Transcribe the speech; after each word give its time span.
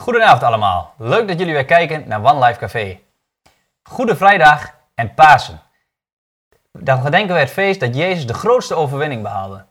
Goedenavond 0.00 0.42
allemaal. 0.42 0.94
Leuk 0.96 1.28
dat 1.28 1.38
jullie 1.38 1.54
weer 1.54 1.64
kijken 1.64 2.04
naar 2.06 2.24
One 2.24 2.46
Life 2.46 2.58
Café. 2.58 2.98
Goede 3.82 4.16
Vrijdag 4.16 4.74
en 4.94 5.14
Pasen. 5.14 5.60
Dan 6.72 7.02
gedenken 7.02 7.34
we 7.34 7.40
het 7.40 7.50
feest 7.50 7.80
dat 7.80 7.96
Jezus 7.96 8.26
de 8.26 8.34
grootste 8.34 8.74
overwinning 8.74 9.22
behaalde. 9.22 9.64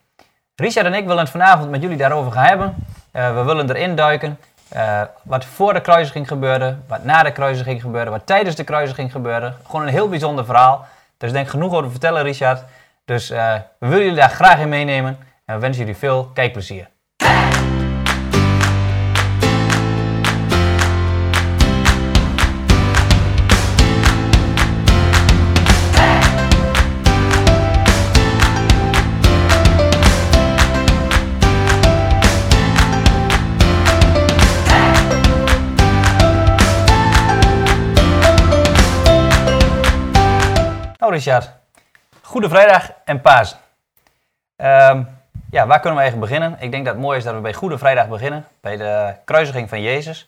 Richard 0.56 0.86
en 0.86 0.94
ik 0.94 1.06
willen 1.06 1.20
het 1.20 1.30
vanavond 1.30 1.70
met 1.70 1.82
jullie 1.82 1.98
daarover 1.98 2.32
gaan 2.32 2.44
hebben. 2.44 2.76
Uh, 3.14 3.36
we 3.36 3.44
willen 3.44 3.70
erin 3.70 3.96
duiken. 3.96 4.40
Uh, 4.76 5.02
wat 5.24 5.46
voor 5.46 5.74
de 5.74 5.82
kruisiging 5.82 6.28
gebeurde, 6.28 6.78
wat 6.88 7.04
na 7.04 7.24
de 7.24 7.32
kruisiging 7.32 7.82
gebeurde, 7.82 8.12
wat 8.12 8.26
tijdens 8.26 8.56
de 8.56 8.64
kruisiging 8.64 9.12
gebeurde. 9.12 9.54
Gewoon 9.66 9.82
een 9.82 9.94
heel 9.94 10.10
bijzonder 10.10 10.46
verhaal. 10.46 10.88
Dus 11.18 11.32
denk 11.32 11.50
genoeg 11.50 11.72
over 11.72 11.84
te 11.84 11.92
vertellen, 11.92 12.24
Richard. 12.24 12.64
Dus 13.06 13.32
uh, 13.32 13.54
we 13.80 13.88
willen 13.88 14.04
jullie 14.04 14.20
daar 14.20 14.30
graag 14.30 14.60
in 14.60 14.70
meenemen. 14.70 15.18
En 15.46 15.56
we 15.56 15.62
wensen 15.62 15.82
jullie 15.82 16.00
veel 16.00 16.26
kijkplezier. 16.34 16.90
Richard, 41.10 41.50
Goede 42.22 42.50
Vrijdag 42.50 42.92
en 43.06 43.22
Paas. 43.22 43.56
Um, 44.58 45.08
ja, 45.52 45.68
waar 45.68 45.80
kunnen 45.80 45.98
we 45.98 46.02
eigenlijk 46.02 46.32
beginnen? 46.32 46.58
Ik 46.60 46.72
denk 46.72 46.86
dat 46.86 46.94
het 46.94 47.04
mooi 47.04 47.18
is 47.18 47.24
dat 47.24 47.34
we 47.34 47.40
bij 47.40 47.54
Goede 47.54 47.78
Vrijdag 47.78 48.08
beginnen, 48.08 48.46
bij 48.62 48.78
de 48.78 49.14
kruisiging 49.26 49.70
van 49.70 49.82
Jezus. 49.82 50.28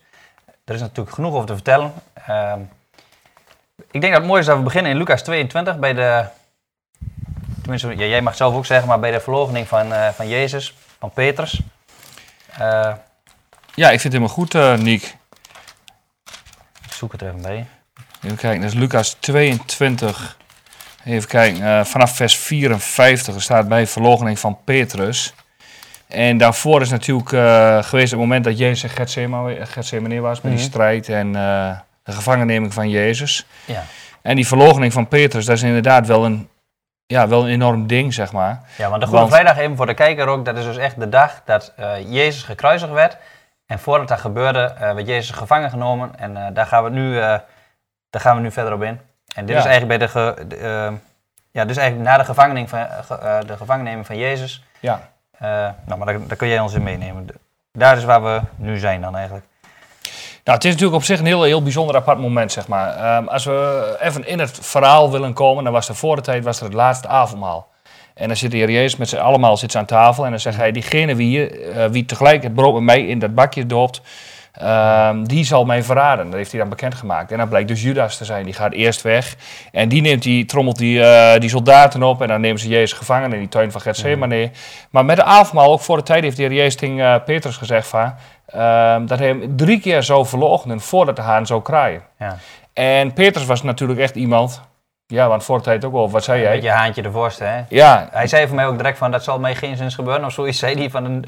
Er 0.64 0.74
is 0.74 0.80
natuurlijk 0.80 1.14
genoeg 1.14 1.34
over 1.34 1.46
te 1.46 1.54
vertellen. 1.54 1.92
Um, 2.30 2.70
ik 3.90 4.00
denk 4.00 4.12
dat 4.12 4.22
het 4.22 4.30
mooi 4.30 4.40
is 4.40 4.46
dat 4.46 4.56
we 4.56 4.62
beginnen 4.62 4.90
in 4.90 4.96
Lucas 4.96 5.22
22, 5.22 5.78
bij 5.78 5.92
de, 5.92 6.24
tenminste 7.60 7.88
ja, 7.88 8.06
jij 8.06 8.22
mag 8.22 8.36
zelf 8.36 8.54
ook 8.54 8.66
zeggen, 8.66 8.88
maar 8.88 9.00
bij 9.00 9.10
de 9.10 9.20
verloochening 9.20 9.68
van, 9.68 9.92
uh, 9.92 10.08
van 10.08 10.28
Jezus, 10.28 10.74
van 10.98 11.10
Petrus. 11.10 11.60
Uh, 12.60 12.92
ja, 13.74 13.90
ik 13.90 14.00
vind 14.00 14.02
het 14.02 14.12
helemaal 14.12 14.28
goed, 14.28 14.54
uh, 14.54 14.74
Niek. 14.74 15.16
Ik 16.84 16.92
zoek 16.92 17.12
het 17.12 17.22
even 17.22 17.42
bij. 17.42 17.66
Even 18.22 18.36
kijken, 18.36 18.60
dat 18.60 18.70
is 18.70 18.78
Lucas 18.78 19.16
22, 19.20 20.36
Even 21.04 21.28
kijken, 21.28 21.62
uh, 21.62 21.84
vanaf 21.84 22.16
vers 22.16 22.36
54 22.36 23.42
staat 23.42 23.68
bij 23.68 23.86
verloochening 23.86 24.38
van 24.38 24.58
Petrus. 24.64 25.34
En 26.08 26.36
daarvoor 26.36 26.80
is 26.80 26.90
natuurlijk 26.90 27.32
uh, 27.32 27.82
geweest 27.82 28.10
het 28.10 28.20
moment 28.20 28.44
dat 28.44 28.58
Jezus 28.58 28.82
in 28.82 28.88
Gethsemane 29.66 30.20
was, 30.20 30.40
met 30.40 30.52
die 30.52 30.60
mhm. 30.60 30.70
strijd 30.70 31.08
en 31.08 31.26
uh, 31.26 31.78
de 32.02 32.12
gevangenneming 32.12 32.74
van 32.74 32.90
Jezus. 32.90 33.46
Ja. 33.64 33.84
En 34.22 34.36
die 34.36 34.46
verloochening 34.46 34.92
van 34.92 35.08
Petrus, 35.08 35.44
dat 35.44 35.56
is 35.56 35.62
inderdaad 35.62 36.06
wel 36.06 36.24
een, 36.24 36.48
ja, 37.06 37.28
wel 37.28 37.42
een 37.42 37.50
enorm 37.50 37.86
ding, 37.86 38.14
zeg 38.14 38.32
maar. 38.32 38.60
Ja, 38.76 38.88
want 38.88 39.02
de 39.02 39.08
Goede 39.08 39.28
Vrijdag, 39.28 39.58
even 39.58 39.76
voor 39.76 39.86
de 39.86 39.94
kijker 39.94 40.26
ook, 40.26 40.44
dat 40.44 40.56
is 40.56 40.64
dus 40.64 40.76
echt 40.76 41.00
de 41.00 41.08
dag 41.08 41.42
dat 41.44 41.72
Jezus 42.06 42.42
gekruisigd 42.42 42.92
werd. 42.92 43.16
En 43.66 43.78
voordat 43.78 44.08
dat 44.08 44.20
gebeurde, 44.20 44.74
werd 44.78 45.06
Jezus 45.06 45.36
gevangen 45.36 45.70
genomen. 45.70 46.10
En 46.18 46.54
daar, 46.54 46.66
gaan 46.66 46.84
we 46.84 46.90
nu, 46.90 47.14
daar 48.10 48.20
gaan 48.20 48.36
we 48.36 48.42
nu 48.42 48.50
verder 48.50 48.72
op 48.72 48.82
in. 48.82 49.00
En 49.34 49.46
dit 49.46 49.56
is 49.56 49.64
eigenlijk 49.64 49.98
bij 49.98 50.06
de, 50.06 50.08
ge, 50.08 50.46
de 50.46 50.56
uh, 50.56 50.98
ja, 51.50 51.64
dus 51.64 51.76
eigenlijk 51.76 52.08
na 52.08 52.16
de, 52.16 52.24
gevangening 52.24 52.68
van, 52.68 52.78
uh, 52.78 53.38
de 53.46 53.56
gevangenneming 53.56 54.06
van 54.06 54.18
Jezus. 54.18 54.64
Ja. 54.80 55.10
Uh, 55.42 55.48
nou, 55.86 55.98
maar 55.98 56.06
daar, 56.06 56.26
daar, 56.26 56.36
kun 56.36 56.48
jij 56.48 56.60
ons 56.60 56.74
in 56.74 56.82
meenemen. 56.82 57.26
Daar 57.72 57.96
is 57.96 58.04
waar 58.04 58.22
we 58.22 58.40
nu 58.56 58.78
zijn 58.78 59.00
dan 59.00 59.16
eigenlijk. 59.16 59.46
Nou, 60.44 60.56
het 60.56 60.64
is 60.64 60.72
natuurlijk 60.72 60.98
op 60.98 61.04
zich 61.04 61.18
een 61.18 61.26
heel, 61.26 61.42
heel 61.42 61.62
bijzonder 61.62 61.96
apart 61.96 62.18
moment, 62.18 62.52
zeg 62.52 62.68
maar. 62.68 63.16
Um, 63.16 63.28
als 63.28 63.44
we 63.44 63.96
even 64.00 64.26
in 64.26 64.38
het 64.38 64.58
verhaal 64.62 65.10
willen 65.10 65.32
komen, 65.32 65.64
dan 65.64 65.72
was 65.72 65.88
er 65.88 65.94
voor 65.94 66.16
de 66.16 66.22
tijd 66.22 66.44
was 66.44 66.58
er 66.58 66.64
het 66.64 66.74
laatste 66.74 67.08
avondmaal. 67.08 67.70
En 68.14 68.26
dan 68.26 68.36
zit 68.36 68.50
de 68.50 68.56
Heer 68.56 68.70
Jezus 68.70 68.96
met 68.96 69.08
z'n 69.08 69.16
allemaal 69.16 69.56
zit 69.56 69.76
aan 69.76 69.84
tafel 69.84 70.24
en 70.24 70.30
dan 70.30 70.40
zegt 70.40 70.56
hij, 70.56 70.72
diegene 70.72 71.14
wie, 71.14 71.64
uh, 71.74 71.86
wie 71.86 72.04
tegelijk 72.04 72.42
het 72.42 72.54
brood 72.54 72.74
met 72.74 72.82
mij 72.82 73.06
in 73.06 73.18
dat 73.18 73.34
bakje 73.34 73.66
doopt, 73.66 74.00
Um, 74.62 75.28
die 75.28 75.44
zal 75.44 75.64
mij 75.64 75.82
verraden. 75.82 76.24
Dat 76.24 76.34
heeft 76.34 76.50
hij 76.50 76.60
dan 76.60 76.68
bekendgemaakt. 76.68 77.32
En 77.32 77.38
dan 77.38 77.48
blijkt 77.48 77.68
dus 77.68 77.82
Judas 77.82 78.16
te 78.16 78.24
zijn. 78.24 78.44
Die 78.44 78.54
gaat 78.54 78.72
eerst 78.72 79.02
weg. 79.02 79.36
En 79.70 79.88
die, 79.88 80.00
neemt 80.00 80.22
die 80.22 80.44
trommelt 80.44 80.78
die, 80.78 80.98
uh, 80.98 81.34
die 81.38 81.48
soldaten 81.48 82.02
op. 82.02 82.22
En 82.22 82.28
dan 82.28 82.40
nemen 82.40 82.60
ze 82.60 82.68
Jezus 82.68 82.92
gevangen 82.92 83.32
in 83.32 83.38
die 83.38 83.48
tuin 83.48 83.72
van 83.72 83.80
Gethsemane. 83.80 84.44
Mm. 84.44 84.50
Maar 84.90 85.04
met 85.04 85.16
de 85.16 85.24
avondmaal, 85.24 85.72
ook 85.72 85.80
voor 85.80 85.96
de 85.96 86.02
tijd, 86.02 86.22
heeft 86.22 86.36
de 86.36 86.42
heer 86.42 86.52
Jezus 86.52 86.76
tegen 86.76 86.96
uh, 86.96 87.14
Petrus 87.24 87.56
gezegd 87.56 87.86
van, 87.86 88.14
uh, 88.54 88.96
dat 89.06 89.18
hij 89.18 89.28
hem 89.28 89.56
drie 89.56 89.80
keer 89.80 90.02
zou 90.02 90.26
verloochenen 90.26 90.80
voordat 90.80 91.16
de 91.16 91.22
haan 91.22 91.46
zou 91.46 91.62
kraaien. 91.62 92.02
Ja. 92.18 92.36
En 92.72 93.12
Petrus 93.12 93.46
was 93.46 93.62
natuurlijk 93.62 94.00
echt 94.00 94.14
iemand... 94.14 94.62
Ja, 95.06 95.28
want 95.28 95.44
voor 95.44 95.58
de 95.58 95.64
tijd 95.64 95.84
ook 95.84 95.94
al. 95.94 96.10
Wat 96.10 96.24
zei 96.24 96.40
jij? 96.40 96.54
Met 96.54 96.62
je 96.62 96.70
haantje 96.70 97.02
de 97.02 97.10
voorste, 97.10 97.44
hè? 97.44 97.62
Ja. 97.68 98.08
Hij 98.10 98.26
zei 98.26 98.46
voor 98.46 98.56
mij 98.56 98.66
ook 98.66 98.76
direct 98.76 98.98
van, 98.98 99.10
dat 99.10 99.24
zal 99.24 99.38
mij 99.38 99.54
geen 99.54 99.76
zins 99.76 99.94
gebeuren. 99.94 100.24
Of 100.24 100.32
zoiets 100.32 100.58
zei 100.58 100.74
hij 100.74 100.90
van... 100.90 101.04
Een, 101.04 101.24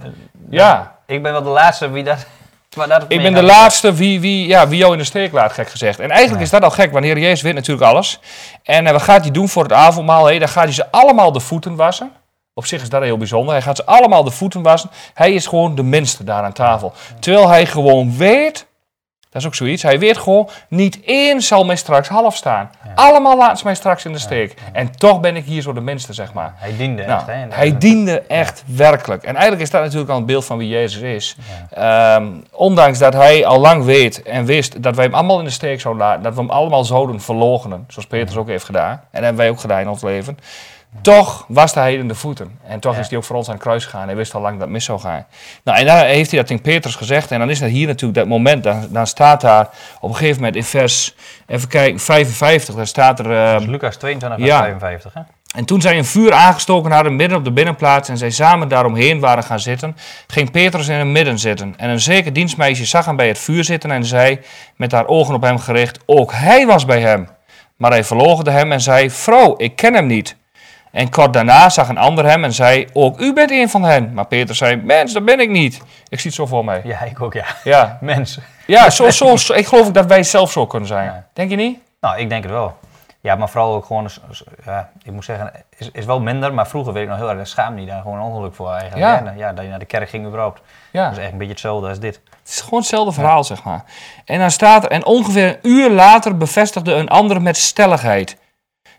ja. 0.51 0.97
Ik 1.06 1.23
ben 1.23 1.33
wel 1.33 1.43
de 1.43 1.49
laatste 1.49 1.91
wie 1.91 2.05
dat 2.05 2.27
ik 3.09 3.23
ben 3.23 3.35
de 3.35 3.43
laatste 3.43 3.93
wie, 3.93 4.21
wie, 4.21 4.47
ja, 4.47 4.69
wie 4.69 4.79
jou 4.79 4.93
in 4.93 4.99
de 4.99 5.05
steek 5.05 5.33
laat, 5.33 5.53
gek 5.53 5.71
gezegd. 5.71 6.01
En 6.01 6.11
eigenlijk 6.11 6.43
is 6.43 6.51
dat 6.51 6.62
al 6.62 6.71
gek, 6.71 6.93
want 6.93 7.05
Heer 7.05 7.19
Jezus 7.19 7.43
weet 7.43 7.55
natuurlijk 7.55 7.91
alles. 7.91 8.21
En 8.62 8.85
uh, 8.85 8.91
wat 8.91 9.03
gaat 9.03 9.23
hij 9.23 9.31
doen 9.31 9.49
voor 9.49 9.62
het 9.62 9.73
avondmaal? 9.73 10.25
Hey, 10.25 10.39
dan 10.39 10.49
gaat 10.49 10.65
hij 10.65 10.73
ze 10.73 10.91
allemaal 10.91 11.33
de 11.33 11.41
voeten 11.41 11.77
wassen. 11.77 12.12
Op 12.55 12.67
zich 12.67 12.83
is 12.83 12.89
dat 12.89 13.03
heel 13.03 13.17
bijzonder. 13.17 13.53
Hij 13.53 13.62
gaat 13.62 13.77
ze 13.77 13.85
allemaal 13.85 14.25
de 14.25 14.31
voeten 14.31 14.62
wassen. 14.62 14.91
Hij 15.15 15.33
is 15.33 15.47
gewoon 15.47 15.75
de 15.75 15.83
minste 15.83 16.25
daar 16.25 16.43
aan 16.43 16.53
tafel. 16.53 16.93
Terwijl 17.21 17.49
hij 17.49 17.67
gewoon 17.67 18.17
weet 18.17 18.67
dat 19.34 19.43
is 19.43 19.49
ook 19.49 19.55
zoiets. 19.55 19.83
Hij 19.83 19.99
weet 19.99 20.19
gewoon, 20.19 20.49
niet 20.69 21.00
één 21.05 21.41
zal 21.43 21.65
mij 21.65 21.77
straks 21.77 22.09
half 22.09 22.37
staan. 22.37 22.71
Allemaal 22.95 23.37
laten 23.37 23.56
ze 23.56 23.65
mij 23.65 23.75
straks 23.75 24.05
in 24.05 24.12
de 24.12 24.19
steek. 24.19 24.55
En 24.72 24.97
toch 24.97 25.21
ben 25.21 25.37
ik 25.37 25.45
hier 25.45 25.62
zo 25.62 25.72
de 25.72 25.81
minste, 25.81 26.12
zeg 26.12 26.33
maar. 26.33 26.55
Hij 26.56 26.77
diende 26.77 27.05
nou, 27.05 27.19
echt, 27.19 27.27
hè? 27.27 27.47
Hij 27.49 27.78
diende 27.78 28.21
echt 28.21 28.62
werkelijk. 28.67 29.23
En 29.23 29.33
eigenlijk 29.33 29.62
is 29.62 29.71
dat 29.71 29.83
natuurlijk 29.83 30.11
al 30.11 30.17
een 30.17 30.27
beeld 30.27 30.44
van 30.44 30.59
wie 30.59 30.69
Jezus 30.69 31.03
is. 31.03 31.37
Um, 31.78 32.44
ondanks 32.50 32.99
dat 32.99 33.12
hij 33.12 33.47
al 33.47 33.61
lang 33.61 33.84
weet 33.84 34.23
en 34.23 34.44
wist 34.44 34.83
dat 34.83 34.97
wij 34.97 35.05
hem 35.05 35.15
allemaal 35.15 35.39
in 35.39 35.44
de 35.44 35.50
steek 35.50 35.81
zouden 35.81 36.06
laten. 36.06 36.23
Dat 36.23 36.34
we 36.34 36.41
hem 36.41 36.50
allemaal 36.50 36.84
zouden 36.84 37.21
verlogenen. 37.21 37.84
Zoals 37.89 38.09
Petrus 38.09 38.37
ook 38.37 38.49
heeft 38.49 38.65
gedaan. 38.65 38.91
En 38.91 38.99
dat 39.11 39.23
hebben 39.23 39.37
wij 39.37 39.50
ook 39.50 39.61
gedaan 39.61 39.81
in 39.81 39.89
ons 39.89 40.03
leven. 40.03 40.39
Toch 41.00 41.44
waste 41.49 41.78
hij 41.78 41.94
in 41.94 42.09
de 42.09 42.15
voeten. 42.15 42.59
En 42.66 42.81
toch 42.81 42.99
is 42.99 43.09
hij 43.09 43.19
ook 43.19 43.25
voor 43.25 43.37
ons 43.37 43.49
aan 43.49 43.55
het 43.55 43.62
kruis 43.62 43.84
gegaan. 43.84 44.06
Hij 44.06 44.16
wist 44.16 44.34
al 44.34 44.41
lang 44.41 44.53
dat 44.53 44.62
het 44.62 44.71
mis 44.71 44.84
zou 44.84 45.00
gaan. 45.00 45.27
Nou, 45.65 45.78
en 45.78 45.87
dan 45.87 45.97
heeft 45.97 46.31
hij 46.31 46.41
dat 46.41 46.50
in 46.50 46.60
Petrus 46.60 46.94
gezegd. 46.94 47.31
En 47.31 47.38
dan 47.38 47.50
is 47.50 47.59
dat 47.59 47.71
hier 47.71 47.87
natuurlijk 47.87 48.19
dat 48.19 48.28
moment. 48.28 48.62
Dan, 48.65 48.87
dan 48.91 49.06
staat 49.06 49.41
daar 49.41 49.69
op 50.00 50.09
een 50.10 50.16
gegeven 50.16 50.37
moment 50.37 50.56
in 50.56 50.65
vers, 50.65 51.15
even 51.47 51.69
kijken, 51.69 52.00
55. 52.00 52.75
Daar 52.75 52.87
staat 52.87 53.19
er... 53.19 53.31
Uh, 53.31 53.69
Lucas 53.69 53.97
22, 53.97 54.38
vers 54.38 54.50
ja. 54.50 54.60
55, 54.60 55.15
hè? 55.15 55.21
En 55.55 55.65
toen 55.65 55.81
zij 55.81 55.99
een 55.99 56.05
vuur 56.05 56.32
aangestoken 56.32 56.91
hadden 56.91 57.16
midden 57.16 57.38
op 57.38 57.44
de 57.44 57.53
binnenplaats 57.53 58.09
en 58.09 58.19
zij 58.19 58.31
samen 58.31 58.69
daaromheen 58.69 59.21
waren 59.21 59.44
gaan 59.44 59.61
zitten, 59.61 59.97
ging 60.26 60.50
Petrus 60.50 60.88
in 60.88 60.99
het 60.99 61.06
midden 61.06 61.38
zitten. 61.38 61.75
En 61.76 61.91
een 61.91 62.00
zeker 62.00 62.32
dienstmeisje 62.32 62.84
zag 62.84 63.05
hem 63.05 63.16
bij 63.16 63.28
het 63.28 63.38
vuur 63.38 63.65
zitten 63.65 63.91
en 63.91 64.05
zei, 64.05 64.41
met 64.76 64.93
haar 64.93 65.06
ogen 65.06 65.34
op 65.34 65.43
hem 65.43 65.59
gericht, 65.59 65.99
ook 66.06 66.32
hij 66.32 66.66
was 66.66 66.84
bij 66.84 67.00
hem. 67.00 67.28
Maar 67.76 67.91
hij 67.91 68.05
verloochende 68.05 68.50
hem 68.50 68.72
en 68.72 68.81
zei, 68.81 69.11
vrouw, 69.11 69.55
ik 69.56 69.76
ken 69.76 69.94
hem 69.94 70.06
niet. 70.06 70.37
En 70.94 71.10
kort 71.10 71.32
daarna 71.32 71.69
zag 71.69 71.88
een 71.88 71.99
ander 71.99 72.25
hem 72.25 72.44
en 72.44 72.53
zei, 72.53 72.87
ook 72.93 73.21
u 73.21 73.32
bent 73.32 73.50
een 73.50 73.69
van 73.69 73.82
hen. 73.82 74.12
Maar 74.12 74.27
Peter 74.27 74.55
zei, 74.55 74.77
mens, 74.77 75.12
dat 75.12 75.25
ben 75.25 75.41
ik 75.41 75.50
niet. 75.50 75.82
Ik 76.09 76.21
zie 76.21 76.31
het 76.31 76.34
zo 76.34 76.47
voor 76.47 76.65
mij. 76.65 76.81
Ja, 76.84 77.00
ik 77.00 77.22
ook, 77.22 77.32
ja. 77.32 77.44
Ja. 77.65 77.99
Mens. 78.00 78.38
Ja, 78.66 78.91
zo, 78.91 79.10
zo, 79.10 79.55
ik 79.55 79.66
geloof 79.66 79.91
dat 79.91 80.06
wij 80.06 80.22
zelf 80.22 80.53
zo 80.53 80.66
kunnen 80.66 80.88
zijn. 80.88 81.27
Denk 81.32 81.50
je 81.50 81.56
niet? 81.56 81.78
Nou, 82.00 82.19
ik 82.19 82.28
denk 82.28 82.43
het 82.43 82.53
wel. 82.53 82.77
Ja, 83.21 83.34
maar 83.34 83.49
vooral 83.49 83.75
ook 83.75 83.84
gewoon, 83.84 84.09
ja, 84.65 84.91
ik 85.03 85.12
moet 85.12 85.25
zeggen, 85.25 85.53
is, 85.77 85.91
is 85.93 86.05
wel 86.05 86.21
minder. 86.21 86.55
Maar 86.55 86.69
vroeger 86.69 86.93
weet 86.93 87.03
ik 87.03 87.09
nog 87.09 87.19
heel 87.19 87.28
erg, 87.28 87.37
daar 87.37 87.47
schaam 87.47 87.75
niet 87.75 87.88
daar 87.88 88.03
gewoon 88.03 88.21
ongeluk 88.21 88.55
voor 88.55 88.71
eigenlijk. 88.71 89.25
Ja. 89.25 89.32
ja, 89.37 89.53
dat 89.53 89.65
je 89.65 89.71
naar 89.71 89.78
de 89.78 89.84
kerk 89.84 90.09
ging 90.09 90.26
überhaupt. 90.26 90.61
Ja. 90.91 91.05
Dat 91.05 91.12
is 91.12 91.22
echt 91.22 91.32
een 91.32 91.38
beetje 91.38 91.53
hetzelfde 91.53 91.88
als 91.88 91.99
dit. 92.00 92.21
Het 92.25 92.49
is 92.49 92.61
gewoon 92.61 92.78
hetzelfde 92.78 93.12
verhaal, 93.12 93.44
zeg 93.44 93.65
maar. 93.65 93.84
En 94.25 94.38
dan 94.38 94.50
staat 94.50 94.85
er, 94.85 94.91
en 94.91 95.05
ongeveer 95.05 95.49
een 95.49 95.58
uur 95.62 95.91
later 95.91 96.37
bevestigde 96.37 96.93
een 96.93 97.08
ander 97.08 97.43
met 97.43 97.56
stelligheid. 97.56 98.37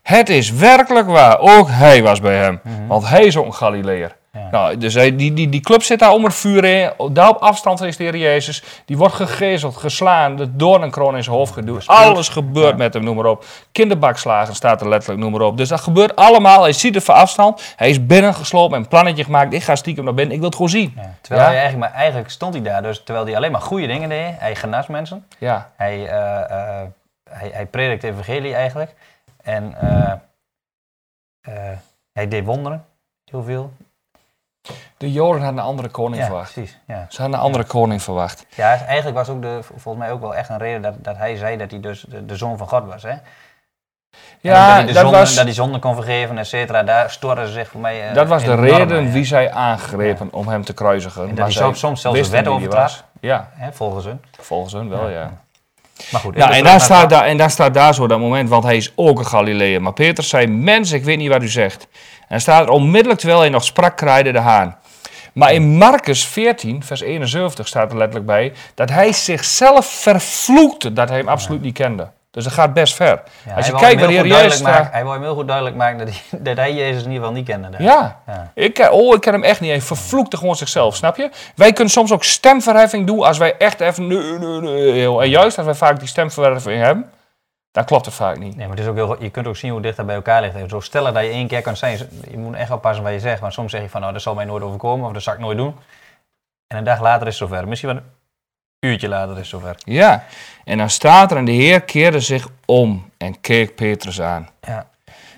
Het 0.06 0.30
is 0.30 0.52
werkelijk 0.52 1.07
waar. 1.07 1.40
Ook 1.40 1.68
hij 1.69 2.04
was 2.04 2.19
bij 2.19 2.36
hem. 2.36 2.60
Mhm. 2.63 2.88
Want 2.88 3.10
hij 3.10 3.25
is 3.25 3.38
ook 3.38 3.46
een 3.46 3.54
Galileer. 3.54 4.16
Nou, 4.52 4.78
dus 4.78 4.94
die, 4.94 5.34
die, 5.34 5.50
die 5.50 5.60
club 5.60 5.84
zit 5.84 6.00
daar 6.00 6.12
om 6.12 6.24
het 6.24 6.34
vuur 6.34 6.63
in. 6.63 6.92
Daar 7.12 7.30
op 7.30 7.38
afstand 7.38 7.81
is 7.81 7.98
de 7.98 8.04
Heer 8.04 8.18
Jezus. 8.18 8.63
Die 8.86 8.98
wordt 8.98 9.13
gegezeld, 9.13 9.78
geslaan, 9.78 10.36
de 10.36 10.56
doornenkroon 10.56 11.16
in 11.16 11.24
zijn 11.24 11.36
hoofd 11.36 11.54
geduwd. 11.54 11.88
Alles 11.88 12.30
gebeurt 12.30 12.78
met 12.78 12.94
hem, 12.94 13.04
noem 13.04 13.16
maar 13.16 13.25
op. 13.25 13.46
Kinderbakslagen 13.72 14.56
staat 14.56 14.81
er 14.81 14.90
letterlijk, 14.90 15.22
noem 15.22 15.31
maar 15.31 15.42
op. 15.42 15.57
Dus 15.57 15.69
dat 15.69 15.81
gebeurt 15.81 16.16
allemaal. 16.16 16.62
Hij 16.62 16.74
ziet 16.74 16.96
het 16.96 17.04
van 17.04 17.16
afstand. 17.16 17.74
Hij 17.75 17.90
is 17.90 18.06
binnengeslopen 18.06 18.78
en 18.78 18.84
een 18.84 18.90
plannetje 18.90 19.24
gemaakt. 19.24 19.54
Ik 19.54 19.63
ga 19.63 19.75
stiekem 19.75 20.04
naar 20.04 20.13
binnen, 20.13 20.34
ik 20.34 20.40
wil 20.40 20.50
het 20.50 20.57
gewoon 20.57 20.72
zien. 20.72 20.94
Ja, 20.96 21.13
terwijl 21.22 21.48
hij 21.48 21.57
eigenlijk, 21.57 21.92
maar 21.92 22.00
eigenlijk 22.00 22.30
stond 22.30 22.54
hij 22.54 22.63
daar, 22.63 22.84
dus 22.84 23.04
terwijl 23.04 23.25
hij 23.25 23.36
alleen 23.36 23.52
maar 23.52 23.62
goede 23.62 23.88
dingen 23.88 24.10
deed. 24.10 24.34
Hij 24.38 24.56
genas 24.56 24.88
mensen. 24.88 25.25
Ja. 25.38 25.69
Hij, 25.75 25.98
uh, 25.98 26.10
uh, 26.10 26.81
hij, 27.30 27.50
hij 27.54 27.66
predikt 27.66 28.04
evangelie 28.04 28.54
eigenlijk. 28.56 28.94
En 29.45 29.75
uh, 29.83 30.12
uh, 31.50 31.53
hij 32.13 32.27
deed 32.27 32.45
wonderen, 32.45 32.86
heel 33.25 33.44
veel. 33.44 33.71
De 34.97 35.12
Joden 35.12 35.42
hadden 35.42 35.59
een 35.59 35.65
andere 35.69 35.89
koning 35.89 36.18
Ja, 36.21 36.25
verwacht. 36.25 36.53
precies. 36.53 36.77
Ja. 36.88 37.06
Ze 37.09 37.21
hadden 37.21 37.39
een 37.39 37.45
andere 37.45 37.63
koning 37.63 38.01
verwacht. 38.01 38.45
ja, 38.56 38.86
eigenlijk 38.86 39.18
was 39.18 39.30
ook 39.30 39.42
de, 39.42 39.59
volgens 39.63 39.97
mij 40.03 40.12
ook 40.12 40.21
wel 40.21 40.36
echt 40.36 40.50
een 40.50 40.57
reden 40.57 40.81
dat, 40.81 40.94
dat 41.03 41.18
hij 41.18 41.36
zei 41.36 41.57
dat 41.57 41.71
hij 41.71 41.80
dus 41.80 42.01
de, 42.01 42.25
de 42.25 42.36
zoon 42.36 42.57
van 42.57 42.68
God 42.68 42.86
was. 42.86 43.03
Hè? 43.03 43.13
Ja, 44.42 44.81
dat 44.81 44.95
zonde, 44.95 45.18
was, 45.18 45.36
dat 45.36 45.44
hij 45.44 45.53
zonde 45.53 45.80
kon 45.80 45.95
vergeven, 45.95 46.38
et 46.38 46.47
cetera. 46.47 46.83
Daar 46.83 47.12
storen 47.12 47.47
ze 47.47 47.53
zich 47.53 47.68
voor 47.69 47.81
mij. 47.81 48.07
eh, 48.09 48.13
dat 48.15 48.27
was 48.27 48.44
de 48.44 48.56
reden 48.56 49.12
wie 49.12 49.25
zij 49.25 49.51
aangrepen 49.51 50.33
om 50.33 50.47
hem 50.47 50.63
te 50.63 50.74
kruisigen. 50.74 51.21
En 51.21 51.27
dat 51.27 51.38
Maar 51.38 51.45
hij 51.45 51.53
soms- 51.74 52.01
zelfs 52.01 52.21
de 52.21 52.30
wet 52.30 52.47
overtrad. 52.47 53.03
Ja, 53.19 53.50
Hè, 53.53 53.74
volgens 53.74 54.06
hun. 54.06 54.21
volgens 54.39 54.74
hun 54.74 54.89
wel, 54.89 55.09
ja. 55.09 55.31
Maar 56.12 56.21
goed, 56.21 56.36
Ja, 56.36 56.44
even 56.44 56.56
en 56.56 56.63
daar, 56.63 56.81
staat 56.81 57.09
daar, 57.09 57.25
en 57.25 57.38
daar 57.38 57.51
staat 57.51 57.74
daar 57.74 57.94
zo 57.94 58.07
dat 58.07 58.19
moment, 58.19 58.50
want 58.50 58.63
hij 58.63 58.77
is 58.77 58.92
ook 58.95 59.19
een 59.19 59.25
Galileër. 59.25 59.81
Maar 59.81 59.94
Petrus 59.94 60.30
zei, 60.30 60.47
mens, 60.47 60.92
ik 60.92 61.03
weet 61.03 61.18
niet 61.18 61.30
wat 61.30 61.44
u 61.44 61.47
zegt. 61.47 61.88
En 62.19 62.27
dan 62.27 62.39
staat 62.39 62.63
er 62.63 62.69
onmiddellijk 62.69 63.19
terwijl 63.19 63.39
hij 63.39 63.50
nog 63.50 63.63
sprak, 63.63 63.97
kraaide 63.97 64.31
de 64.31 64.39
haan. 64.39 64.77
Maar 65.33 65.53
in 65.53 65.77
Marcus 65.77 66.25
14, 66.25 66.83
vers 66.83 67.01
71 67.01 67.68
staat 67.68 67.92
er 67.92 67.97
letterlijk 67.97 68.25
bij, 68.25 68.53
dat 68.74 68.89
hij 68.89 69.13
zichzelf 69.13 69.86
vervloekte 69.86 70.94
dat 70.94 71.09
hij 71.09 71.18
hem 71.18 71.27
absoluut 71.27 71.62
niet 71.62 71.74
kende. 71.74 72.12
Dus 72.35 72.43
dat 72.43 72.53
gaat 72.53 72.73
best 72.73 72.95
ver. 72.95 73.23
Ja, 73.45 73.55
Als 73.55 73.65
je 73.65 73.71
kijkt 73.75 73.99
waar 73.99 74.07
de 74.09 74.13
heel 74.13 74.23
Heer 74.23 74.33
Jezus 74.33 74.57
staat. 74.57 74.91
Hij 74.91 75.03
wou 75.03 75.15
hem 75.15 75.23
heel 75.23 75.35
goed 75.35 75.47
duidelijk 75.47 75.75
maken 75.75 75.97
dat 75.97 76.09
hij, 76.09 76.39
dat 76.47 76.57
hij 76.57 76.73
Jezus 76.73 77.03
in 77.03 77.11
ieder 77.11 77.27
geval 77.27 77.31
niet 77.31 77.45
kende. 77.45 77.67
Ja, 77.77 78.19
Ja. 78.27 78.51
ik, 78.53 78.87
oh, 78.91 79.15
ik 79.15 79.21
ken 79.21 79.33
hem 79.33 79.43
echt 79.43 79.59
niet. 79.59 79.69
Hij 79.69 79.81
vervloekte 79.81 80.37
gewoon 80.37 80.55
zichzelf, 80.55 80.95
snap 80.95 81.17
je? 81.17 81.29
Wij 81.55 81.73
kunnen 81.73 81.93
soms 81.93 82.11
ook 82.11 82.23
stemverheffing 82.23 83.07
doen 83.07 83.23
als 83.23 83.37
wij 83.37 83.57
echt 83.57 83.79
even... 83.79 84.07
Nee, 84.07 84.39
nee, 84.39 84.59
nee. 84.61 85.19
En 85.19 85.29
juist 85.29 85.57
als 85.57 85.65
wij 85.65 85.75
vaak 85.75 85.99
die 85.99 86.07
stemverheffing 86.07 86.81
hebben, 86.81 87.09
dan 87.71 87.85
klopt 87.85 88.05
het 88.05 88.15
vaak 88.15 88.37
niet. 88.37 88.55
Nee, 88.55 88.67
maar 88.67 88.75
het 88.75 88.85
is 88.85 88.91
ook 88.91 88.95
heel, 88.95 89.23
je 89.23 89.29
kunt 89.29 89.47
ook 89.47 89.55
zien 89.57 89.71
hoe 89.71 89.81
dicht 89.81 89.97
dat 89.97 90.05
bij 90.05 90.15
elkaar 90.15 90.41
ligt. 90.41 90.69
Zo 90.69 90.79
stellen 90.79 91.13
dat 91.13 91.23
je 91.23 91.29
één 91.29 91.47
keer 91.47 91.61
kan 91.61 91.77
zijn. 91.77 91.99
Je 92.31 92.37
moet 92.37 92.55
echt 92.55 92.71
oppassen 92.71 93.03
wat 93.03 93.13
je 93.13 93.19
zegt. 93.19 93.39
Want 93.39 93.53
soms 93.53 93.71
zeg 93.71 93.81
je 93.81 93.89
van, 93.89 94.01
nou, 94.01 94.13
dat 94.13 94.21
zal 94.21 94.35
mij 94.35 94.45
nooit 94.45 94.63
overkomen. 94.63 95.07
Of 95.07 95.13
dat 95.13 95.21
zal 95.21 95.33
ik 95.33 95.39
nooit 95.39 95.57
doen. 95.57 95.75
En 96.67 96.77
een 96.77 96.83
dag 96.83 97.01
later 97.01 97.27
is 97.27 97.39
het 97.39 97.49
zover. 97.49 97.67
Misschien 97.67 97.89
wel 97.93 98.01
uurtje 98.85 99.07
later 99.07 99.39
is 99.39 99.49
zover. 99.49 99.75
Ja, 99.77 100.23
en 100.63 100.77
dan 100.77 100.89
staat 100.89 101.31
er 101.31 101.37
en 101.37 101.45
de 101.45 101.51
Heer 101.51 101.81
keerde 101.81 102.19
zich 102.19 102.47
om 102.65 103.09
en 103.17 103.41
keek 103.41 103.75
Petrus 103.75 104.21
aan. 104.21 104.49
Ja. 104.61 104.87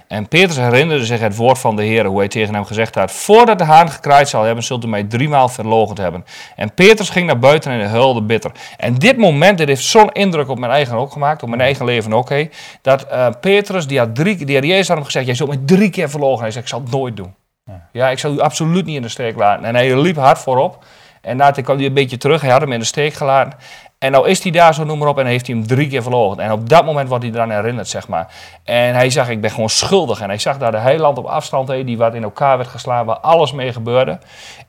En 0.07 0.27
Petrus 0.27 0.57
herinnerde 0.57 1.05
zich 1.05 1.19
het 1.19 1.35
woord 1.35 1.59
van 1.59 1.75
de 1.75 1.83
Heer, 1.83 2.05
hoe 2.05 2.17
hij 2.17 2.27
tegen 2.27 2.53
hem 2.53 2.65
gezegd 2.65 2.95
had: 2.95 3.11
Voordat 3.11 3.57
de 3.57 3.63
haan 3.63 3.89
gekraaid 3.89 4.29
zal 4.29 4.43
hebben, 4.43 4.63
zult 4.63 4.83
u 4.83 4.87
mij 4.87 5.03
driemaal 5.03 5.49
verloochend 5.49 5.97
hebben. 5.97 6.25
En 6.55 6.73
Petrus 6.73 7.09
ging 7.09 7.25
naar 7.25 7.39
buiten 7.39 7.71
en 7.71 7.89
huilde 7.89 8.21
bitter. 8.21 8.51
En 8.77 8.95
dit 8.95 9.17
moment, 9.17 9.57
dit 9.57 9.67
heeft 9.67 9.83
zo'n 9.83 10.11
indruk 10.11 10.49
op 10.49 10.59
mijn 10.59 10.71
eigen 10.71 10.97
ook 10.97 11.11
gemaakt, 11.11 11.43
op 11.43 11.49
mijn 11.49 11.61
eigen 11.61 11.85
leven 11.85 12.13
ook, 12.13 12.29
hé, 12.29 12.49
dat 12.81 13.03
eh, 13.03 13.27
Petrus, 13.41 13.87
die 13.87 13.99
had 13.99 14.15
drie, 14.15 14.45
die 14.45 14.55
had 14.55 14.65
Jezus 14.65 14.87
had 14.87 14.97
hem 14.97 15.05
gezegd: 15.05 15.25
Jij 15.25 15.35
zult 15.35 15.49
mij 15.49 15.59
drie 15.65 15.89
keer 15.89 16.09
verloochenen. 16.09 16.43
Hij 16.43 16.51
zei: 16.51 16.63
Ik 16.63 16.69
zal 16.69 16.81
het 16.81 16.91
nooit 16.91 17.15
doen. 17.15 17.33
Ja. 17.65 17.87
Ja, 17.91 18.09
ik 18.09 18.19
zal 18.19 18.33
u 18.33 18.39
absoluut 18.39 18.85
niet 18.85 18.95
in 18.95 19.01
de 19.01 19.09
steek 19.09 19.35
laten. 19.35 19.65
En 19.65 19.75
hij 19.75 20.01
liep 20.01 20.15
hard 20.15 20.39
voorop. 20.39 20.85
En 21.21 21.37
later 21.37 21.63
kwam 21.63 21.77
hij 21.77 21.85
een 21.85 21.93
beetje 21.93 22.17
terug. 22.17 22.41
Hij 22.41 22.51
had 22.51 22.61
hem 22.61 22.71
in 22.71 22.79
de 22.79 22.85
steek 22.85 23.13
gelaten. 23.13 23.59
En 23.99 24.11
nou 24.11 24.29
is 24.29 24.43
hij 24.43 24.51
daar 24.51 24.73
zo, 24.73 24.83
noem 24.83 24.97
maar 24.97 25.07
op. 25.07 25.19
En 25.19 25.25
heeft 25.25 25.47
hij 25.47 25.55
hem 25.55 25.67
drie 25.67 25.87
keer 25.87 26.01
verloren. 26.01 26.39
En 26.39 26.51
op 26.51 26.69
dat 26.69 26.85
moment 26.85 27.09
wordt 27.09 27.23
hij 27.23 27.33
eraan 27.33 27.51
herinnerd, 27.51 27.87
zeg 27.87 28.07
maar. 28.07 28.27
En 28.63 28.93
hij 28.93 29.09
zag, 29.09 29.29
ik 29.29 29.41
ben 29.41 29.51
gewoon 29.51 29.69
schuldig. 29.69 30.21
En 30.21 30.27
hij 30.27 30.37
zag 30.37 30.57
daar 30.57 30.71
de 30.71 30.77
heiland 30.77 31.17
op 31.17 31.25
afstand, 31.25 31.67
hé, 31.67 31.83
die 31.83 31.97
wat 31.97 32.13
in 32.13 32.23
elkaar 32.23 32.57
werd 32.57 32.69
geslagen, 32.69 33.05
waar 33.05 33.19
alles 33.19 33.53
mee 33.53 33.73
gebeurde. 33.73 34.19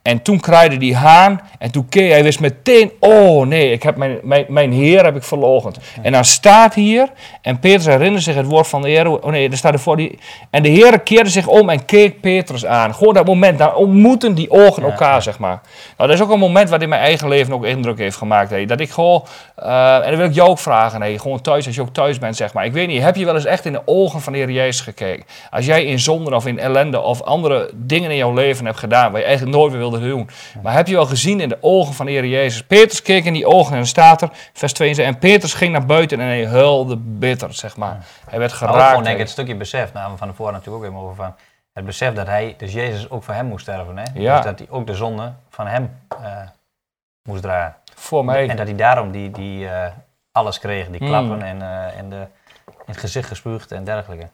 En 0.03 0.23
toen 0.23 0.41
kraaide 0.41 0.77
die 0.77 0.97
haan. 0.97 1.41
En 1.59 1.73
toen 1.73 1.89
keek 1.89 2.11
hij 2.11 2.23
wist 2.23 2.41
meteen, 2.41 2.93
oh 3.01 3.47
nee, 3.47 3.73
ik 3.73 3.83
heb 3.83 3.97
mijn, 3.97 4.19
mijn, 4.23 4.45
mijn 4.49 4.73
heer 4.73 5.05
heb 5.05 5.17
ik 5.17 5.23
verlogend. 5.23 5.79
En 6.03 6.13
dan 6.13 6.25
staat 6.25 6.75
hier, 6.75 7.09
en 7.43 7.59
Petrus 7.59 7.87
herinnert 7.87 8.23
zich 8.23 8.35
het 8.35 8.47
woord 8.47 8.69
van 8.69 8.83
de 8.83 8.89
heer. 8.89 9.21
Oh 9.23 9.31
nee, 9.31 9.51
er 9.51 9.57
staat 9.57 9.73
ervoor 9.73 9.97
die... 9.97 10.19
En 10.51 10.63
de 10.63 10.69
heer 10.69 11.01
keerde 11.01 11.31
zich 11.31 11.47
om 11.47 11.69
en 11.69 11.85
keek 11.85 12.21
Petrus 12.21 12.67
aan. 12.67 12.95
Gewoon 12.95 13.15
dat 13.15 13.27
moment, 13.27 13.59
daar 13.59 13.75
ontmoeten 13.75 14.35
die 14.35 14.51
ogen 14.51 14.83
Ja, 14.83 14.89
elkaar, 14.89 15.15
ja. 15.15 15.21
zeg 15.21 15.39
maar. 15.39 15.61
Nou, 15.97 16.11
dat 16.11 16.19
is 16.19 16.25
ook 16.25 16.31
een 16.31 16.39
moment 16.39 16.71
wat 16.71 16.83
in 16.83 16.89
mijn 16.89 17.03
eigen 17.03 17.29
leven 17.29 17.53
ook 17.55 17.65
indruk 17.65 17.99
heeft 17.99 18.17
gemaakt. 18.17 18.51
Hé. 18.51 18.65
Dat 18.65 18.81
ik 18.81 18.91
gewoon, 18.91 19.18
eh, 19.55 19.95
en 19.97 20.09
dan 20.09 20.17
wil 20.17 20.27
ik 20.27 20.35
jou 20.35 20.49
ook 20.49 20.59
vragen, 20.59 21.03
hé, 21.03 21.19
gewoon 21.19 21.41
thuis, 21.41 21.67
als 21.67 21.75
je 21.75 21.81
ook 21.81 21.93
thuis 21.95 22.19
bent, 22.19 22.37
zeg 22.37 22.53
maar. 22.53 22.65
Ik 22.65 22.73
weet 22.73 22.89
niet, 22.89 23.03
heb 23.03 23.17
je 23.17 23.25
wel 23.25 23.35
eens 23.35 23.45
echt 23.45 23.65
in 23.65 23.73
de 23.73 23.83
ogen 23.85 24.21
van 24.21 24.33
de 24.33 24.39
Heer 24.39 24.51
Jezus 24.51 24.81
gekeken? 24.81 25.25
Als 25.51 25.67
jij 25.67 25.85
in 25.85 25.99
zonde 25.99 26.35
of 26.35 26.47
in 26.47 26.59
ellende 26.59 27.01
of 27.01 27.23
andere 27.23 27.71
dingen 27.75 28.11
in 28.11 28.17
jouw 28.17 28.33
leven 28.35 28.65
hebt 28.65 28.79
gedaan, 28.79 29.11
waar 29.11 29.21
je 29.21 29.27
eigenlijk 29.27 29.57
nooit 29.57 29.71
meer 29.71 29.81
wilde 29.81 30.01
doen. 30.01 30.31
Maar 30.63 30.73
heb 30.75 30.87
je 30.87 30.95
wel 30.95 31.07
gezien 31.07 31.41
in 31.41 31.49
de 31.49 31.59
ogen 31.61 31.95
van 31.95 32.07
de 32.07 32.13
Heer 32.13 32.27
Jezus? 32.27 32.63
Petrus 32.63 33.03
keek 33.03 33.25
in 33.25 33.33
die 33.33 33.47
ogen 33.47 33.71
en 33.71 33.77
dan 33.79 33.87
staat 33.87 34.23
er, 34.23 34.29
vers 34.53 34.73
22, 34.73 35.15
en 35.15 35.19
Petrus 35.21 35.55
ging 35.55 35.73
naar 35.73 35.87
buiten 35.87 36.21
en 36.21 36.27
hij 36.27 36.47
huilde 36.47 36.97
bitter, 36.97 37.55
zeg 37.55 37.77
maar. 37.77 38.07
Hij 38.29 38.39
werd 38.39 38.61
Maar 38.61 38.69
geraakt. 38.71 38.89
gewoon 38.89 39.03
denk 39.03 39.15
ik 39.15 39.21
het 39.23 39.31
stukje 39.31 39.55
besef. 39.57 39.93
Hebben 39.93 40.13
we 40.13 40.19
van 40.19 40.29
tevoren 40.29 40.53
natuurlijk 40.53 40.85
ook 40.85 40.91
even 40.91 41.03
over 41.03 41.15
van. 41.17 41.35
Het 41.73 41.85
besef 41.87 42.15
dat 42.15 42.27
hij, 42.27 42.55
dus 42.59 42.73
Jezus 42.73 43.11
ook 43.11 43.23
voor 43.23 43.35
hem 43.35 43.47
moest 43.47 43.63
sterven. 43.63 43.97
Hè? 43.97 44.05
Ja. 44.15 44.37
Dus 44.37 44.45
dat 44.45 44.59
hij 44.59 44.69
ook 44.71 44.87
de 44.87 44.95
zonde 44.95 45.33
van 45.51 45.67
hem 45.67 45.91
eh, 46.09 46.27
moest 47.23 47.43
dragen. 47.43 47.75
Voor 47.99 48.25
mij. 48.25 48.49
En 48.49 48.57
dat 48.57 48.67
hij 48.67 48.77
daarom 48.77 49.11
die, 49.11 49.31
die, 49.31 49.69
eh, 49.69 49.91
alles 50.33 50.59
kreeg. 50.59 50.89
Die 50.89 50.99
Hmm. 50.99 51.09
klappen 51.09 51.43
en, 51.43 51.63
eh, 51.63 51.99
en 51.99 52.09
de, 52.11 52.17
in 52.67 52.85
het 52.87 52.97
gezicht 52.97 53.29
gespuugd 53.29 53.73
en 53.73 53.85
dergelijke. 53.85 54.29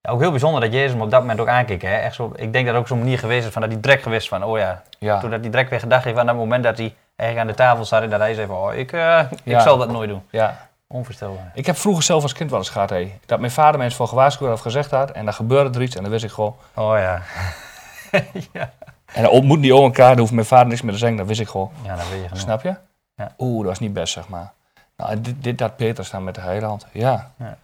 Ja, 0.00 0.10
ook 0.10 0.20
heel 0.20 0.30
bijzonder 0.30 0.60
dat 0.60 0.72
Jezus 0.72 0.90
hem 0.92 1.00
op 1.02 1.10
dat 1.10 1.20
moment 1.20 1.40
ook 1.40 1.48
aankeek. 1.48 1.82
Hè? 1.82 1.96
Echt 1.96 2.14
zo, 2.14 2.32
ik 2.36 2.52
denk 2.52 2.66
dat 2.66 2.74
ook 2.76 2.86
zo'n 2.88 2.98
manier 2.98 3.18
geweest 3.18 3.46
is 3.46 3.52
van 3.52 3.62
dat 3.62 3.70
hij 3.70 3.80
direct 3.80 4.02
gewist 4.02 4.28
van, 4.28 4.44
oh 4.44 4.58
ja. 4.58 4.82
Ja. 4.98 5.20
Toen 5.20 5.30
dat 5.30 5.40
hij 5.40 5.50
direct 5.50 5.70
weer 5.70 5.80
gedacht 5.80 6.04
heeft 6.04 6.18
aan 6.18 6.26
dat 6.26 6.34
moment 6.36 6.64
dat 6.64 6.78
hij 6.78 6.94
eigenlijk 7.16 7.48
aan 7.48 7.56
de 7.56 7.62
tafel 7.62 7.84
zat. 7.84 8.02
en 8.02 8.10
Dat 8.10 8.20
hij 8.20 8.34
zei 8.34 8.46
van, 8.46 8.56
oh 8.56 8.74
ik, 8.74 8.92
eh, 8.92 9.20
ik 9.42 9.60
zal 9.60 9.78
dat 9.78 9.90
nooit 9.90 10.08
doen. 10.08 10.22
ja. 10.30 10.68
Onvoorstelbaar. 10.86 11.50
Ik 11.54 11.66
heb 11.66 11.76
vroeger 11.76 12.02
zelf 12.02 12.22
als 12.22 12.32
kind 12.32 12.50
wel 12.50 12.58
eens 12.58 12.68
gehad, 12.68 12.90
hé. 12.90 13.18
Dat 13.26 13.40
mijn 13.40 13.52
vader 13.52 13.78
mensen 13.78 13.96
voor 13.96 14.08
gewaarschuwd 14.08 14.48
had 14.48 14.56
of 14.56 14.62
gezegd 14.64 14.90
had. 14.90 15.10
En 15.10 15.24
dan 15.24 15.34
gebeurde 15.34 15.78
er 15.78 15.84
iets 15.84 15.96
en 15.96 16.02
dan 16.02 16.10
wist 16.10 16.24
ik 16.24 16.30
gewoon. 16.30 16.56
Oh 16.74 16.98
ja. 16.98 17.22
ja. 18.52 18.70
En 19.14 19.22
dan 19.22 19.30
ontmoeten 19.30 19.62
die 19.62 19.74
ook 19.74 19.82
elkaar, 19.84 20.08
dan 20.10 20.18
hoeft 20.18 20.32
mijn 20.32 20.46
vader 20.46 20.66
niks 20.66 20.82
meer 20.82 20.92
te 20.92 20.98
zeggen, 20.98 21.16
dat 21.18 21.26
wist 21.26 21.40
ik 21.40 21.48
gewoon. 21.48 21.70
Ja, 21.84 21.96
dat 21.96 22.08
weet 22.10 22.20
je 22.22 22.28
genoeg. 22.28 22.42
Snap 22.42 22.62
je? 22.62 22.74
Ja. 23.16 23.32
Oeh, 23.38 23.58
dat 23.58 23.66
was 23.68 23.78
niet 23.78 23.92
best, 23.92 24.12
zeg 24.12 24.28
maar. 24.28 24.52
Nou, 24.96 25.10
en 25.10 25.22
dit, 25.22 25.34
dit 25.38 25.60
had 25.60 25.76
Peter 25.76 26.04
staan 26.04 26.24
met 26.24 26.34
de 26.34 26.40
heiland. 26.40 26.86
Ja. 26.92 27.30
Ja. 27.38 27.56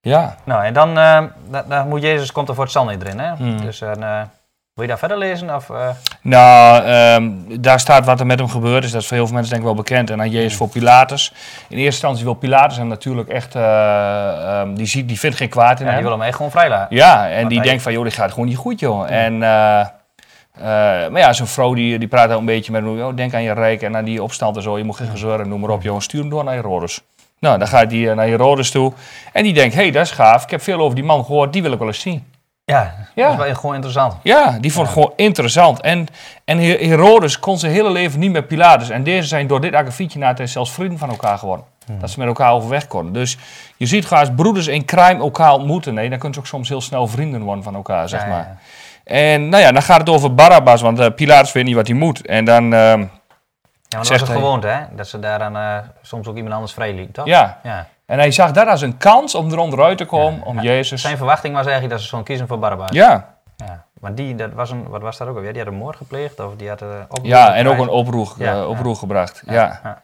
Ja. 0.00 0.36
Nou, 0.44 0.64
en 0.64 0.74
dan 0.74 0.94
da- 0.94 1.64
daar 1.68 1.86
moet 1.86 2.02
Jezus 2.02 2.32
komt 2.32 2.48
er 2.48 2.54
voor 2.54 2.64
het 2.64 2.72
zal 2.72 2.84
niet 2.84 3.02
erin. 3.02 3.18
Hè? 3.18 3.34
Hmm. 3.34 3.60
Dus 3.60 3.80
eh, 3.80 3.90
wil 4.74 4.82
je 4.82 4.86
daar 4.86 4.98
verder 4.98 5.18
lezen? 5.18 5.54
Of, 5.54 5.70
eh, 5.70 5.88
Nou, 6.22 6.84
ehm, 6.84 7.30
daar 7.60 7.80
staat 7.80 8.04
wat 8.04 8.20
er 8.20 8.26
met 8.26 8.38
hem 8.38 8.48
gebeurd 8.48 8.84
is. 8.84 8.90
Dat 8.90 9.00
is 9.00 9.06
voor 9.08 9.16
heel 9.16 9.26
veel 9.26 9.34
mensen 9.34 9.52
denk 9.54 9.64
ik 9.66 9.74
wel 9.74 9.82
bekend. 9.82 10.10
En 10.10 10.18
dan 10.18 10.30
Jezus 10.30 10.56
voor 10.56 10.68
Pilatus. 10.68 11.32
In 11.68 11.76
eerste 11.76 11.84
instantie 11.84 12.24
wil 12.24 12.34
Pilatus 12.34 12.76
hem 12.76 12.86
natuurlijk 12.88 13.28
echt... 13.28 13.54
eh, 13.54 14.60
ehm, 14.60 14.74
die, 14.74 14.86
ziet, 14.86 15.08
die 15.08 15.18
vindt 15.18 15.36
geen 15.36 15.48
kwaad 15.48 15.78
in 15.80 15.86
ja, 15.86 15.90
die 15.92 15.92
hem. 16.00 16.02
wil 16.02 16.12
hem 16.18 16.22
echt 16.22 16.36
gewoon 16.36 16.50
vrijlaten. 16.50 16.96
Ja, 16.96 17.28
en 17.28 17.36
Want 17.36 17.48
die 17.48 17.58
hij- 17.58 17.68
denkt 17.68 17.82
van, 17.82 17.92
joh, 17.92 18.04
dit 18.04 18.14
gaat 18.14 18.30
gewoon 18.32 18.46
niet 18.48 18.56
goed, 18.56 18.80
joh. 18.80 19.10
En, 19.10 19.42
eh, 19.42 19.80
eh, 19.80 19.86
maar 20.60 21.18
ja, 21.18 21.32
zo'n 21.32 21.46
vrouw 21.46 21.74
die, 21.74 21.98
die 21.98 22.08
praat 22.08 22.30
ook 22.30 22.38
een 22.38 22.44
beetje 22.44 22.72
met 22.72 22.82
hem, 22.82 22.96
joh, 22.96 23.16
denk 23.16 23.34
aan 23.34 23.42
je 23.42 23.52
rijk 23.52 23.82
en 23.82 23.96
aan 23.96 24.04
die 24.04 24.22
opstand 24.22 24.56
en 24.56 24.62
zo. 24.62 24.78
Je 24.78 24.84
moet 24.84 24.96
geen 24.96 25.08
gezeur 25.10 25.40
en 25.40 25.48
noem 25.48 25.60
maar 25.60 25.70
op, 25.70 25.82
joh. 25.82 26.00
Stuur 26.00 26.20
hem 26.20 26.30
door 26.30 26.44
naar 26.44 26.54
Herodes. 26.54 27.00
Nou, 27.38 27.58
dan 27.58 27.68
gaat 27.68 27.90
hij 27.90 28.10
eh, 28.10 28.16
naar 28.16 28.26
Herodes 28.26 28.70
toe. 28.70 28.92
En 29.32 29.42
die 29.42 29.52
denkt, 29.52 29.74
hé, 29.74 29.80
hey, 29.82 29.90
dat 29.90 30.02
is 30.04 30.10
gaaf. 30.10 30.42
Ik 30.42 30.50
heb 30.50 30.62
veel 30.62 30.78
over 30.80 30.94
die 30.94 31.04
man 31.04 31.24
gehoord, 31.24 31.52
die 31.52 31.62
wil 31.62 31.72
ik 31.72 31.78
wel 31.78 31.88
eens 31.88 32.00
zien. 32.00 32.24
Ja, 32.64 32.94
Ja. 33.14 33.28
dat 33.28 33.38
is 33.38 33.44
wel 33.46 33.54
gewoon 33.54 33.74
interessant. 33.74 34.14
Ja, 34.22 34.58
die 34.60 34.72
vond 34.72 34.86
het 34.86 34.94
gewoon 34.94 35.12
interessant. 35.16 35.80
En, 35.80 36.06
en 36.44 36.58
Her- 36.58 36.78
Herodes 36.88 37.38
kon 37.38 37.58
zijn 37.58 37.72
hele 37.72 37.90
leven 37.90 38.20
niet 38.20 38.32
met 38.32 38.46
Pilatus. 38.46 38.88
En 38.90 39.02
deze 39.02 39.28
zijn 39.28 39.46
door 39.46 39.60
dit 39.60 39.74
akkefietje 39.74 40.18
na 40.18 40.34
het 40.34 40.50
zelfs 40.50 40.72
vrienden 40.72 40.98
van 40.98 41.08
elkaar 41.10 41.38
geworden. 41.38 41.64
Dat 42.00 42.10
ze 42.10 42.18
met 42.18 42.28
elkaar 42.28 42.52
overweg 42.52 42.86
konden. 42.86 43.12
Dus 43.12 43.36
je 43.76 43.86
ziet 43.86 44.06
gewoon 44.06 44.22
als 44.22 44.32
broeders 44.36 44.66
in 44.66 44.84
crime 44.84 45.20
elkaar 45.20 45.52
ontmoeten. 45.52 45.94
Nee, 45.94 46.08
dan 46.08 46.18
kunnen 46.18 46.34
ze 46.34 46.40
ook 46.40 46.46
soms 46.46 46.68
heel 46.68 46.80
snel 46.80 47.06
vrienden 47.06 47.42
worden 47.42 47.64
van 47.64 47.74
elkaar, 47.74 48.08
zeg 48.08 48.20
Ja, 48.22 48.28
maar. 48.28 48.58
En 49.04 49.48
nou 49.48 49.62
ja, 49.62 49.72
dan 49.72 49.82
gaat 49.82 49.98
het 49.98 50.08
over 50.08 50.34
Barabbas, 50.34 50.80
want 50.80 50.98
eh, 50.98 51.14
Pilatus 51.14 51.52
weet 51.52 51.64
niet 51.64 51.74
wat 51.74 51.86
hij 51.86 51.96
moet. 51.96 52.26
En 52.26 52.44
dan, 52.44 52.72
ehm, 52.74 53.00
Ja, 53.00 54.00
maar 54.00 54.08
dat 54.08 54.08
was 54.08 54.20
het 54.20 54.28
gewoonte, 54.28 54.66
hè? 54.66 54.80
Dat 54.96 55.08
ze 55.08 55.18
daaraan 55.18 55.56
eh, 55.56 55.88
soms 56.02 56.26
ook 56.26 56.36
iemand 56.36 56.54
anders 56.54 56.72
vrijliep, 56.72 57.14
toch? 57.14 57.26
ja. 57.26 57.58
ja. 57.62 57.86
En 58.06 58.18
hij 58.18 58.30
zag 58.30 58.50
dat 58.50 58.66
als 58.66 58.80
een 58.80 58.96
kans 58.96 59.34
om 59.34 59.52
er 59.52 59.58
onderuit 59.58 59.98
te 59.98 60.04
komen, 60.04 60.42
om 60.44 60.60
Jezus. 60.60 61.00
Zijn 61.00 61.16
verwachting 61.16 61.54
was 61.54 61.64
eigenlijk 61.64 61.94
dat 61.94 62.02
ze 62.02 62.08
zo'n 62.08 62.22
kiezen 62.22 62.48
voor 62.48 62.58
Barabbas. 62.58 62.90
Ja, 62.92 63.34
Ja. 63.56 63.84
Maar 64.00 64.14
die, 64.14 64.34
dat 64.34 64.52
was 64.52 64.70
een, 64.70 64.88
wat 64.88 65.02
was 65.02 65.18
dat 65.18 65.28
ook 65.28 65.36
alweer? 65.36 65.52
Die 65.52 65.62
had 65.62 65.72
een 65.72 65.78
moord 65.78 65.96
gepleegd 65.96 66.40
of 66.40 66.56
die 66.56 66.68
had 66.68 66.82
eh 66.82 66.88
oproer 67.08 67.26
ja 67.26 67.54
en 67.54 67.68
ook 67.68 67.78
een 67.78 67.88
oproer, 67.88 68.34
Ja, 68.38 68.66
oproer 68.66 68.96
gebracht. 68.96 69.42
Ja. 69.46 69.80
ja. 69.82 70.02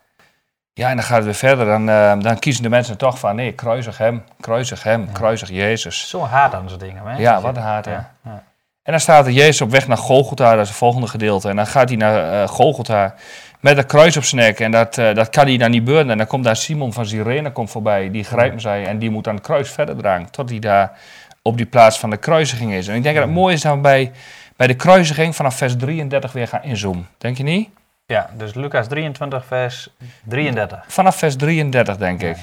Ja, 0.72 0.88
en 0.88 0.96
dan 0.96 1.04
gaat 1.04 1.16
het 1.16 1.24
weer 1.24 1.34
verder. 1.34 1.66
Dan, 1.66 1.88
eh, 1.88 2.12
dan 2.18 2.38
kiezen 2.38 2.62
de 2.62 2.68
mensen 2.68 2.96
toch 2.96 3.18
van, 3.18 3.36
nee, 3.36 3.52
kruisig 3.52 3.98
hem, 3.98 4.24
kruisig 4.40 4.82
hem, 4.82 5.12
kruisig 5.12 5.48
Jezus. 5.48 6.08
Zo 6.08 6.24
haat 6.24 6.54
aan 6.54 6.68
zo'n 6.68 6.78
dingen, 6.78 7.06
hè? 7.06 7.16
Ja, 7.16 7.40
wat 7.40 7.56
een 7.56 7.62
haat, 7.62 7.84
hè. 7.84 7.92
Ja. 7.92 8.42
En 8.90 8.96
dan 8.96 9.04
staat 9.04 9.26
er 9.26 9.32
Jezus 9.32 9.60
op 9.60 9.70
weg 9.70 9.88
naar 9.88 9.96
Golgotha, 9.96 10.50
dat 10.50 10.60
is 10.60 10.68
het 10.68 10.76
volgende 10.76 11.06
gedeelte. 11.06 11.48
En 11.48 11.56
dan 11.56 11.66
gaat 11.66 11.88
hij 11.88 11.98
naar 11.98 12.42
eh, 12.42 12.48
Golgotha 12.48 13.14
met 13.60 13.78
een 13.78 13.86
kruis 13.86 14.16
op 14.16 14.24
zijn 14.24 14.40
nek. 14.40 14.60
En 14.60 14.70
dat, 14.70 14.98
eh, 14.98 15.14
dat 15.14 15.28
kan 15.28 15.46
hij 15.46 15.56
dan 15.56 15.70
niet 15.70 15.84
beuren. 15.84 16.10
En 16.10 16.18
dan 16.18 16.26
komt 16.26 16.44
daar 16.44 16.56
Simon 16.56 16.92
van 16.92 17.06
Cyrene 17.06 17.52
komt 17.52 17.70
voorbij, 17.70 18.10
die 18.10 18.24
grijpt 18.24 18.50
hem 18.50 18.60
zij. 18.60 18.86
En 18.86 18.98
die 18.98 19.10
moet 19.10 19.24
dan 19.24 19.34
het 19.34 19.44
kruis 19.44 19.70
verder 19.70 19.96
dragen, 19.96 20.30
tot 20.30 20.50
hij 20.50 20.58
daar 20.58 20.98
op 21.42 21.56
die 21.56 21.66
plaats 21.66 21.98
van 21.98 22.10
de 22.10 22.16
kruisiging 22.16 22.72
is. 22.72 22.88
En 22.88 22.94
ik 22.94 23.02
denk 23.02 23.14
dat 23.16 23.24
het 23.24 23.34
mooi 23.34 23.54
is 23.54 23.60
dat 23.60 23.74
we 23.74 23.80
bij, 23.80 24.12
bij 24.56 24.66
de 24.66 24.74
kruisiging 24.74 25.36
vanaf 25.36 25.56
vers 25.56 25.76
33 25.76 26.32
weer 26.32 26.48
gaan 26.48 26.62
inzoomen. 26.62 27.08
Denk 27.18 27.36
je 27.36 27.42
niet? 27.42 27.68
Ja, 28.06 28.30
dus 28.36 28.54
Lucas 28.54 28.88
23, 28.88 29.44
vers 29.44 29.88
33. 30.24 30.84
Vanaf 30.88 31.16
vers 31.16 31.36
33, 31.36 31.96
denk 31.96 32.22
ik. 32.22 32.36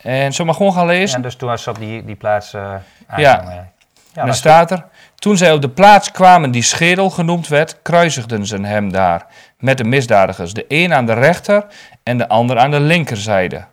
En 0.00 0.32
zullen 0.32 0.36
we 0.36 0.44
maar 0.44 0.54
gewoon 0.54 0.72
gaan 0.72 0.86
lezen? 0.86 1.16
En 1.16 1.22
dus 1.22 1.36
toen 1.36 1.48
was 1.48 1.62
ze 1.62 1.70
op 1.70 1.78
die, 1.78 2.04
die 2.04 2.16
plaats 2.16 2.54
eh 2.54 2.74
Ja. 3.16 3.64
Ja. 4.16 4.24
dan 4.24 4.34
staat 4.34 4.70
er, 4.70 4.84
toen 5.16 5.36
zij 5.36 5.52
op 5.52 5.60
de 5.60 5.68
plaats 5.68 6.10
kwamen 6.10 6.50
die 6.50 6.62
schedel 6.62 7.10
genoemd 7.10 7.48
werd, 7.48 7.82
kruisigden 7.82 8.46
ze 8.46 8.60
hem 8.60 8.92
daar 8.92 9.26
met 9.58 9.78
de 9.78 9.84
misdadigers, 9.84 10.52
de 10.52 10.64
een 10.68 10.94
aan 10.94 11.06
de 11.06 11.12
rechter 11.12 11.66
en 12.02 12.18
de 12.18 12.28
ander 12.28 12.58
aan 12.58 12.70
de 12.70 12.80
linkerzijde. 12.80 13.64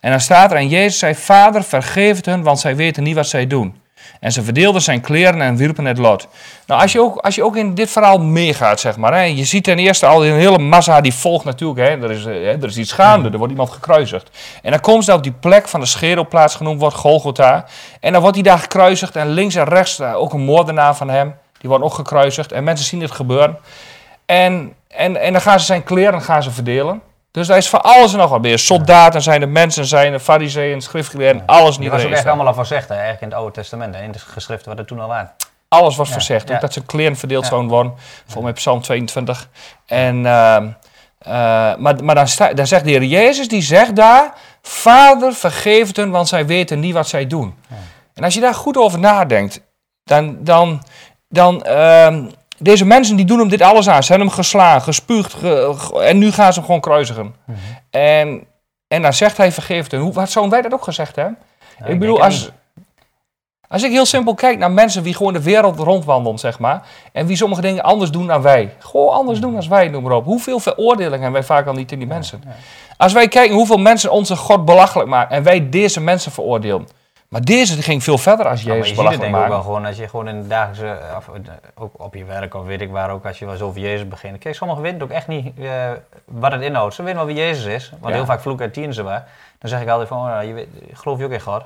En 0.00 0.10
dan 0.10 0.20
staat 0.20 0.50
er, 0.50 0.56
en 0.56 0.68
Jezus 0.68 0.98
zei, 0.98 1.14
Vader, 1.14 1.64
vergeef 1.64 2.16
het 2.16 2.26
hun, 2.26 2.42
want 2.42 2.60
zij 2.60 2.76
weten 2.76 3.02
niet 3.02 3.14
wat 3.14 3.28
zij 3.28 3.46
doen. 3.46 3.80
En 4.20 4.32
ze 4.32 4.42
verdeelden 4.42 4.82
zijn 4.82 5.00
kleren 5.00 5.40
en 5.40 5.56
wierpen 5.56 5.84
het 5.84 5.98
lot. 5.98 6.28
Nou, 6.66 6.80
als 6.82 6.92
je 6.92 7.00
ook, 7.00 7.16
als 7.16 7.34
je 7.34 7.44
ook 7.44 7.56
in 7.56 7.74
dit 7.74 7.90
verhaal 7.90 8.18
meegaat, 8.18 8.80
zeg 8.80 8.96
maar. 8.96 9.12
Hè, 9.12 9.20
je 9.20 9.44
ziet 9.44 9.64
ten 9.64 9.78
eerste 9.78 10.06
al 10.06 10.26
een 10.26 10.34
hele 10.34 10.58
massa 10.58 11.00
die 11.00 11.14
volgt 11.14 11.44
natuurlijk. 11.44 11.88
Hè, 11.88 12.02
er, 12.02 12.10
is, 12.10 12.24
eh, 12.24 12.32
hè, 12.32 12.62
er 12.62 12.64
is 12.64 12.76
iets 12.76 12.92
gaande, 12.92 13.30
er 13.30 13.38
wordt 13.38 13.52
iemand 13.52 13.70
gekruisigd. 13.70 14.30
En 14.62 14.70
dan 14.70 14.80
komt 14.80 15.04
ze 15.04 15.12
op 15.12 15.22
die 15.22 15.34
plek 15.40 15.68
van 15.68 15.80
de 15.80 15.86
schedelplaats 15.86 16.54
genoemd, 16.54 16.80
wordt 16.80 16.96
Golgotha. 16.96 17.64
En 18.00 18.12
dan 18.12 18.20
wordt 18.20 18.36
hij 18.36 18.44
daar 18.44 18.58
gekruisigd. 18.58 19.16
En 19.16 19.28
links 19.28 19.54
en 19.54 19.64
rechts 19.64 19.98
eh, 19.98 20.16
ook 20.16 20.32
een 20.32 20.44
moordenaar 20.44 20.96
van 20.96 21.10
hem. 21.10 21.34
Die 21.58 21.68
wordt 21.68 21.84
ook 21.84 21.94
gekruisigd. 21.94 22.52
En 22.52 22.64
mensen 22.64 22.86
zien 22.86 23.00
het 23.00 23.10
gebeuren. 23.10 23.58
En, 24.26 24.72
en, 24.88 25.20
en 25.20 25.32
dan 25.32 25.40
gaan 25.40 25.60
ze 25.60 25.66
zijn 25.66 25.84
kleren 25.84 26.22
gaan 26.22 26.42
ze 26.42 26.50
verdelen. 26.50 27.02
Dus 27.36 27.46
daar 27.46 27.56
is 27.56 27.68
van 27.68 27.82
alles 27.82 28.12
en 28.12 28.18
nog 28.18 28.30
wat 28.30 28.40
meer. 28.40 28.58
Soldaten 28.58 29.22
zijn 29.22 29.42
er, 29.42 29.48
mensen 29.48 29.86
zijn 29.86 30.12
er, 30.12 30.18
fariseeën, 30.20 30.80
schriftgeleerden, 30.80 31.42
alles 31.46 31.78
niet 31.78 31.90
was 31.90 32.04
ook 32.04 32.10
echt 32.10 32.26
allemaal 32.26 32.46
al 32.46 32.54
voorzegd, 32.54 32.88
hè, 32.88 32.94
eigenlijk 32.94 33.22
in 33.22 33.28
het 33.28 33.36
Oude 33.36 33.52
Testament. 33.52 33.94
hè, 33.94 34.02
In 34.02 34.12
de 34.12 34.18
geschriften 34.18 34.68
wat 34.68 34.78
er 34.78 34.86
toen 34.86 35.00
al 35.00 35.08
waren. 35.08 35.30
Alles 35.68 35.96
was 35.96 36.06
Ja, 36.08 36.12
verzegd. 36.14 36.48
ja. 36.48 36.54
Ook 36.54 36.60
dat 36.60 36.72
ze 36.72 36.84
kleren 36.84 37.16
verdeeld 37.16 37.42
Ja. 37.42 37.48
zouden 37.48 37.70
worden. 37.70 37.92
Volgens 38.24 38.42
mij 38.44 38.52
Psalm 38.52 38.80
22. 38.80 39.48
En, 39.86 40.26
ehm, 40.26 40.68
eh, 41.18 41.32
maar 41.76 42.04
maar 42.04 42.14
dan, 42.14 42.28
sta, 42.28 42.52
dan 42.52 42.66
zegt 42.66 42.84
de 42.84 42.90
Heer 42.90 43.02
Jezus, 43.04 43.48
die 43.48 43.62
zegt 43.62 43.96
daar... 43.96 44.32
Vader, 44.62 45.32
vergeef 45.32 45.86
het 45.86 45.96
hun, 45.96 46.10
want 46.10 46.28
zij 46.28 46.46
weten 46.46 46.80
niet 46.80 46.94
wat 46.94 47.08
zij 47.08 47.26
doen. 47.26 47.54
En 48.14 48.24
als 48.24 48.34
je 48.34 48.40
daar 48.40 48.54
goed 48.54 48.76
over 48.76 48.98
nadenkt... 48.98 49.60
Dan, 50.04 50.36
dan, 50.44 50.82
dan 51.28 51.64
ehm, 51.64 52.24
deze 52.58 52.84
mensen 52.84 53.16
die 53.16 53.24
doen 53.24 53.38
hem 53.38 53.48
dit 53.48 53.62
alles 53.62 53.88
aan. 53.88 54.02
Ze 54.02 54.08
hebben 54.12 54.28
hem 54.28 54.36
geslagen, 54.36 54.82
gespuugd. 54.82 55.34
ge- 55.34 55.72
ge- 55.76 56.00
en 56.02 56.18
nu 56.18 56.32
gaan 56.32 56.52
ze 56.52 56.58
hem 56.58 56.66
gewoon 56.66 56.80
kruisigen. 56.80 57.34
Mhm. 57.44 57.58
En, 57.90 58.44
en 58.88 59.02
dan 59.02 59.12
zegt 59.12 59.36
hij, 59.36 59.52
vergeef 59.52 59.82
het 59.82 59.92
hun. 59.92 60.00
Hoe, 60.00 60.12
wat 60.12 60.30
zouden 60.30 60.54
wij 60.54 60.62
dat 60.62 60.72
ook 60.72 60.84
gezegd 60.84 61.16
hebben? 61.16 61.36
Ik 61.86 61.98
bedoel, 61.98 62.22
als, 62.22 62.50
als 63.68 63.82
ik 63.82 63.90
heel 63.90 64.06
simpel 64.06 64.34
kijk 64.34 64.58
naar 64.58 64.70
mensen 64.70 65.02
die 65.02 65.14
gewoon 65.14 65.32
de 65.32 65.42
wereld 65.42 65.78
rondwandelen, 65.78 66.38
zeg 66.38 66.58
maar. 66.58 66.82
En 67.12 67.26
wie 67.26 67.36
sommige 67.36 67.60
dingen 67.60 67.82
anders 67.82 68.10
doen 68.10 68.26
dan 68.26 68.42
wij. 68.42 68.74
Gewoon 68.78 69.08
anders 69.08 69.40
doen 69.40 69.52
dan 69.54 69.68
wij, 69.68 69.88
noem 69.88 70.02
maar 70.02 70.12
op. 70.12 70.24
Hoeveel 70.24 70.58
veroordeling 70.60 71.12
hebben 71.14 71.32
wij 71.32 71.42
vaak 71.42 71.66
al 71.66 71.72
niet 71.72 71.92
in 71.92 71.98
die 71.98 72.08
mensen. 72.08 72.42
Als 72.96 73.12
wij 73.12 73.28
kijken 73.28 73.54
hoeveel 73.56 73.76
mensen 73.78 74.10
onze 74.10 74.36
God 74.36 74.64
belachelijk 74.64 75.08
maken. 75.08 75.36
En 75.36 75.42
wij 75.42 75.68
deze 75.68 76.00
mensen 76.00 76.32
veroordelen. 76.32 76.88
Maar 77.28 77.40
deze 77.40 77.82
ging 77.82 78.02
veel 78.02 78.18
verder 78.18 78.46
als 78.48 78.62
Ja, 78.62 78.68
maar 78.68 78.76
Jezus 78.76 78.90
je 78.90 78.96
ziet 78.96 79.04
het 79.10 79.18
belachelijk 79.20 79.32
denk 79.32 79.44
ik 79.44 79.50
wel 79.50 79.62
gewoon 79.62 79.86
als 79.86 79.96
je 79.96 80.08
gewoon 80.08 80.28
in 80.28 80.42
de 80.42 80.48
dagelijkse, 80.48 80.98
of, 81.16 81.28
eh, 81.28 81.52
ook 81.74 82.00
op 82.02 82.14
je 82.14 82.24
werk 82.24 82.54
of 82.54 82.64
weet 82.66 82.80
ik 82.80 82.90
waar 82.90 83.10
ook, 83.10 83.26
als 83.26 83.38
je 83.38 83.46
wel 83.46 83.60
over 83.60 83.80
Jezus 83.80 84.08
begint. 84.08 84.38
Kijk, 84.38 84.54
sommigen 84.54 84.82
weten 84.82 85.02
ook 85.02 85.10
echt 85.10 85.26
niet 85.28 85.58
eh, 85.58 85.90
wat 86.24 86.52
het 86.52 86.60
inhoudt. 86.62 86.94
Ze 86.94 87.02
weten 87.02 87.18
wel 87.18 87.26
wie 87.26 87.36
Jezus 87.36 87.64
is, 87.64 87.90
want 87.90 88.04
Ja. 88.04 88.10
heel 88.12 88.24
vaak 88.26 88.40
vloeken 88.40 88.64
en 88.66 88.72
tieren 88.72 88.94
ze 88.94 89.02
waar. 89.02 89.28
Dan 89.58 89.70
zeg 89.70 89.80
ik 89.80 89.88
altijd 89.88 90.08
van, 90.08 90.18
oh, 90.18 90.42
je 90.44 90.52
weet, 90.52 90.68
geloof 90.92 91.18
je 91.18 91.24
ook 91.24 91.30
in 91.30 91.40
God? 91.40 91.64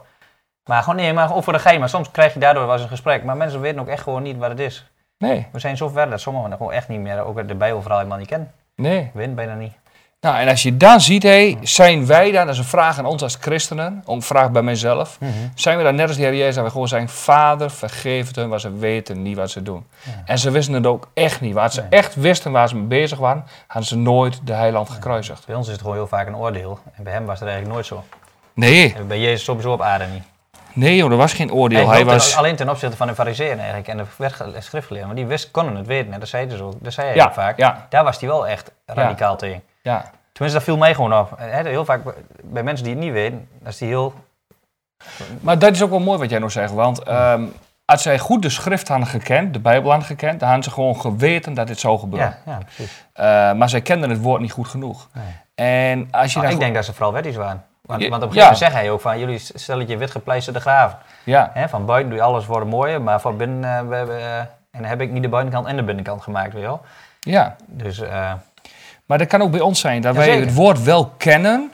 Maar 0.69 0.83
gewoon 0.83 0.97
nee, 0.99 1.13
maar 1.13 1.35
ook 1.35 1.45
voor 1.45 1.53
de 1.53 1.59
gein. 1.59 1.79
Maar 1.81 1.89
soms 1.89 2.11
krijg 2.11 2.33
je 2.35 2.41
daardoor 2.41 2.65
wel 2.65 2.73
eens 2.73 2.83
een 2.83 2.89
gesprek. 2.89 3.25
Maar 3.25 3.37
mensen 3.37 3.61
weten 3.61 3.81
ook 3.81 3.89
echt 3.89 4.03
gewoon 4.03 4.23
niet 4.23 4.37
wat 4.37 4.49
het 4.51 4.61
is. 4.61 4.87
Nee, 5.19 5.47
We 5.53 5.59
zijn 5.59 5.77
zo 5.77 5.89
ver 5.89 6.11
dat 6.11 6.21
sommigen 6.21 6.51
gewoon 6.53 6.73
echt 6.73 6.89
niet 6.89 7.01
meer, 7.01 7.25
ook 7.25 7.49
de 7.49 7.55
Bijbel 7.55 7.81
vooral 7.81 7.99
helemaal 7.99 8.19
niet 8.19 8.29
kennen. 8.29 8.53
nee. 8.75 9.11
Weten 9.15 9.35
bijna 9.35 9.55
niet. 9.55 9.73
Nou, 10.21 10.37
en 10.37 10.49
als 10.49 10.63
je 10.63 10.77
dan 10.77 11.01
ziet, 11.01 11.23
hé, 11.23 11.57
zijn 11.63 12.07
wij 12.07 12.31
dan, 12.33 12.45
dat 12.47 12.55
is 12.55 12.61
een 12.61 12.67
vraag 12.67 12.99
aan 12.99 13.05
ons 13.07 13.23
als 13.23 13.37
christenen, 13.41 14.03
een 14.07 14.23
vraag 14.23 14.51
bij 14.51 14.63
mijzelf. 14.63 15.19
Zijn 15.55 15.77
we 15.79 15.83
dan 15.83 15.95
net 15.95 16.07
als 16.09 16.17
de 16.17 16.23
Heer 16.23 16.35
Jezus, 16.35 16.55
dat 16.55 16.65
we 16.65 16.71
gewoon 16.71 16.89
zijn, 16.89 17.09
Vader, 17.09 17.71
vergeef 17.71 18.27
het 18.27 18.37
hun, 18.37 18.61
ze 18.61 18.73
weten 18.79 19.23
niet 19.23 19.37
wat 19.37 19.51
ze 19.51 19.63
doen. 19.63 19.87
En 20.25 20.39
ze 20.39 20.51
wisten 20.51 20.75
het 20.75 20.87
ook 20.87 21.09
echt 21.15 21.41
niet. 21.41 21.55
Waar 21.55 21.73
ze 21.73 21.81
Nee. 21.81 21.89
echt 21.91 22.15
wisten 22.15 22.53
waar 22.53 22.69
ze 22.69 22.77
mee 22.77 22.85
bezig 23.01 23.19
waren, 23.19 23.45
hadden 23.67 23.89
ze 23.89 23.97
nooit 23.97 24.41
de 24.45 24.53
heiland 24.53 24.91
gekruisigd. 24.91 25.47
Bij 25.47 25.55
ons 25.57 25.67
is 25.67 25.73
het 25.73 25.81
gewoon 25.81 25.97
heel 25.97 26.07
vaak 26.07 26.27
een 26.27 26.37
oordeel. 26.37 26.79
En 26.97 27.03
bij 27.03 27.13
hem 27.13 27.25
was 27.27 27.41
het 27.41 27.49
eigenlijk 27.49 27.75
nooit 27.75 27.87
zo. 27.87 28.05
Nee, 28.55 28.95
En 28.97 29.07
bij 29.07 29.21
Jezus 29.21 29.45
sowieso 29.45 29.73
op 29.73 29.83
aarde 29.83 30.07
niet. 30.13 30.23
nee 30.73 30.97
joh, 30.97 31.11
er 31.11 31.17
was 31.17 31.33
geen 31.33 31.53
oordeel. 31.53 31.89
Hij 31.91 32.05
was, 32.05 32.37
Alleen 32.37 32.57
ten 32.57 32.69
opzichte 32.69 32.97
van 32.97 33.07
de 33.07 33.15
fariseeën 33.15 33.59
eigenlijk 33.59 33.89
en 33.89 33.97
de 33.97 34.05
schriftgeleerden. 34.61 35.07
Want 35.15 35.17
die 35.21 35.27
wist, 35.27 35.51
konden 35.51 35.77
het 35.77 35.87
weten. 35.87 36.13
En 36.13 36.21
dat 36.21 36.29
zeiden 36.29 36.57
ze 36.59 36.65
ook. 36.65 36.75
Dat 36.79 36.93
zei 36.93 37.07
hij 37.07 37.17
ja, 37.17 37.33
vaak. 37.33 37.59
ja, 37.59 37.87
Daar 37.89 38.05
was 38.05 38.21
hij 38.21 38.29
wel 38.29 38.47
echt 38.47 38.71
radicaal 38.87 39.37
tegen. 39.37 39.63
Ja. 39.83 40.11
Tenminste, 40.33 40.59
dat 40.59 40.63
viel 40.69 40.77
mij 40.77 40.95
gewoon 40.95 41.15
op. 41.19 41.35
Hè, 41.37 41.69
Heel 41.69 41.85
vaak 41.85 42.03
bij- 42.43 42.63
mensen 42.63 42.85
die 42.85 42.95
het 42.95 43.03
niet 43.05 43.13
weten, 43.13 43.49
dat 43.59 43.73
is 43.73 43.79
die 43.79 43.89
heel... 43.89 44.15
Maar 45.41 45.59
dat 45.59 45.71
is 45.73 45.83
ook 45.83 45.91
wel 45.91 46.01
mooi 46.01 46.19
wat 46.19 46.31
jij 46.31 46.39
nog 46.39 46.53
zegt, 46.53 46.73
want 46.73 47.03
ehm, 47.03 47.45
als 47.85 48.03
zij 48.03 48.19
goed 48.19 48.43
de 48.43 48.49
schrift 48.51 48.89
hadden 48.89 49.07
gekend, 49.07 49.53
de 49.53 49.61
Bijbel 49.61 49.91
hadden 49.91 50.09
gekend, 50.09 50.39
dan 50.41 50.49
hadden 50.49 50.65
ze 50.65 50.71
gewoon 50.71 51.01
geweten 51.01 51.55
dat 51.55 51.67
dit 51.67 51.79
zou 51.81 51.99
gebeuren. 51.99 52.37
Ja, 52.47 52.53
ja 52.53 52.59
precies. 52.65 53.05
Eh, 53.13 53.25
maar 53.53 53.69
zij 53.69 53.81
kenden 53.81 54.11
het 54.11 54.21
woord 54.21 54.41
niet 54.41 54.53
goed 54.53 54.69
genoeg. 54.69 55.09
Nee. 55.13 55.25
En 55.55 56.09
als 56.11 56.33
je 56.33 56.41
Nou, 56.41 56.53
ik 56.53 56.59
denk 56.59 56.75
dat 56.75 56.85
ze 56.85 56.93
vooral 56.93 57.13
wettisch 57.13 57.37
waren. 57.37 57.65
Want, 57.83 58.03
op 58.03 58.07
een 58.07 58.13
gegeven 58.13 58.35
ja. 58.35 58.41
moment 58.43 58.59
zeg 58.59 58.73
hij 58.73 58.91
ook 58.91 59.01
van, 59.01 59.19
jullie 59.19 59.39
stellen 59.39 59.89
je 59.89 59.97
wit 59.97 60.11
gepleisterde 60.11 60.61
graven. 60.61 60.99
Ja, 61.25 61.51
Hè, 61.55 61.69
van 61.69 61.85
buiten 61.87 62.11
doe 62.11 62.19
je 62.19 62.25
alles 62.25 62.45
voor 62.45 62.61
de 62.61 62.67
mooie, 62.67 62.99
maar 62.99 63.21
van 63.21 63.37
binnen 63.37 63.79
eh, 63.79 63.89
we, 63.89 64.13
eh, 64.13 64.39
en 64.71 64.85
heb 64.85 65.01
ik 65.01 65.11
niet 65.11 65.23
de 65.23 65.29
buitenkant 65.29 65.67
en 65.67 65.77
de 65.77 65.83
binnenkant 65.83 66.23
gemaakt, 66.23 66.53
weet 66.53 66.63
je 66.63 66.69
wel. 66.69 66.81
ja. 67.21 67.57
Dus 67.67 68.03
Maar 69.11 69.19
dat 69.19 69.29
kan 69.29 69.43
ook 69.43 69.51
bij 69.51 69.61
ons 69.61 69.81
zijn, 69.81 70.03
dat 70.03 70.17
wij 70.17 70.41
het 70.41 70.55
woord 70.55 70.83
wel 70.83 71.13
kennen, 71.17 71.71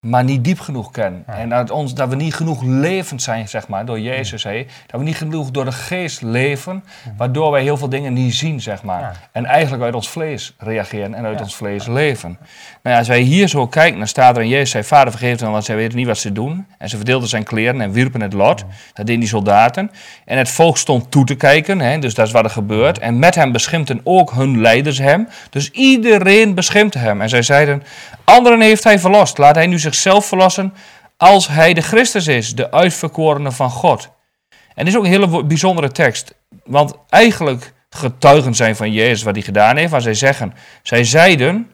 maar 0.00 0.24
niet 0.24 0.44
diep 0.44 0.60
genoeg 0.60 0.90
kennen. 0.90 1.24
Ja. 1.26 1.34
En 1.34 1.48
dat, 1.48 1.70
ons, 1.70 1.94
dat 1.94 2.08
we 2.08 2.16
niet 2.16 2.34
genoeg 2.34 2.62
levend 2.62 3.22
zijn, 3.22 3.48
zeg 3.48 3.68
maar, 3.68 3.84
door 3.84 4.00
Jezus. 4.00 4.42
Dat 4.42 5.00
we 5.00 5.02
niet 5.02 5.16
genoeg 5.16 5.50
door 5.50 5.64
de 5.64 5.72
geest 5.72 6.22
leven, 6.22 6.84
waardoor 7.16 7.50
wij 7.50 7.62
heel 7.62 7.76
veel 7.76 7.88
dingen 7.88 8.12
niet 8.12 8.34
zien, 8.34 8.60
zeg 8.60 8.82
maar. 8.82 9.00
Ja. 9.00 9.12
En 9.32 9.44
eigenlijk 9.44 9.82
uit 9.82 9.94
ons 9.94 10.08
vlees 10.08 10.54
reageren 10.58 11.14
en 11.14 11.24
uit 11.24 11.38
Ja. 11.38 11.42
ons 11.44 11.56
vlees 11.56 11.86
leven. 11.86 12.38
Nou 12.82 12.94
ja, 12.94 12.98
als 12.98 13.08
wij 13.08 13.20
hier 13.20 13.48
zo 13.48 13.66
kijken, 13.66 13.98
dan 13.98 14.08
staat 14.08 14.36
er 14.36 14.42
in 14.42 14.48
Jezus 14.48 14.70
zei, 14.70 14.84
Vader 14.84 15.10
vergeef 15.10 15.40
hen, 15.40 15.50
want 15.50 15.64
zij 15.64 15.76
weten 15.76 15.96
niet 15.98 16.06
wat 16.06 16.18
ze 16.18 16.32
doen. 16.32 16.66
En 16.78 16.88
ze 16.88 16.96
verdeelden 16.96 17.28
zijn 17.28 17.44
kleren 17.44 17.80
en 17.80 17.92
wierpen 17.92 18.20
het 18.20 18.32
lot. 18.32 18.58
Dat 18.92 19.06
deden 19.06 19.20
die 19.20 19.28
soldaten. 19.28 19.90
En 20.24 20.38
het 20.38 20.48
volk 20.50 20.76
stond 20.78 21.10
toe 21.10 21.24
te 21.24 21.34
kijken, 21.34 21.80
hè, 21.80 21.98
dus 21.98 22.14
dat 22.14 22.26
is 22.26 22.32
wat 22.32 22.44
er 22.44 22.50
gebeurt. 22.50 22.98
En 22.98 23.18
met 23.18 23.34
hem 23.34 23.52
beschimpten 23.52 24.00
ook 24.04 24.32
hun 24.32 24.60
leiders 24.60 24.98
hem. 24.98 25.28
Dus 25.50 25.70
iedereen 25.70 26.54
beschimpte 26.54 26.98
hem. 26.98 27.20
En 27.20 27.28
zij 27.28 27.42
zeiden, 27.42 27.82
anderen 28.24 28.60
heeft 28.60 28.84
hij 28.84 28.98
verlost. 28.98 29.38
Laat 29.38 29.54
hij 29.54 29.66
nu 29.66 29.78
zichzelf 29.94 30.26
verlossen 30.26 30.74
als 31.16 31.48
hij 31.48 31.74
de 31.74 31.80
Christus 31.80 32.26
is, 32.26 32.54
de 32.54 32.70
uitverkorene 32.70 33.52
van 33.52 33.70
God. 33.70 34.08
En 34.48 34.84
dit 34.84 34.86
is 34.86 34.96
ook 34.96 35.04
een 35.04 35.10
hele 35.10 35.44
bijzondere 35.44 35.90
tekst. 35.90 36.34
Want 36.64 36.94
eigenlijk 37.08 37.72
getuigen 37.90 38.54
zijn 38.54 38.76
van 38.76 38.92
Jezus 38.92 39.22
wat 39.22 39.34
hij 39.34 39.42
gedaan 39.42 39.76
heeft. 39.76 39.90
Maar 39.90 40.00
zij 40.00 40.14
zeggen, 40.14 40.54
zij 40.82 41.04
zeiden 41.04 41.70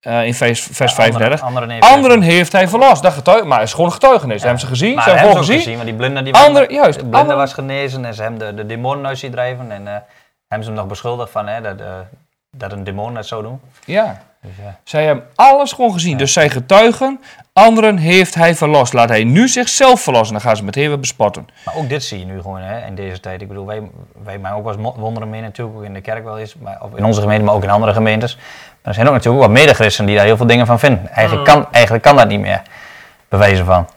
eh, 0.00 0.26
in 0.26 0.34
vers, 0.34 0.62
vers 0.62 0.90
ja, 0.90 0.96
35, 0.96 1.42
Anderen, 1.42 1.70
heeft 1.70 1.84
anderen 1.84 2.22
heeft 2.22 2.52
hij 2.52 2.68
verlost. 2.68 3.02
Dat 3.02 3.12
getuigen, 3.12 3.48
maar 3.48 3.58
het 3.58 3.68
is 3.68 3.74
gewoon 3.74 3.92
getuigenis. 3.92 4.42
Hebben 4.42 4.60
ze 4.60 4.66
gezien, 4.66 4.94
Maar 4.94 5.04
ze 5.04 5.10
hebben 5.10 5.30
ze 5.30 5.38
gezien. 5.38 5.56
gezien, 5.56 5.74
want 5.74 5.86
die 5.86 5.96
blinde 5.96 6.22
die 6.22 6.34
Anderen, 6.34 6.74
juist, 6.74 6.98
de 6.98 7.06
blinde 7.06 7.34
was 7.34 7.52
genezen 7.52 8.04
en 8.04 8.14
ze 8.14 8.22
hebben 8.22 8.38
de, 8.38 8.54
de 8.54 8.66
demonen 8.66 9.06
uit 9.06 9.18
zien 9.18 9.30
drijven. 9.30 9.70
En 9.70 9.86
eh, 9.86 9.92
hebben 10.48 10.66
ze 10.66 10.72
hem 10.72 10.74
nog 10.74 10.86
beschuldigd 10.86 11.30
van 11.30 11.46
hè, 11.46 11.60
dat, 11.60 11.80
eh, 11.80 11.86
dat 12.50 12.72
een 12.72 12.84
demon 12.84 13.14
dat 13.14 13.26
zou 13.26 13.42
doen. 13.42 13.60
Ja, 13.84 14.22
Dus, 14.42 14.52
ja. 14.62 14.78
zij 14.84 15.04
hebben 15.04 15.24
alles 15.34 15.72
gewoon 15.72 15.92
gezien. 15.92 16.16
Dus 16.16 16.32
zij 16.32 16.50
getuigen, 16.50 17.20
anderen 17.52 17.96
heeft 17.96 18.34
hij 18.34 18.54
verlost. 18.54 18.92
Laat 18.92 19.08
hij 19.08 19.24
nu 19.24 19.48
zichzelf 19.48 20.00
verlossen. 20.00 20.32
Dan 20.32 20.40
gaan 20.44 20.56
ze 20.56 20.64
meteen 20.64 20.88
weer 20.88 21.00
bespotten. 21.00 21.48
Maar 21.64 21.74
ook 21.74 21.88
dit 21.88 22.04
zie 22.04 22.18
je 22.18 22.24
nu 22.24 22.40
gewoon 22.40 22.60
hè, 22.60 22.86
in 22.86 22.94
deze 22.94 23.20
tijd. 23.20 23.40
Ik 23.40 23.48
bedoel, 23.48 23.66
wij, 23.66 23.82
wij 24.24 24.38
maken 24.38 24.56
ook 24.58 24.64
wel 24.64 24.72
eens 24.72 24.96
wonderen 24.96 25.30
mee 25.30 25.40
natuurlijk, 25.40 25.78
ook 25.78 25.84
in 25.84 25.94
de 25.94 26.00
kerk 26.00 26.24
wel 26.24 26.38
eens. 26.38 26.54
Maar, 26.60 26.78
of 26.80 26.96
in 26.96 27.04
onze 27.04 27.20
gemeente, 27.20 27.44
maar 27.44 27.54
ook 27.54 27.62
in 27.62 27.70
andere 27.70 27.92
gemeentes. 27.92 28.36
Maar 28.36 28.44
er 28.82 28.94
zijn 28.94 29.06
ook 29.06 29.12
natuurlijk 29.12 29.42
wat 29.42 29.52
medechristenen 29.52 30.06
die 30.06 30.16
daar 30.16 30.26
heel 30.26 30.36
veel 30.36 30.46
dingen 30.46 30.66
van 30.66 30.78
vinden. 30.78 31.08
Eigenlijk, 31.08 31.48
Mm. 31.48 31.54
kan, 31.54 31.72
eigenlijk 31.72 32.04
kan 32.04 32.16
dat 32.16 32.28
niet 32.28 32.40
meer, 32.40 32.62
bewijzen 33.28 33.64
van. 33.64 33.88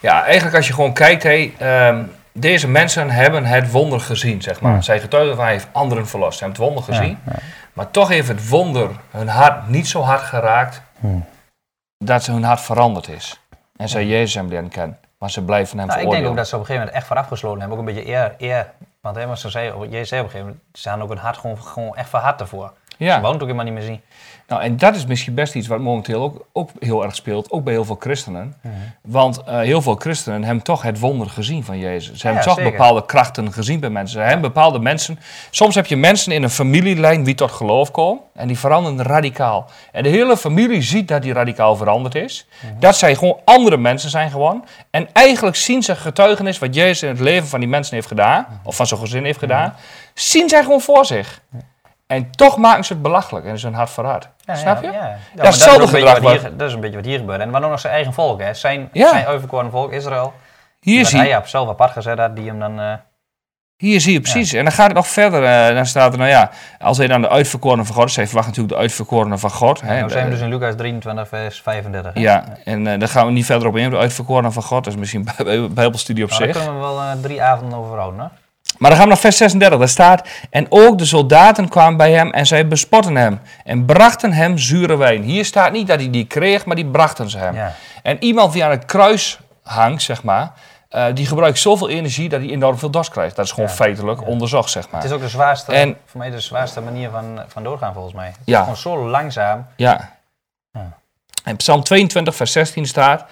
Ja, 0.00 0.24
eigenlijk 0.24 0.56
als 0.56 0.66
je 0.66 0.72
gewoon 0.72 0.92
kijkt, 0.92 1.22
hé, 1.22 1.52
ehm, 1.58 2.02
deze 2.32 2.68
mensen 2.68 3.10
hebben 3.10 3.44
het 3.44 3.70
wonder 3.70 4.00
gezien, 4.00 4.42
zeg 4.42 4.60
maar. 4.60 4.72
Hmm. 4.72 4.82
Zij 4.82 5.00
getuigen 5.00 5.34
van 5.34 5.44
hij 5.44 5.52
heeft 5.52 5.68
anderen 5.72 6.08
verlost. 6.08 6.38
Ze 6.38 6.44
hebben 6.44 6.62
het 6.62 6.72
wonder 6.72 6.94
gezien. 6.94 7.18
Ja, 7.26 7.32
ja. 7.32 7.38
Maar 7.78 7.90
toch 7.90 8.08
heeft 8.08 8.28
het 8.28 8.48
wonder 8.48 8.90
hun 9.10 9.28
hart 9.28 9.68
niet 9.68 9.88
zo 9.88 10.00
hard 10.00 10.20
geraakt 10.20 10.82
Hmm. 11.00 11.24
dat 12.04 12.22
ze 12.22 12.32
hun 12.32 12.42
hart 12.42 12.60
veranderd 12.60 13.08
is. 13.08 13.40
En 13.76 13.88
zij 13.88 14.06
Jezus 14.06 14.34
hem 14.34 14.48
leren 14.48 14.68
kennen. 14.68 14.98
Maar 15.18 15.30
ze 15.30 15.42
blijven 15.42 15.78
hem 15.78 15.86
Nou, 15.86 16.00
ik 16.00 16.10
denk 16.10 16.26
ook 16.26 16.36
dat 16.36 16.48
ze 16.48 16.54
op 16.54 16.60
een 16.60 16.66
gegeven 16.66 16.86
moment 16.86 16.96
echt 16.96 17.06
voorafgesloten 17.06 17.60
hebben. 17.60 17.78
Ook 17.78 17.88
een 17.88 17.94
beetje 17.94 18.10
eer. 18.10 18.34
eer 18.38 18.72
want 19.00 19.16
hè, 19.16 19.36
ze 19.36 19.50
zei, 19.50 19.88
Jezus 19.88 20.08
zei 20.08 20.20
op 20.20 20.26
een 20.26 20.32
gegeven 20.32 20.46
moment, 20.46 20.78
ze 20.78 20.88
hadden 20.88 21.06
ook 21.06 21.12
een 21.12 21.18
hart 21.22 21.36
gewoon, 21.36 21.62
gewoon 21.62 21.96
echt 21.96 22.08
verhard 22.08 22.40
ervoor. 22.40 22.72
Ja. 22.96 23.14
Ze 23.14 23.20
woont 23.20 23.34
ook 23.34 23.40
helemaal 23.40 23.64
niet 23.64 23.74
meer 23.74 23.82
zien. 23.82 24.00
Nou, 24.48 24.62
en 24.62 24.76
dat 24.76 24.94
is 24.94 25.06
misschien 25.06 25.34
best 25.34 25.54
iets 25.54 25.66
wat 25.66 25.80
momenteel 25.80 26.22
ook, 26.22 26.46
ook 26.52 26.70
heel 26.78 27.04
erg 27.04 27.14
speelt, 27.14 27.50
ook 27.50 27.64
bij 27.64 27.72
heel 27.72 27.84
veel 27.84 27.96
christenen. 28.00 28.54
Want 29.02 29.42
eh, 29.42 29.58
heel 29.58 29.82
veel 29.82 29.94
christenen 29.94 30.44
hebben 30.44 30.64
toch 30.64 30.82
het 30.82 30.98
wonder 30.98 31.30
gezien 31.30 31.64
van 31.64 31.78
Jezus. 31.78 32.18
Ze 32.18 32.26
hebben 32.26 32.44
toch 32.44 32.54
zeker. 32.54 32.70
bepaalde 32.70 33.04
krachten 33.04 33.52
gezien 33.52 33.80
bij 33.80 33.90
mensen. 33.90 34.20
Ze 34.20 34.24
hebben 34.24 34.40
bepaalde 34.40 34.78
mensen. 34.78 35.18
Soms 35.50 35.74
heb 35.74 35.86
je 35.86 35.96
mensen 35.96 36.32
in 36.32 36.42
een 36.42 36.50
familielijn 36.50 37.22
die 37.22 37.34
tot 37.34 37.50
geloof 37.50 37.90
komen 37.90 38.22
en 38.34 38.46
die 38.46 38.58
veranderen 38.58 39.02
radicaal. 39.02 39.70
En 39.92 40.02
de 40.02 40.08
hele 40.08 40.36
familie 40.36 40.82
ziet 40.82 41.08
dat 41.08 41.22
die 41.22 41.32
radicaal 41.32 41.76
veranderd 41.76 42.14
is. 42.14 42.46
Dat 42.78 42.96
zij 42.96 43.14
gewoon 43.14 43.38
andere 43.44 43.76
mensen 43.76 44.10
zijn 44.10 44.30
gewoon. 44.30 44.64
En 44.90 45.08
eigenlijk 45.12 45.56
zien 45.56 45.82
ze 45.82 45.96
getuigenis 45.96 46.58
wat 46.58 46.74
Jezus 46.74 47.02
in 47.02 47.08
het 47.08 47.20
leven 47.20 47.48
van 47.48 47.60
die 47.60 47.68
mensen 47.68 47.94
heeft 47.94 48.08
gedaan, 48.08 48.60
of 48.64 48.76
van 48.76 48.86
zijn 48.86 49.00
gezin 49.00 49.24
heeft 49.24 49.38
gedaan, 49.38 49.74
zien 50.14 50.48
zij 50.48 50.62
gewoon 50.62 50.80
voor 50.80 51.04
zich. 51.04 51.40
En 52.08 52.30
toch 52.30 52.56
maken 52.56 52.84
ze 52.84 52.92
het 52.92 53.02
belachelijk 53.02 53.46
en 53.46 53.54
is 53.54 53.62
hun 53.62 53.74
hart. 53.74 54.28
Ja, 54.44 54.54
Snap 54.54 54.82
je? 54.82 54.86
Ja, 54.90 54.92
ja. 54.92 55.42
Dat 55.42 55.54
is 55.54 55.62
gedrag 55.62 56.18
hier, 56.18 56.56
dat 56.56 56.68
is 56.68 56.74
een 56.74 56.80
beetje 56.80 56.96
wat 56.96 57.04
hier 57.04 57.18
gebeurt. 57.18 57.40
En 57.40 57.50
maar 57.50 57.62
ook 57.64 57.70
nog 57.70 57.80
zijn 57.80 57.92
eigen 57.92 58.12
volk, 58.12 58.40
hè. 58.40 58.54
Zijn, 58.54 58.88
zijn 58.92 59.26
uitverkoren 59.26 59.70
volk, 59.70 59.92
Israël. 59.92 60.32
Hier 60.80 61.06
zie, 61.06 61.18
hij 61.18 61.36
op 61.36 61.46
zelf 61.46 61.68
apart 61.68 61.92
gezet 61.92 62.18
had, 62.18 62.36
die 62.36 62.46
hem 62.48 62.58
dan... 62.58 62.80
eh, 62.80 62.92
hier 63.76 64.00
zie 64.00 64.12
je 64.12 64.20
precies. 64.20 64.52
En 64.52 64.64
dan 64.64 64.72
gaat 64.72 64.86
het 64.86 64.96
nog 64.96 65.08
verder. 65.08 65.44
eh, 65.44 65.74
dan 65.74 65.86
staat 65.86 66.12
er, 66.12 66.18
nou 66.18 66.30
ja, 66.30 66.50
als 66.80 66.98
hij 66.98 67.06
dan 67.06 67.20
de 67.20 67.28
uitverkorenen 67.28 67.86
van 67.86 67.94
God 67.94 68.08
is, 68.08 68.16
hij 68.16 68.26
verwacht 68.26 68.46
natuurlijk 68.46 68.74
de 68.74 68.80
uitverkorenen 68.80 69.38
van 69.38 69.50
God. 69.50 69.80
Hè, 69.80 69.98
nou 69.98 70.10
zijn 70.10 70.24
we 70.24 70.30
dus 70.30 70.40
in 70.40 70.48
Lucas 70.48 70.74
23, 70.76 71.28
vers 71.28 71.62
35. 71.62 72.14
hè. 72.14 72.20
ja, 72.20 72.44
en 72.64 72.86
eh, 72.86 72.98
daar 72.98 73.08
gaan 73.08 73.26
we 73.26 73.32
niet 73.32 73.44
verder 73.46 73.68
op 73.68 73.76
in. 73.76 73.90
De 73.90 73.96
uitverkorenen 73.96 74.52
van 74.52 74.62
God, 74.62 74.84
dat 74.84 74.92
is 74.92 74.98
misschien 74.98 75.24
bij- 75.36 75.68
bijbelstudie 75.70 76.24
op 76.24 76.30
Nou, 76.30 76.44
daar 76.44 76.54
zich. 76.54 76.62
kunnen 76.64 76.80
we 76.80 76.86
wel 76.86 77.20
drie 77.22 77.42
avonden 77.42 77.78
over 77.78 77.96
houden, 77.98 78.20
hè. 78.20 78.26
Maar 78.78 78.90
dan 78.90 78.98
gaan 78.98 79.08
we 79.08 79.12
naar 79.14 79.22
vers 79.22 79.36
36. 79.36 79.78
Daar 79.78 79.88
staat, 79.88 80.28
en 80.50 80.66
ook 80.68 80.98
de 80.98 81.04
soldaten 81.04 81.68
kwamen 81.68 81.96
bij 81.96 82.12
hem 82.12 82.30
en 82.30 82.46
zij 82.46 82.68
bespotten 82.68 83.16
hem. 83.16 83.40
En 83.64 83.84
brachten 83.84 84.32
hem 84.32 84.58
zure 84.58 84.96
wijn. 84.96 85.22
Hier 85.22 85.44
staat 85.44 85.72
niet 85.72 85.86
dat 85.86 85.98
hij 86.00 86.10
die 86.10 86.26
kreeg, 86.26 86.64
maar 86.66 86.76
die 86.76 86.86
brachten 86.86 87.30
ze 87.30 87.38
hem. 87.38 87.54
Ja. 87.54 87.72
En 88.02 88.22
iemand 88.22 88.52
die 88.52 88.64
aan 88.64 88.70
het 88.70 88.84
kruis 88.84 89.38
hangt, 89.62 90.02
zeg 90.02 90.22
maar, 90.22 90.52
eh, 90.88 91.04
die 91.14 91.26
gebruikt 91.26 91.58
zoveel 91.58 91.88
energie 91.88 92.28
dat 92.28 92.40
hij 92.40 92.48
enorm 92.50 92.78
veel 92.78 92.90
dorst 92.90 93.10
krijgt. 93.10 93.36
Dat 93.36 93.44
is 93.44 93.52
gewoon 93.52 93.68
Ja. 93.68 93.74
feitelijk 93.74 94.26
onderzocht, 94.26 94.70
zeg 94.70 94.90
maar. 94.90 95.00
Het 95.00 95.10
is 95.10 95.16
ook 95.16 95.22
de 95.22 95.28
zwaarste, 95.28 95.72
En- 95.72 95.96
voor 96.04 96.20
mij 96.20 96.30
de 96.30 96.40
zwaarste 96.40 96.80
manier 96.80 97.10
van, 97.10 97.40
van 97.48 97.62
doorgaan, 97.62 97.92
volgens 97.92 98.14
mij. 98.14 98.26
Het 98.26 98.36
Ja. 98.44 98.56
is 98.56 98.60
gewoon 98.60 98.76
zo 98.76 99.08
langzaam. 99.08 99.66
Ja. 99.76 100.16
En 101.44 101.56
Psalm 101.56 101.82
22, 101.82 102.34
vers 102.34 102.52
16 102.52 102.86
staat 102.86 103.24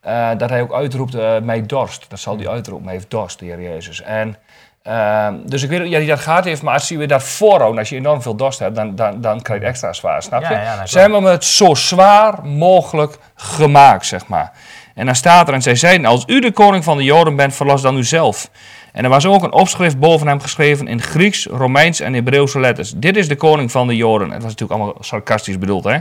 eh, 0.00 0.30
dat 0.36 0.50
hij 0.50 0.60
ook 0.62 0.72
uitroept, 0.74 1.14
eh 1.14 1.38
mij 1.38 1.66
dorst. 1.66 2.04
Dat 2.08 2.18
zal 2.18 2.36
hij 2.36 2.48
uitroepen, 2.48 2.84
mij 2.84 2.94
heeft 2.94 3.10
dorst, 3.10 3.38
de 3.38 3.44
Heer 3.44 3.60
Jezus. 3.62 4.02
En, 4.02 4.36
ehm, 4.84 5.34
dus 5.44 5.62
ik 5.62 5.68
weet 5.68 5.80
ook 5.80 5.86
ja, 5.86 5.98
die 5.98 6.08
dat 6.08 6.20
gaat 6.20 6.44
heeft, 6.44 6.62
maar 6.62 6.74
als 6.74 6.88
je 6.88 6.98
weer 6.98 7.08
dat 7.08 7.22
voorhoudt, 7.22 7.78
als 7.78 7.88
je 7.88 7.96
enorm 7.96 8.22
veel 8.22 8.36
dorst 8.36 8.58
hebt, 8.58 8.74
dan, 8.74 8.94
dan, 8.94 9.20
dan 9.20 9.42
krijg 9.42 9.60
je 9.60 9.66
het 9.66 9.74
extra 9.74 9.92
zwaar, 9.92 10.22
snap 10.22 10.42
je? 10.42 10.54
Ja, 10.54 10.62
ja, 10.62 10.76
dat 10.76 10.90
Ze 10.90 10.98
hebben 10.98 11.22
het 11.22 11.44
zo 11.44 11.74
zwaar 11.74 12.46
mogelijk 12.46 13.18
gemaakt, 13.34 14.06
zeg 14.06 14.26
maar. 14.26 14.52
En 14.94 15.06
dan 15.06 15.14
staat 15.14 15.48
er, 15.48 15.54
en 15.54 15.62
zij 15.62 15.76
zeiden, 15.76 16.06
als 16.06 16.24
u 16.26 16.40
de 16.40 16.52
koning 16.52 16.84
van 16.84 16.96
de 16.96 17.04
Joden 17.04 17.36
bent, 17.36 17.54
verlos 17.54 17.82
dan 17.82 17.96
uzelf. 17.96 18.50
En 18.92 19.04
er 19.04 19.10
was 19.10 19.26
ook 19.26 19.42
een 19.42 19.52
opschrift 19.52 19.98
boven 19.98 20.26
hem 20.26 20.40
geschreven 20.40 20.88
in 20.88 21.02
Grieks, 21.02 21.46
Romeins 21.46 22.00
en 22.00 22.14
Hebreeuwse 22.14 22.60
letters. 22.60 22.92
Dit 22.96 23.16
is 23.16 23.28
de 23.28 23.36
koning 23.36 23.70
van 23.70 23.86
de 23.86 23.96
Joden. 23.96 24.30
Het 24.30 24.42
was 24.42 24.50
natuurlijk 24.52 24.80
allemaal 24.80 24.96
sarcastisch 25.00 25.58
bedoeld, 25.58 25.84
hè? 25.84 25.98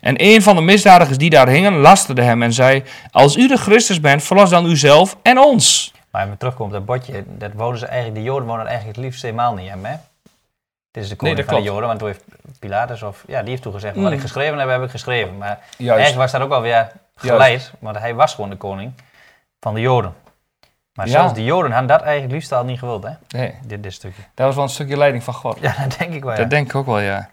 En 0.00 0.14
een 0.16 0.42
van 0.42 0.56
de 0.56 0.62
misdadigers 0.62 1.18
die 1.18 1.30
daar 1.30 1.48
hingen, 1.48 1.72
lasterde 1.72 2.22
hem 2.22 2.42
en 2.42 2.52
zei, 2.52 2.82
als 3.10 3.36
u 3.36 3.48
de 3.48 3.56
Christus 3.56 4.00
bent, 4.00 4.22
verlos 4.22 4.50
dan 4.50 4.66
uzelf 4.66 5.16
en 5.22 5.38
ons. 5.38 5.92
Maar 6.18 6.26
als 6.26 6.36
we 6.36 6.40
terugkomen 6.42 6.72
op 6.78 6.86
dat 6.86 6.96
bordje, 6.96 7.24
dat 7.26 7.52
wouden 7.52 7.78
ze 7.80 7.86
eigenlijk, 7.86 8.16
de 8.18 8.22
Joden 8.24 8.46
wonen 8.48 8.66
eigenlijk 8.66 8.96
het 8.96 9.04
liefst 9.06 9.22
helemaal 9.22 9.54
niet 9.54 9.68
hem, 9.68 9.84
hè? 9.84 9.96
Dit 10.90 11.02
is 11.02 11.08
de 11.08 11.16
koning 11.16 11.44
van 11.44 11.54
de. 11.54 11.62
Joden, 11.62 11.86
want 11.86 11.98
toen 11.98 12.08
heeft 12.08 12.24
Pilatus, 12.58 13.02
of 13.02 13.24
ja, 13.26 13.40
die 13.40 13.50
heeft 13.50 13.62
toen 13.62 13.72
gezegd, 13.72 13.94
Mm. 13.96 14.02
wat 14.02 14.12
ik 14.12 14.20
geschreven 14.20 14.58
heb, 14.58 14.68
heb 14.68 14.82
ik 14.82 14.90
geschreven. 14.90 15.36
Maar 15.38 15.58
Juist. 15.76 16.00
eigenlijk 16.00 16.16
was 16.16 16.32
dat 16.32 16.40
ook 16.40 16.48
wel 16.48 16.60
weer 16.60 16.92
geleid, 17.14 17.72
want 17.78 17.98
hij 17.98 18.14
was 18.14 18.34
gewoon 18.34 18.50
de 18.50 18.56
koning 18.56 18.92
van 19.60 19.74
de 19.74 19.80
Joden. 19.80 20.14
Maar 20.92 21.06
Ja. 21.06 21.12
zelfs 21.12 21.34
de 21.34 21.44
Joden 21.44 21.70
hadden 21.70 21.88
dat 21.88 22.02
eigenlijk 22.02 22.32
liefst 22.32 22.52
al 22.52 22.64
niet 22.64 22.78
gewild, 22.78 23.02
hè? 23.04 23.12
Nee, 23.28 23.54
Dit, 23.62 23.82
dit 23.82 23.92
stukje. 23.92 24.22
dat 24.34 24.46
was 24.46 24.54
wel 24.54 24.64
een 24.64 24.70
stukje 24.70 24.96
leiding 24.96 25.24
van 25.24 25.34
God. 25.34 25.58
Ja, 25.60 25.74
dat 25.88 25.98
denk 25.98 26.12
ik 26.14 26.22
wel, 26.22 26.32
ja. 26.32 26.38
Dat 26.38 26.50
denk 26.50 26.66
ik 26.68 26.74
ook 26.74 26.86
wel, 26.86 26.98
ja. 27.00 27.28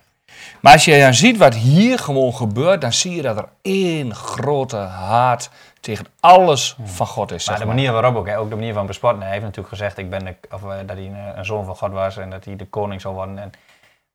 Maar 0.62 0.74
als 0.74 0.86
je 0.86 1.00
dan 1.00 1.14
ziet 1.14 1.38
wat 1.38 1.54
hier 1.54 2.00
gewoon 2.00 2.34
gebeurt, 2.34 2.82
dan 2.82 2.94
zie 2.94 3.16
je 3.16 3.22
dat 3.22 3.38
er 3.38 3.50
één 3.62 4.16
grote 4.16 4.78
haat 4.78 5.50
tegen 5.80 6.06
alles 6.20 6.78
van 6.84 7.08
God 7.08 7.32
is. 7.32 7.48
Maar 7.48 7.58
Zeg 7.58 7.68
de 7.68 7.74
manier 7.74 7.92
waarop 7.92 8.16
ook, 8.16 8.28
hè, 8.28 8.40
ook 8.40 8.50
de 8.50 8.56
manier 8.56 8.74
van 8.74 8.86
bespotten. 8.86 9.22
Hij 9.22 9.32
heeft 9.32 9.44
natuurlijk 9.44 9.70
gezegd 9.70 9.98
ik 9.98 10.10
ben 10.10 10.26
de, 10.26 10.36
of, 10.52 10.64
eh, 10.64 10.70
dat 10.86 10.98
hij 10.98 11.06
een, 11.06 11.38
een 11.38 11.46
zoon 11.46 11.66
van 11.66 11.76
God 11.76 11.92
was 11.92 12.18
en 12.18 12.30
dat 12.30 12.46
hij 12.46 12.56
de 12.56 12.66
koning 12.68 13.02
zou 13.02 13.16
worden. 13.16 13.38
En, 13.38 13.52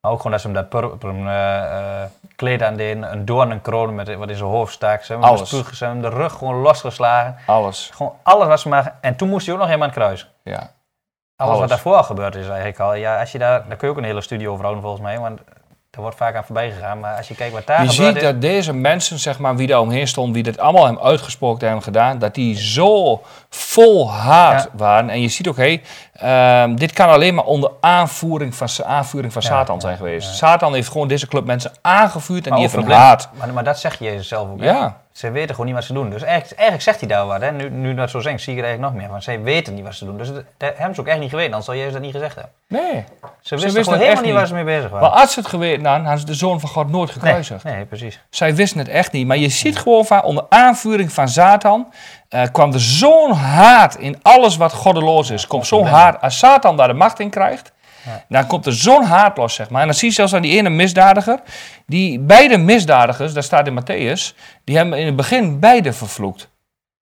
maar 0.01 0.11
ook 0.11 0.17
gewoon 0.17 0.33
dat 0.33 0.41
ze 0.41 0.47
hem 0.47 0.57
dat 0.57 0.69
purper 0.69 1.27
eh, 1.27 2.03
eh, 2.03 2.11
kleed 2.37 2.63
aan 2.63 2.77
deden, 2.77 3.13
een 3.13 3.25
doorn 3.25 3.51
en 3.51 3.61
kroon 3.61 3.95
met 3.95 4.15
wat 4.15 4.29
in 4.29 4.37
zijn 4.37 4.49
hoofd 4.51 4.73
stak. 4.73 5.03
Ze 5.03 5.13
hebben 5.13 5.29
hem 5.29 5.37
Alles. 5.37 5.51
bespuugd, 5.51 5.77
ze 5.77 5.85
hebben 5.85 6.03
hem 6.03 6.13
de 6.13 6.17
rug 6.17 6.33
gewoon 6.33 6.55
losgeslagen. 6.55 7.37
Alles, 7.47 7.91
Gewoon 7.95 8.15
alles 8.23 8.47
wat 8.47 8.61
ze 8.61 8.69
maar... 8.69 8.99
En 9.01 9.17
toen 9.17 9.29
moest 9.29 9.45
hij 9.47 9.55
ook 9.55 9.61
nog 9.61 9.69
helemaal 9.69 9.89
aan 9.89 9.95
het 9.95 10.05
kruis. 10.05 10.31
ja. 10.43 10.79
Alles, 11.37 11.53
Alles. 11.53 11.59
wat 11.61 11.69
daarvoor 11.69 11.97
al 11.97 12.03
gebeurd 12.03 12.35
is 12.35 12.47
eigenlijk 12.47 12.81
al. 12.81 12.95
Ja, 12.95 13.21
als 13.21 13.33
je 13.33 13.39
daar, 13.39 13.69
daar 13.69 13.77
kun 13.77 13.89
je 13.89 13.93
ook 13.95 14.01
een 14.01 14.09
hele 14.09 14.21
studie 14.21 14.49
over 14.49 14.63
houden 14.63 14.83
volgens 14.83 15.03
mij. 15.03 15.19
Want 15.19 15.41
daar 15.91 16.03
wordt 16.03 16.17
vaak 16.17 16.35
aan 16.35 16.45
voorbij 16.45 16.71
gegaan. 16.71 17.01
Maar 17.01 17.17
als 17.17 17.29
je 17.29 17.35
kijkt 17.35 17.53
wat 17.53 17.67
daar 17.67 17.83
Je 17.83 17.91
ziet 17.91 18.17
is... 18.17 18.23
dat 18.23 18.41
deze 18.41 18.73
mensen, 18.73 19.19
zeg 19.19 19.39
maar, 19.39 19.57
wie 19.57 19.67
daar 19.67 19.81
omheen 19.81 20.09
stonden, 20.09 20.35
wie 20.35 20.43
dit 20.43 20.59
allemaal 20.59 20.85
hebben 20.85 21.03
uitgesproken 21.03 21.67
hebben 21.67 21.85
gedaan, 21.85 22.19
dat 22.19 22.35
die 22.35 22.59
zo 22.59 23.23
vol 23.49 24.13
haat 24.13 24.63
Ja. 24.63 24.69
waren. 24.73 25.11
En 25.11 25.21
je 25.21 25.29
ziet 25.29 25.49
ook, 25.49 25.57
hé, 25.57 25.81
ehm, 26.13 26.75
dit 26.75 26.93
kan 26.93 27.09
alleen 27.09 27.35
maar 27.35 27.45
onder 27.45 27.71
aanvoering 27.81 28.55
van, 28.55 28.69
aanvoering 28.85 29.33
van 29.33 29.43
Ja, 29.43 29.49
Satan 29.49 29.75
ja, 29.75 29.81
zijn 29.81 29.97
geweest. 29.97 30.37
Satan 30.37 30.75
heeft 30.75 30.89
gewoon 30.91 31.09
deze 31.09 31.27
club 31.29 31.45
mensen 31.47 31.73
aangevuurd 31.81 32.45
en 32.45 32.51
Maar 32.51 32.59
die 32.61 32.69
heeft 32.69 32.89
haat. 32.89 33.29
Maar, 33.33 33.53
maar 33.53 33.65
dat 33.65 33.79
zegt 33.79 33.99
Jezus 33.99 34.29
zelf 34.29 34.49
ook. 34.51 34.63
Ja, 34.63 35.01
Ze 35.21 35.31
weten 35.31 35.51
gewoon 35.51 35.67
niet 35.67 35.75
wat 35.75 35.85
ze 35.85 35.93
doen. 35.93 36.11
Dus 36.11 36.23
eigenlijk, 36.23 36.53
eigenlijk 36.53 36.83
zegt 36.83 37.01
hij 37.01 37.09
daar 37.09 37.27
wat. 37.27 37.41
Hè? 37.41 37.53
Nu, 37.53 37.71
nu 37.71 37.95
dat 37.95 38.11
zo 38.11 38.21
zegt, 38.21 38.41
zie 38.41 38.53
ik 38.53 38.59
er 38.59 38.65
eigenlijk 38.65 38.93
nog 38.93 39.03
meer. 39.03 39.11
Want 39.13 39.23
zij 39.25 39.43
weten 39.43 39.75
niet 39.75 39.85
wat 39.85 39.95
ze 39.95 40.05
doen. 40.05 40.17
Dus 40.19 40.29
dat 40.57 40.73
hebben 40.77 40.95
ze 40.95 41.01
ook 41.01 41.07
echt 41.07 41.19
niet 41.19 41.29
geweten. 41.31 41.49
Anders 41.51 41.65
zou 41.65 41.77
Jezus 41.79 41.93
dat 41.93 42.03
niet 42.03 42.13
gezegd 42.13 42.35
hebben. 42.35 42.53
nee. 42.67 43.05
Ze 43.41 43.57
wisten 43.57 43.75
het 43.81 43.87
helemaal 43.87 44.15
niet 44.15 44.25
niet. 44.25 44.33
waar 44.35 44.47
ze 44.47 44.55
mee 44.55 44.65
bezig 44.65 44.91
Maar 44.91 45.01
waren. 45.01 45.17
als 45.21 45.33
ze 45.33 45.41
het 45.41 45.49
geweten 45.49 45.85
hadden, 45.85 46.03
hadden 46.05 46.21
ze 46.21 46.27
de 46.27 46.35
zoon 46.35 46.61
van 46.61 46.69
God 46.69 46.91
nooit 46.91 47.11
gekruisigd. 47.11 47.65
nee, 47.65 47.85
precies. 47.85 48.21
Zij 48.31 48.55
wisten 48.55 48.79
het 48.79 48.89
echt 48.89 49.13
niet. 49.13 49.27
Maar 49.27 49.37
je 49.37 49.49
ziet 49.49 49.79
gewoon 49.79 50.05
van 50.07 50.23
onder 50.23 50.45
aanvuring 50.49 51.13
van 51.13 51.29
Satan 51.29 51.93
eh, 52.29 52.43
kwam 52.53 52.73
er 52.73 52.81
zo'n 52.81 53.33
haat 53.33 53.95
in 53.97 54.19
alles 54.23 54.57
wat 54.57 54.73
goddeloos 54.73 55.31
is. 55.31 55.47
komt 55.47 55.67
zo'n 55.67 55.87
haat. 55.87 56.21
Als 56.21 56.39
Satan 56.39 56.77
daar 56.77 56.89
de 56.89 56.95
macht 56.95 57.21
in 57.21 57.31
krijgt, 57.31 57.73
Ja. 58.07 58.25
dan 58.29 58.47
komt 58.47 58.67
er 58.67 58.73
zo'n 58.73 59.05
haat 59.05 59.37
los, 59.37 59.55
zeg 59.55 59.71
maar. 59.71 59.81
En 59.81 59.87
dan 59.87 59.97
zie 59.97 60.09
je 60.09 60.15
zelfs 60.15 60.35
aan 60.35 60.43
die 60.43 60.57
ene 60.59 60.69
misdadiger. 60.69 61.41
Die 61.87 62.19
beide 62.21 62.59
misdadigers, 62.59 63.33
daar 63.33 63.43
staat 63.43 63.67
in 63.67 63.81
Matthäus, 63.81 64.37
die 64.65 64.77
hebben 64.77 64.99
in 64.99 65.07
het 65.07 65.17
begin 65.17 65.59
beide 65.59 65.93
vervloekt. 65.93 66.49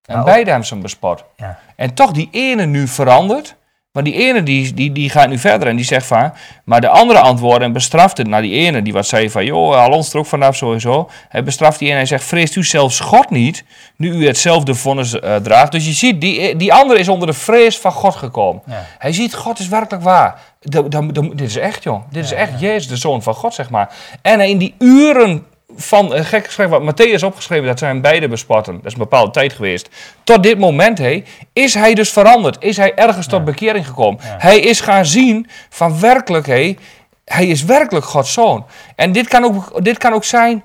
En 0.05 0.15
Nou, 0.15 0.27
beide 0.27 0.49
hebben 0.51 0.67
ze 0.67 0.73
hem 0.75 0.83
bespot. 0.83 1.25
Ja. 1.37 1.59
En 1.77 1.95
toch 1.95 2.13
die 2.13 2.29
ene 2.33 2.67
nu 2.67 2.89
verandert. 2.89 3.57
Maar 3.99 4.07
die 4.07 4.17
ene 4.17 4.43
die, 4.43 4.75
die, 4.75 4.93
die 4.93 5.11
gaat 5.11 5.29
nu 5.29 5.39
verder 5.39 5.69
en 5.69 5.77
die 5.77 5.85
zegt 5.85 6.07
van... 6.07 6.33
Maar 6.65 6.81
de 6.81 6.89
andere 6.89 7.19
antwoorden 7.19 7.63
en 7.63 7.73
bestraft 7.73 8.19
het 8.19 8.27
naar 8.27 8.43
die 8.43 8.53
ene 8.53 8.83
die 8.83 8.93
wat 8.93 9.07
zei 9.07 9.31
van... 9.31 9.45
joh, 9.45 9.75
haal 9.75 9.91
ons 9.91 10.13
er 10.13 10.19
ook 10.19 10.27
vanaf 10.27 10.57
sowieso. 10.57 11.11
Hij 11.29 11.45
bestraft 11.45 11.79
die 11.79 11.89
ene 11.89 11.97
en 11.97 12.01
hij 12.01 12.09
zegt... 12.09 12.25
vreest 12.25 12.57
u 12.57 12.65
zelfs 12.65 13.01
God 13.01 13.31
niet, 13.31 13.65
nu 13.97 14.11
u 14.11 14.27
hetzelfde 14.27 14.75
vonnis 14.75 15.21
eh, 15.21 15.37
draagt. 15.37 15.73
Dus 15.73 15.87
je 15.87 15.93
ziet, 15.93 16.21
die, 16.21 16.57
die 16.57 16.73
andere 16.73 16.99
is 16.99 17.09
onder 17.09 17.27
de 17.27 17.35
vrees 17.35 17.79
van 17.79 17.93
God 17.93 18.17
gekomen. 18.17 18.63
Ja. 18.67 18.87
Hij 18.99 19.13
ziet, 19.13 19.35
God 19.35 19.59
is 19.59 19.69
werkelijk 19.69 20.05
waar. 20.05 20.41
Dit 20.61 21.41
is 21.41 21.57
echt, 21.57 21.83
joh. 21.83 22.03
Dit 22.11 22.25
is 22.25 22.33
echt. 22.33 22.61
Jezus, 22.61 22.89
de 22.89 22.97
Zoon 22.97 23.23
van 23.23 23.35
God, 23.35 23.55
zeg 23.55 23.71
maar. 23.71 23.95
En 24.23 24.41
in 24.41 24.59
die 24.59 24.75
uren 24.79 25.47
van, 25.81 26.15
uh, 26.17 26.25
gek 26.25 26.47
geschreven, 26.47 26.85
wat 26.85 26.95
Matthäus 26.95 27.25
opgeschreven, 27.25 27.67
dat 27.67 27.79
zijn 27.79 28.01
beide 28.01 28.29
bespotten. 28.29 28.75
Dat 28.75 28.85
is 28.85 28.93
een 28.93 28.99
bepaalde 28.99 29.31
tijd 29.31 29.53
geweest. 29.53 29.89
Tot 30.25 30.43
dit 30.43 30.59
moment, 30.59 30.99
hé, 30.99 31.23
is 31.53 31.75
hij 31.75 31.95
dus 31.95 32.11
veranderd. 32.11 32.57
Is 32.61 32.77
hij 32.77 32.95
ergens 32.95 33.27
tot 33.27 33.45
bekering 33.45 33.87
gekomen. 33.87 34.21
Ja. 34.23 34.37
Hij 34.39 34.61
is 34.61 34.81
gaan 34.81 35.07
zien 35.07 35.47
van 35.69 36.01
werkelijk, 36.01 36.47
hé, 36.47 36.77
hij 37.25 37.47
is 37.47 37.65
werkelijk 37.65 38.07
Gods 38.07 38.33
Zoon. 38.33 38.67
En 38.97 39.13
dit 39.13 39.29
kan 39.29 39.45
ook, 39.45 39.85
dit 39.85 39.99
kan 39.99 40.13
ook 40.13 40.25
zijn 40.25 40.63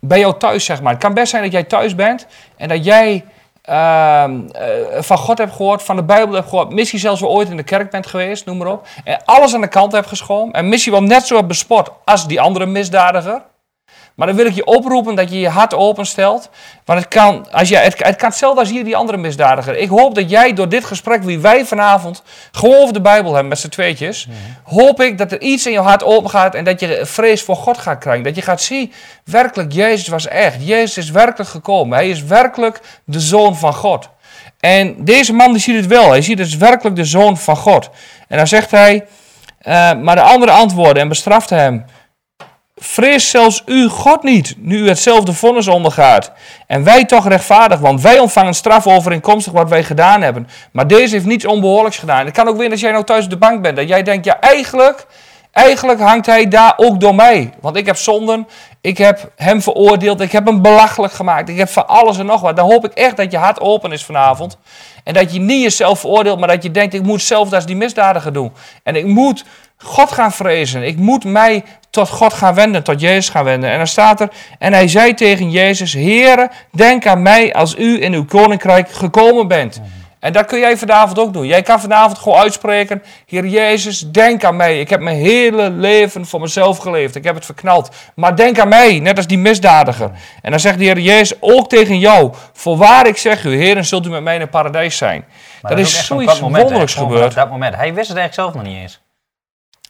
bij 0.00 0.18
jou 0.18 0.38
thuis, 0.38 0.64
zeg 0.64 0.82
maar. 0.82 0.92
Het 0.92 1.02
kan 1.02 1.14
best 1.14 1.30
zijn 1.30 1.42
dat 1.42 1.52
jij 1.52 1.64
thuis 1.64 1.94
bent 1.94 2.26
en 2.56 2.68
dat 2.68 2.84
jij 2.84 3.24
ehm, 3.62 4.40
eh, 4.46 5.02
van 5.02 5.18
God 5.18 5.38
hebt 5.38 5.52
gehoord, 5.52 5.82
van 5.82 5.96
de 5.96 6.02
Bijbel 6.02 6.34
hebt 6.34 6.48
gehoord, 6.48 6.70
misschien 6.70 6.98
zelfs 6.98 7.20
wel 7.20 7.30
ooit 7.30 7.50
in 7.50 7.56
de 7.56 7.62
kerk 7.62 7.90
bent 7.90 8.06
geweest, 8.06 8.46
noem 8.46 8.56
maar 8.56 8.66
op. 8.66 8.86
En 9.04 9.24
alles 9.24 9.54
aan 9.54 9.60
de 9.60 9.68
kant 9.68 9.92
hebt 9.92 10.06
geschoven 10.06 10.52
en 10.52 10.68
misschien 10.68 10.92
wel 10.92 11.02
net 11.02 11.26
zo 11.26 11.42
bespot 11.42 11.90
als 12.04 12.26
die 12.26 12.40
andere 12.40 12.66
misdadiger. 12.66 13.42
Maar 14.14 14.26
dan 14.26 14.36
wil 14.36 14.46
ik 14.46 14.54
je 14.54 14.64
oproepen 14.64 15.14
dat 15.14 15.30
je 15.30 15.40
je 15.40 15.48
hart 15.48 15.74
openstelt. 15.74 16.50
Want 16.84 16.98
het 16.98 17.08
kan, 17.08 17.46
als 17.52 17.68
je, 17.68 17.76
het, 17.76 18.04
het 18.04 18.16
kan 18.16 18.28
hetzelfde 18.28 18.60
als 18.60 18.70
hier 18.70 18.84
die 18.84 18.96
andere 18.96 19.18
misdadiger. 19.18 19.76
Ik 19.76 19.88
hoop 19.88 20.14
dat 20.14 20.30
jij 20.30 20.52
door 20.52 20.68
dit 20.68 20.84
gesprek, 20.84 21.22
wie 21.22 21.38
wij 21.38 21.64
vanavond 21.64 22.22
gewoon 22.52 22.76
over 22.76 22.92
de 22.92 23.00
Bijbel 23.00 23.30
hebben 23.32 23.48
met 23.48 23.58
z'n 23.58 23.68
tweetjes. 23.68 24.28
Hoop 24.64 25.00
ik 25.00 25.18
dat 25.18 25.32
er 25.32 25.40
iets 25.40 25.66
in 25.66 25.72
je 25.72 25.80
hart 25.80 26.04
open 26.04 26.30
gaat 26.30 26.54
en 26.54 26.64
dat 26.64 26.80
je 26.80 27.00
vrees 27.06 27.42
voor 27.42 27.56
God 27.56 27.78
gaat 27.78 27.98
krijgen. 27.98 28.24
Dat 28.24 28.34
je 28.34 28.42
gaat 28.42 28.60
zien, 28.60 28.92
werkelijk, 29.24 29.72
Jezus 29.72 30.08
was 30.08 30.26
echt. 30.26 30.66
Jezus 30.66 30.96
is 31.04 31.10
werkelijk 31.10 31.50
gekomen. 31.50 31.98
Hij 31.98 32.08
is 32.10 32.22
werkelijk 32.22 32.80
de 33.04 33.20
Zoon 33.20 33.56
van 33.56 33.74
God. 33.74 34.08
En 34.60 35.04
deze 35.04 35.32
man 35.32 35.52
die 35.52 35.60
ziet 35.60 35.76
het 35.76 35.86
wel. 35.86 36.10
Hij 36.10 36.22
ziet 36.22 36.38
het 36.38 36.46
is 36.46 36.56
werkelijk 36.56 36.96
de 36.96 37.04
Zoon 37.04 37.36
van 37.36 37.56
God. 37.56 37.90
En 38.28 38.36
dan 38.36 38.46
zegt 38.46 38.70
hij, 38.70 39.06
eh, 39.58 39.92
maar 39.94 40.14
de 40.14 40.22
andere 40.22 40.52
antwoorden 40.52 41.02
en 41.02 41.08
bestraft 41.08 41.50
hem 41.50 41.84
vrees 42.82 43.30
zelfs 43.30 43.62
u 43.66 43.88
God 43.88 44.22
niet, 44.22 44.54
nu 44.58 44.78
u 44.78 44.88
hetzelfde 44.88 45.32
vonnis 45.32 45.68
ondergaat. 45.68 46.32
En 46.66 46.84
wij 46.84 47.04
toch 47.04 47.28
rechtvaardig, 47.28 47.78
want 47.78 48.00
wij 48.00 48.18
ontvangen 48.18 48.54
straf 48.54 48.86
overeenkomstig 48.86 49.52
wat 49.52 49.68
wij 49.68 49.84
gedaan 49.84 50.22
hebben. 50.22 50.48
Maar 50.72 50.86
deze 50.86 51.14
heeft 51.14 51.26
niets 51.26 51.46
onbehoorlijks 51.46 51.98
gedaan. 51.98 52.24
Het 52.24 52.34
kan 52.34 52.48
ook 52.48 52.56
weer 52.56 52.70
als 52.70 52.80
jij 52.80 52.92
nou 52.92 53.04
thuis 53.04 53.24
op 53.24 53.30
de 53.30 53.36
bank 53.36 53.62
bent, 53.62 53.76
dat 53.76 53.88
jij 53.88 54.02
denkt, 54.02 54.24
ja 54.24 54.40
eigenlijk, 54.40 55.06
eigenlijk 55.52 56.00
hangt 56.00 56.26
hij 56.26 56.48
daar 56.48 56.72
ook 56.76 57.00
door 57.00 57.14
mij. 57.14 57.52
Want 57.60 57.76
ik 57.76 57.86
heb 57.86 57.96
zonden, 57.96 58.46
ik 58.80 58.98
heb 58.98 59.32
hem 59.36 59.62
veroordeeld, 59.62 60.20
ik 60.20 60.32
heb 60.32 60.46
hem 60.46 60.62
belachelijk 60.62 61.12
gemaakt, 61.12 61.48
ik 61.48 61.58
heb 61.58 61.68
van 61.68 61.88
alles 61.88 62.18
en 62.18 62.26
nog 62.26 62.40
wat. 62.40 62.56
Dan 62.56 62.70
hoop 62.70 62.84
ik 62.84 62.92
echt 62.92 63.16
dat 63.16 63.30
je 63.30 63.38
hart 63.38 63.60
open 63.60 63.92
is 63.92 64.04
vanavond. 64.04 64.58
En 65.04 65.14
dat 65.14 65.34
je 65.34 65.40
niet 65.40 65.62
jezelf 65.62 66.00
veroordeelt, 66.00 66.38
maar 66.38 66.48
dat 66.48 66.62
je 66.62 66.70
denkt, 66.70 66.94
ik 66.94 67.02
moet 67.02 67.22
zelf 67.22 67.52
als 67.52 67.66
die 67.66 67.76
misdadiger 67.76 68.32
doen. 68.32 68.52
En 68.82 68.96
ik 68.96 69.06
moet 69.06 69.44
God 69.82 70.12
gaan 70.12 70.32
vrezen. 70.32 70.82
Ik 70.82 70.96
moet 70.96 71.24
mij 71.24 71.64
tot 71.90 72.08
God 72.08 72.32
gaan 72.32 72.54
wenden, 72.54 72.82
tot 72.82 73.00
Jezus 73.00 73.28
gaan 73.28 73.44
wenden. 73.44 73.70
En 73.70 73.76
dan 73.76 73.86
staat 73.86 74.20
er, 74.20 74.28
en 74.58 74.72
hij 74.72 74.88
zei 74.88 75.14
tegen 75.14 75.50
Jezus, 75.50 75.92
Heere, 75.92 76.50
denk 76.70 77.06
aan 77.06 77.22
mij 77.22 77.54
als 77.54 77.76
u 77.76 78.02
in 78.02 78.12
uw 78.12 78.24
koninkrijk 78.24 78.90
gekomen 78.90 79.48
bent. 79.48 79.80
En 80.22 80.32
dat 80.32 80.46
kun 80.46 80.58
jij 80.58 80.76
vanavond 80.76 81.18
ook 81.18 81.32
doen. 81.32 81.46
Jij 81.46 81.62
kan 81.62 81.80
vanavond 81.80 82.18
gewoon 82.18 82.38
uitspreken, 82.38 83.02
Heer 83.26 83.46
Jezus, 83.46 84.10
denk 84.10 84.44
aan 84.44 84.56
mij. 84.56 84.80
Ik 84.80 84.90
heb 84.90 85.00
mijn 85.00 85.16
hele 85.16 85.70
leven 85.70 86.26
voor 86.26 86.40
mezelf 86.40 86.78
geleefd. 86.78 87.16
Ik 87.16 87.24
heb 87.24 87.34
het 87.34 87.44
verknald. 87.44 87.90
Maar 88.14 88.36
denk 88.36 88.58
aan 88.58 88.68
mij, 88.68 88.98
net 88.98 89.16
als 89.16 89.26
die 89.26 89.38
misdadiger. 89.38 90.10
En 90.42 90.50
dan 90.50 90.60
zegt 90.60 90.78
de 90.78 90.84
Heer 90.84 90.98
Jezus 90.98 91.36
ook 91.40 91.68
tegen 91.68 91.98
jou, 91.98 92.32
voorwaar 92.52 93.06
ik 93.06 93.16
zeg 93.16 93.44
u, 93.44 93.56
Heer, 93.56 93.84
zult 93.84 94.06
u 94.06 94.10
met 94.10 94.22
mij 94.22 94.34
in 94.34 94.40
het 94.40 94.50
paradijs 94.50 94.96
zijn. 94.96 95.24
Maar 95.62 95.70
dat, 95.70 95.80
is 95.80 96.06
zoiets 96.06 96.40
moment, 96.40 96.62
wonderlijks 96.62 96.94
gebeurd. 96.94 97.34
dat 97.34 97.50
moment. 97.50 97.76
Hij 97.76 97.94
wist 97.94 98.08
het 98.08 98.18
eigenlijk 98.18 98.34
zelf 98.34 98.64
nog 98.64 98.74
niet 98.74 98.82
eens. 98.82 99.01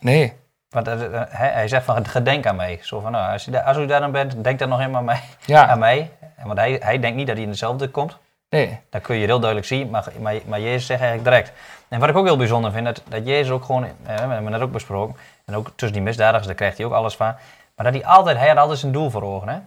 Nee. 0.02 0.32
Want 0.68 0.88
eh, 0.88 1.04
eh, 1.04 1.22
hij, 1.28 1.50
hij 1.50 1.68
zegt 1.68 1.84
van, 1.84 2.06
gedenk 2.06 2.46
aan 2.46 2.56
mij. 2.56 2.78
Zo 2.82 3.00
van, 3.00 3.12
nou, 3.12 3.32
als, 3.32 3.44
je 3.44 3.50
daar, 3.50 3.62
als 3.62 3.76
u 3.76 3.86
daar 3.86 4.00
dan 4.00 4.12
bent, 4.12 4.44
denk 4.44 4.58
dan 4.58 4.68
nog 4.68 4.78
helemaal 4.78 4.98
aan 5.00 5.06
mij. 5.06 5.20
Ja. 5.44 5.66
Aan 5.66 5.78
mij. 5.78 6.10
Want 6.42 6.58
hij, 6.58 6.76
hij 6.80 6.98
denkt 6.98 7.16
niet 7.16 7.26
dat 7.26 7.36
hij 7.36 7.44
in 7.44 7.50
dezelfde 7.50 7.88
komt. 7.88 8.18
Nee. 8.52 8.78
Dat 8.90 9.02
kun 9.02 9.16
je 9.16 9.26
heel 9.26 9.38
duidelijk 9.38 9.66
zien, 9.66 9.90
maar, 9.90 10.04
maar, 10.20 10.34
maar 10.46 10.60
Jezus 10.60 10.86
zegt 10.86 11.00
eigenlijk 11.00 11.30
direct. 11.30 11.52
En 11.88 12.00
wat 12.00 12.08
ik 12.08 12.16
ook 12.16 12.26
heel 12.26 12.36
bijzonder 12.36 12.72
vind, 12.72 12.84
dat, 12.84 13.02
dat 13.08 13.26
Jezus 13.26 13.50
ook 13.50 13.64
gewoon, 13.64 13.84
eh, 13.84 13.90
we 14.02 14.12
hebben 14.12 14.36
het 14.36 14.48
net 14.48 14.60
ook 14.60 14.72
besproken, 14.72 15.16
en 15.44 15.56
ook 15.56 15.66
tussen 15.68 15.92
die 15.92 16.02
misdadigers, 16.02 16.46
daar 16.46 16.54
krijgt 16.54 16.76
hij 16.76 16.86
ook 16.86 16.92
alles 16.92 17.16
van. 17.16 17.34
Maar 17.76 17.92
dat 17.92 17.94
hij 17.94 18.04
altijd, 18.04 18.36
hij 18.36 18.48
had 18.48 18.56
altijd 18.56 18.78
zijn 18.78 18.92
doel 18.92 19.10
voor 19.10 19.22
ogen. 19.22 19.48
Hè? 19.48 19.58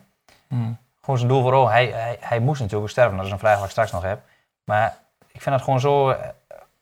Hmm. 0.47 0.77
Gewoon 1.01 1.17
zijn 1.17 1.29
doel 1.29 1.41
voor 1.41 1.53
ogen. 1.53 1.71
Hij, 1.71 1.85
hij, 1.85 2.17
hij 2.19 2.39
moest 2.39 2.61
natuurlijk 2.61 2.91
sterven, 2.91 3.17
dat 3.17 3.25
is 3.25 3.31
een 3.31 3.39
vraag 3.39 3.55
wat 3.55 3.65
ik 3.65 3.71
straks 3.71 3.91
nog 3.91 4.03
heb. 4.03 4.19
Maar 4.63 4.97
ik 5.31 5.41
vind 5.41 5.55
dat 5.55 5.63
gewoon 5.63 5.79
zo, 5.79 6.15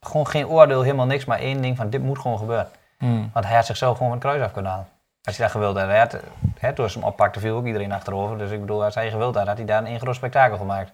gewoon 0.01 0.27
geen 0.27 0.47
oordeel, 0.47 0.81
helemaal 0.81 1.05
niks, 1.05 1.25
maar 1.25 1.39
één 1.39 1.61
ding 1.61 1.77
van 1.77 1.89
dit 1.89 2.01
moet 2.01 2.19
gewoon 2.19 2.37
gebeuren. 2.37 2.69
Hmm. 3.03 3.29
Want 3.33 3.45
hij 3.45 3.55
had 3.55 3.65
zichzelf 3.65 3.97
gewoon 3.97 4.11
van 4.11 4.17
het 4.21 4.27
kruis 4.27 4.45
af 4.47 4.53
kunnen 4.53 4.71
halen. 4.71 4.87
Als 5.23 5.37
hij 5.37 5.45
dat 5.45 5.55
gewild 5.55 5.77
had. 5.77 5.87
Hij 5.87 5.99
had 5.99 6.17
hè, 6.59 6.73
toen 6.73 6.89
ze 6.89 6.97
hem 6.99 7.07
oppakte, 7.07 7.39
viel 7.39 7.55
ook 7.55 7.65
iedereen 7.65 7.91
achterover. 7.91 8.37
Dus 8.37 8.51
ik 8.51 8.59
bedoel, 8.59 8.83
als 8.83 8.95
hij 8.95 9.09
gewild 9.09 9.35
had, 9.35 9.47
had 9.47 9.57
hij 9.57 9.65
daar 9.65 9.83
een 9.83 9.99
groot 9.99 10.15
spektakel 10.15 10.57
gemaakt. 10.57 10.91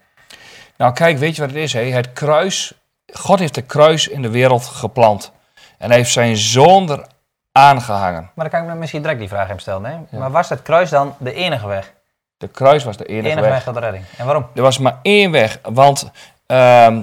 Nou, 0.76 0.92
kijk, 0.92 1.18
weet 1.18 1.34
je 1.36 1.40
wat 1.40 1.50
het 1.50 1.58
is? 1.58 1.72
Hè? 1.72 1.80
Het 1.80 2.12
kruis, 2.12 2.72
God 3.12 3.38
heeft 3.38 3.54
de 3.54 3.62
kruis 3.62 4.08
in 4.08 4.22
de 4.22 4.30
wereld 4.30 4.64
geplant. 4.64 5.32
En 5.78 5.88
hij 5.88 5.96
heeft 5.96 6.10
zijn 6.10 6.36
zoon 6.36 6.90
er 6.90 7.06
aangehangen. 7.52 8.30
Maar 8.34 8.50
dan 8.50 8.60
kan 8.60 8.68
ik 8.68 8.74
me 8.74 8.78
misschien 8.80 9.02
direct 9.02 9.18
die 9.20 9.28
vraag 9.28 9.48
hem 9.48 9.58
stellen. 9.58 10.06
Hè? 10.10 10.18
Maar 10.18 10.30
was 10.30 10.48
het 10.48 10.62
kruis 10.62 10.90
dan 10.90 11.14
de 11.18 11.32
enige 11.32 11.66
weg? 11.66 11.92
De 12.36 12.48
kruis 12.48 12.84
was 12.84 12.96
de 12.96 13.04
De 13.04 13.08
enige, 13.08 13.26
enige 13.28 13.40
weg. 13.42 13.50
weg 13.50 13.62
tot 13.62 13.74
de 13.74 13.80
redding. 13.80 14.04
En 14.18 14.24
waarom? 14.24 14.46
Er 14.54 14.62
was 14.62 14.78
maar 14.78 14.98
één 15.02 15.30
weg. 15.30 15.58
Want 15.62 16.10
ehm, 16.46 17.02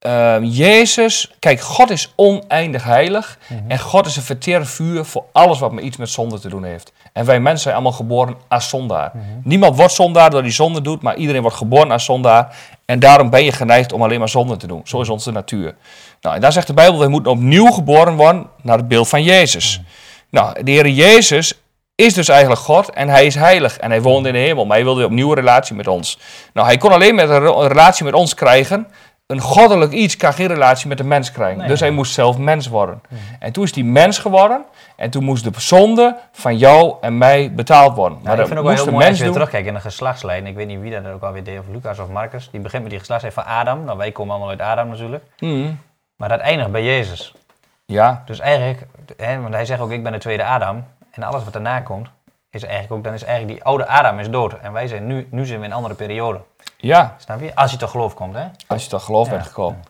ehm, 0.00 0.44
Jezus, 0.44 1.30
kijk, 1.38 1.60
God 1.60 1.90
is 1.90 2.12
oneindig 2.16 2.84
heilig. 2.84 3.38
En 3.68 3.78
God 3.78 4.06
is 4.06 4.16
een 4.16 4.22
verterend 4.22 4.68
vuur 4.68 5.04
voor 5.04 5.24
alles 5.32 5.58
wat 5.58 5.72
maar 5.72 5.82
iets 5.82 5.96
met 5.96 6.08
zonde 6.08 6.38
te 6.38 6.48
doen 6.48 6.64
heeft. 6.64 6.92
En 7.12 7.24
wij 7.24 7.40
mensen 7.40 7.62
zijn 7.62 7.74
allemaal 7.74 7.92
geboren 7.92 8.34
als 8.48 8.68
zondaar. 8.68 9.12
Niemand 9.42 9.76
wordt 9.76 9.92
zondaar 9.92 10.30
door 10.30 10.42
die 10.42 10.52
zonde 10.52 10.80
doet, 10.80 11.02
maar 11.02 11.16
iedereen 11.16 11.42
wordt 11.42 11.56
geboren 11.56 11.90
als 11.90 12.04
zondaar. 12.04 12.56
En 12.84 12.98
daarom 12.98 13.30
ben 13.30 13.44
je 13.44 13.52
geneigd 13.52 13.92
om 13.92 14.02
alleen 14.02 14.18
maar 14.18 14.28
zonde 14.28 14.56
te 14.56 14.66
doen. 14.66 14.80
Zo 14.84 15.00
is 15.00 15.08
onze 15.08 15.30
natuur. 15.30 15.74
Nou, 16.20 16.34
en 16.34 16.40
daar 16.40 16.52
zegt 16.52 16.66
de 16.66 16.74
Bijbel, 16.74 17.00
we 17.00 17.08
moeten 17.08 17.32
opnieuw 17.32 17.70
geboren 17.70 18.16
worden 18.16 18.46
naar 18.62 18.76
het 18.76 18.88
beeld 18.88 19.08
van 19.08 19.22
Jezus. 19.22 19.80
Nou, 20.30 20.62
de 20.62 20.70
Heer 20.70 20.88
Jezus 20.88 21.54
is 21.94 22.14
dus 22.14 22.28
eigenlijk 22.28 22.60
God 22.60 22.90
en 22.90 23.08
hij 23.08 23.26
is 23.26 23.34
heilig 23.34 23.78
en 23.78 23.90
hij 23.90 24.02
woont 24.02 24.26
in 24.26 24.32
de 24.32 24.38
hemel, 24.38 24.64
maar 24.66 24.76
hij 24.76 24.84
wilde 24.84 25.04
opnieuw 25.04 25.28
een 25.28 25.34
relatie 25.34 25.76
met 25.76 25.86
ons. 25.86 26.18
Nou, 26.52 26.66
hij 26.66 26.76
kon 26.76 26.92
alleen 26.92 27.14
met 27.14 27.28
een 27.28 27.68
relatie 27.68 28.04
met 28.04 28.14
ons 28.14 28.34
krijgen. 28.34 28.86
Een 29.30 29.40
goddelijk 29.40 29.92
iets 29.92 30.16
kan 30.16 30.32
geen 30.32 30.46
relatie 30.46 30.88
met 30.88 30.98
de 30.98 31.04
mens 31.04 31.32
krijgen. 31.32 31.58
Nee. 31.58 31.68
Dus 31.68 31.80
hij 31.80 31.90
moest 31.90 32.12
zelf 32.12 32.38
mens 32.38 32.66
worden. 32.66 33.02
En 33.38 33.52
toen 33.52 33.64
is 33.64 33.74
hij 33.74 33.84
mens 33.84 34.18
geworden 34.18 34.64
en 34.96 35.10
toen 35.10 35.24
moest 35.24 35.44
de 35.44 35.50
zonde 35.60 36.16
van 36.32 36.56
jou 36.56 36.94
en 37.00 37.18
mij 37.18 37.54
betaald 37.54 37.94
worden. 37.94 38.18
Nou, 38.22 38.30
ik 38.30 38.36
dat 38.36 38.46
vind 38.46 38.58
ook 38.58 38.66
wel 38.66 38.74
heel 38.74 38.92
mooi 38.92 39.06
als 39.06 39.18
je 39.18 39.24
weer 39.24 39.32
terugkijkt 39.32 39.66
in 39.66 39.74
de 39.74 39.80
geslachtslijn. 39.80 40.46
Ik 40.46 40.54
weet 40.54 40.66
niet 40.66 40.80
wie 40.80 40.90
dat 40.90 41.12
ook 41.12 41.22
alweer 41.22 41.44
deed, 41.44 41.58
of 41.58 41.64
Lucas 41.72 41.98
of 41.98 42.08
Marcus. 42.08 42.48
Die 42.50 42.60
begint 42.60 42.82
met 42.82 42.90
die 42.90 43.00
geslachtslijn 43.00 43.34
van 43.34 43.44
Adam. 43.44 43.84
Nou, 43.84 43.98
wij 43.98 44.12
komen 44.12 44.32
allemaal 44.34 44.50
uit 44.50 44.60
Adam 44.60 44.88
natuurlijk. 44.88 45.24
Mhm. 45.38 45.70
Maar 46.16 46.28
dat 46.28 46.40
eindigt 46.40 46.70
bij 46.70 46.84
Jezus. 46.84 47.34
Ja, 47.86 48.22
Dus 48.26 48.38
eigenlijk, 48.38 48.86
hè, 49.16 49.40
want 49.40 49.54
hij 49.54 49.64
zegt 49.64 49.80
ook, 49.80 49.90
ik 49.90 50.02
ben 50.02 50.12
de 50.12 50.18
tweede 50.18 50.44
Adam. 50.44 50.84
En 51.10 51.22
alles 51.22 51.44
wat 51.44 51.52
daarna 51.52 51.80
komt, 51.80 52.08
is 52.50 52.62
eigenlijk 52.62 52.92
ook, 52.92 53.04
dan 53.04 53.12
is 53.12 53.22
eigenlijk 53.24 53.54
die 53.58 53.64
oude 53.64 53.86
Adam 53.86 54.18
is 54.18 54.30
dood. 54.30 54.52
En 54.60 54.72
wij 54.72 54.86
zijn 54.86 55.06
nu, 55.06 55.28
nu 55.30 55.46
zijn 55.46 55.58
we 55.58 55.64
in 55.64 55.70
een 55.70 55.76
andere 55.76 55.94
periode. 55.94 56.40
ja, 56.76 57.14
Snap 57.18 57.40
je? 57.40 57.54
Als 57.54 57.70
je 57.70 57.76
toch 57.76 57.90
geloof 57.90 58.14
komt, 58.14 58.34
hè? 58.34 58.44
als 58.66 58.84
je 58.84 58.90
tot 58.90 59.02
geloof 59.02 59.26
Ja. 59.26 59.32
bent 59.32 59.46
gekomen. 59.46 59.84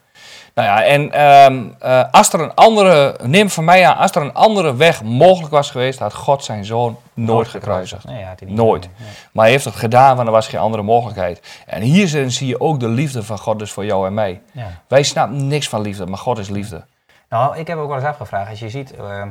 Nou 0.53 0.67
ja, 0.67 0.83
en 0.83 1.11
ehm, 1.11 1.67
eh, 1.79 2.03
als 2.11 2.33
er 2.33 2.39
een 2.39 2.53
andere, 2.53 3.15
neem 3.23 3.49
van 3.49 3.63
mij 3.63 3.87
aan, 3.87 3.97
als 3.97 4.11
er 4.11 4.21
een 4.21 4.33
andere 4.33 4.75
weg 4.75 5.03
mogelijk 5.03 5.51
was 5.51 5.71
geweest, 5.71 5.99
had 5.99 6.13
God 6.13 6.43
zijn 6.43 6.65
zoon 6.65 6.97
nooit 7.13 7.47
gekruisigd. 7.47 8.05
Nee, 8.05 8.25
niet 8.39 8.55
Nooit. 8.55 8.81
Nee. 8.81 9.09
Maar 9.31 9.43
hij 9.43 9.53
heeft 9.53 9.65
het 9.65 9.75
gedaan, 9.75 10.15
want 10.15 10.27
er 10.27 10.33
was 10.33 10.47
geen 10.47 10.59
andere 10.59 10.83
mogelijkheid. 10.83 11.63
En 11.65 11.81
hier 11.81 12.07
zie 12.31 12.47
je 12.47 12.59
ook 12.59 12.79
de 12.79 12.87
liefde 12.87 13.23
van 13.23 13.37
God 13.37 13.59
dus 13.59 13.71
voor 13.71 13.85
jou 13.85 14.07
en 14.07 14.13
mij. 14.13 14.41
Ja. 14.51 14.67
Wij 14.87 15.03
snappen 15.03 15.47
niks 15.47 15.69
van 15.69 15.81
liefde, 15.81 16.05
maar 16.05 16.17
God 16.19 16.37
is 16.37 16.49
liefde. 16.49 16.85
Nou, 17.29 17.57
ik 17.57 17.67
heb 17.67 17.77
ook 17.77 17.87
wel 17.87 17.97
eens 17.97 18.05
afgevraagd, 18.05 18.49
als 18.49 18.59
je 18.59 18.69
ziet 18.69 18.95
eh, 18.95 19.21
eh, 19.21 19.27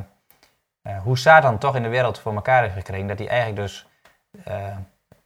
hoe 1.03 1.17
Satan 1.17 1.57
toch 1.57 1.75
in 1.75 1.83
de 1.83 1.89
wereld 1.89 2.19
voor 2.19 2.33
elkaar 2.33 2.61
heeft 2.61 2.73
gekregen, 2.73 3.07
dat 3.07 3.19
hij 3.19 3.27
eigenlijk 3.27 3.61
dus 3.61 3.85
eh, 4.43 4.53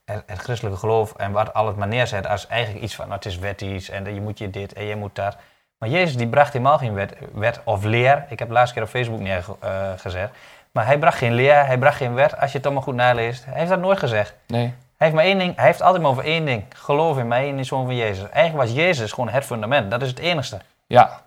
het, 0.04 0.22
het 0.26 0.38
christelijke 0.38 0.78
geloof 0.78 1.14
en 1.14 1.32
wat 1.32 1.54
alles 1.54 1.74
maar 1.74 1.88
neerzet 1.88 2.26
als 2.26 2.46
eigenlijk 2.46 2.84
iets 2.84 2.94
van, 2.94 3.04
nou, 3.04 3.16
het 3.16 3.26
is 3.26 3.38
wettisch 3.38 3.90
en 3.90 4.14
je 4.14 4.20
moet 4.20 4.38
je 4.38 4.50
dit 4.50 4.72
en 4.72 4.84
je 4.84 4.96
moet 4.96 5.14
dat. 5.14 5.36
Maar 5.78 5.88
Jezus 5.88 6.16
die 6.16 6.28
bracht 6.28 6.52
helemaal 6.52 6.78
geen 6.78 6.94
wet, 6.94 7.16
wet 7.32 7.60
of 7.64 7.84
leer. 7.84 8.24
Ik 8.28 8.38
heb 8.38 8.48
de 8.48 8.54
laatste 8.54 8.74
keer 8.74 8.82
op 8.82 8.88
Facebook 8.88 9.20
neergezet. 9.20 10.30
maar 10.70 10.86
hij 10.86 10.98
bracht 10.98 11.18
geen 11.18 11.32
leer, 11.32 11.66
hij 11.66 11.78
bracht 11.78 11.96
geen 11.96 12.14
wet. 12.14 12.40
Als 12.40 12.50
je 12.50 12.56
het 12.56 12.66
allemaal 12.66 12.84
goed 12.84 12.94
naleest, 12.94 13.44
hij 13.44 13.58
heeft 13.58 13.70
dat 13.70 13.80
nooit 13.80 13.98
gezegd. 13.98 14.34
Nee? 14.46 14.74
Hij 14.96 15.06
heeft 15.06 15.14
maar 15.14 15.24
één 15.24 15.38
ding, 15.38 15.56
hij 15.56 15.64
heeft 15.64 15.82
altijd 15.82 16.02
maar 16.02 16.10
over 16.10 16.24
één 16.24 16.44
ding. 16.44 16.64
Geloof 16.68 17.18
in 17.18 17.28
mij 17.28 17.42
en 17.42 17.48
in 17.48 17.56
de 17.56 17.64
Zoon 17.64 17.84
van 17.84 17.96
Jezus. 17.96 18.28
Eigenlijk 18.30 18.68
was 18.68 18.76
Jezus 18.76 19.12
gewoon 19.12 19.28
het 19.28 19.44
fundament. 19.44 19.90
Dat 19.90 20.02
is 20.02 20.08
het 20.08 20.18
enigste. 20.18 20.58
Ja. 20.86 21.04
Dat 21.04 21.20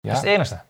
ja. 0.00 0.12
is 0.12 0.18
het 0.18 0.26
enigste. 0.26 0.60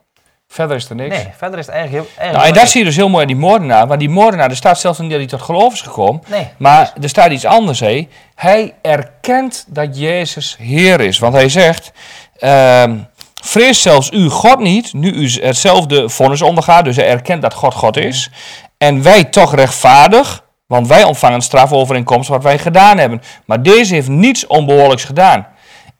Verder 0.52 0.76
is 0.76 0.88
er 0.88 0.94
niks. 0.94 1.16
Nee, 1.16 1.26
verder 1.36 1.58
is 1.58 1.66
het 1.66 1.74
eigenlijk 1.74 2.08
heel... 2.16 2.32
Nou, 2.32 2.46
en 2.46 2.54
dat 2.54 2.68
zie 2.68 2.80
je 2.80 2.86
dus 2.86 2.96
heel 2.96 3.08
mooi 3.08 3.22
aan 3.22 3.28
die 3.28 3.36
moordenaar. 3.36 3.86
Want 3.86 4.00
die 4.00 4.08
moordenaar, 4.08 4.50
er 4.50 4.56
staat 4.56 4.80
zelfs 4.80 4.98
niet 4.98 5.10
dat 5.10 5.18
hij 5.18 5.28
tot 5.28 5.42
geloof 5.42 5.72
is 5.72 5.80
gekomen. 5.80 6.22
Nee, 6.26 6.48
Maar 6.56 6.92
er 7.00 7.08
staat 7.08 7.30
iets 7.30 7.44
anders, 7.44 7.80
hé. 7.80 8.08
Hij 8.34 8.74
erkent 8.82 9.64
dat 9.68 9.98
Jezus 9.98 10.56
Heer 10.58 11.00
is. 11.00 11.18
Want 11.18 11.34
hij 11.34 11.48
zegt, 11.48 11.92
ehm, 12.38 12.96
vrees 13.42 13.82
zelfs 13.82 14.10
u 14.12 14.28
God 14.28 14.58
niet, 14.58 14.92
nu 14.92 15.10
u 15.12 15.30
hetzelfde 15.42 16.08
vonnis 16.08 16.42
ondergaat. 16.42 16.84
Dus 16.84 16.96
hij 16.96 17.08
erkent 17.08 17.42
dat 17.42 17.54
God 17.54 17.74
God 17.74 17.96
is. 17.96 18.30
En 18.78 19.02
wij 19.02 19.24
toch 19.24 19.54
rechtvaardig, 19.54 20.44
want 20.66 20.86
wij 20.86 21.04
ontvangen 21.04 21.40
straf 21.40 21.72
overeenkomst 21.72 22.28
wat 22.28 22.42
wij 22.42 22.58
gedaan 22.58 22.98
hebben. 22.98 23.22
Maar 23.44 23.62
deze 23.62 23.94
heeft 23.94 24.08
niets 24.08 24.46
onbehoorlijks 24.46 25.04
gedaan. 25.04 25.46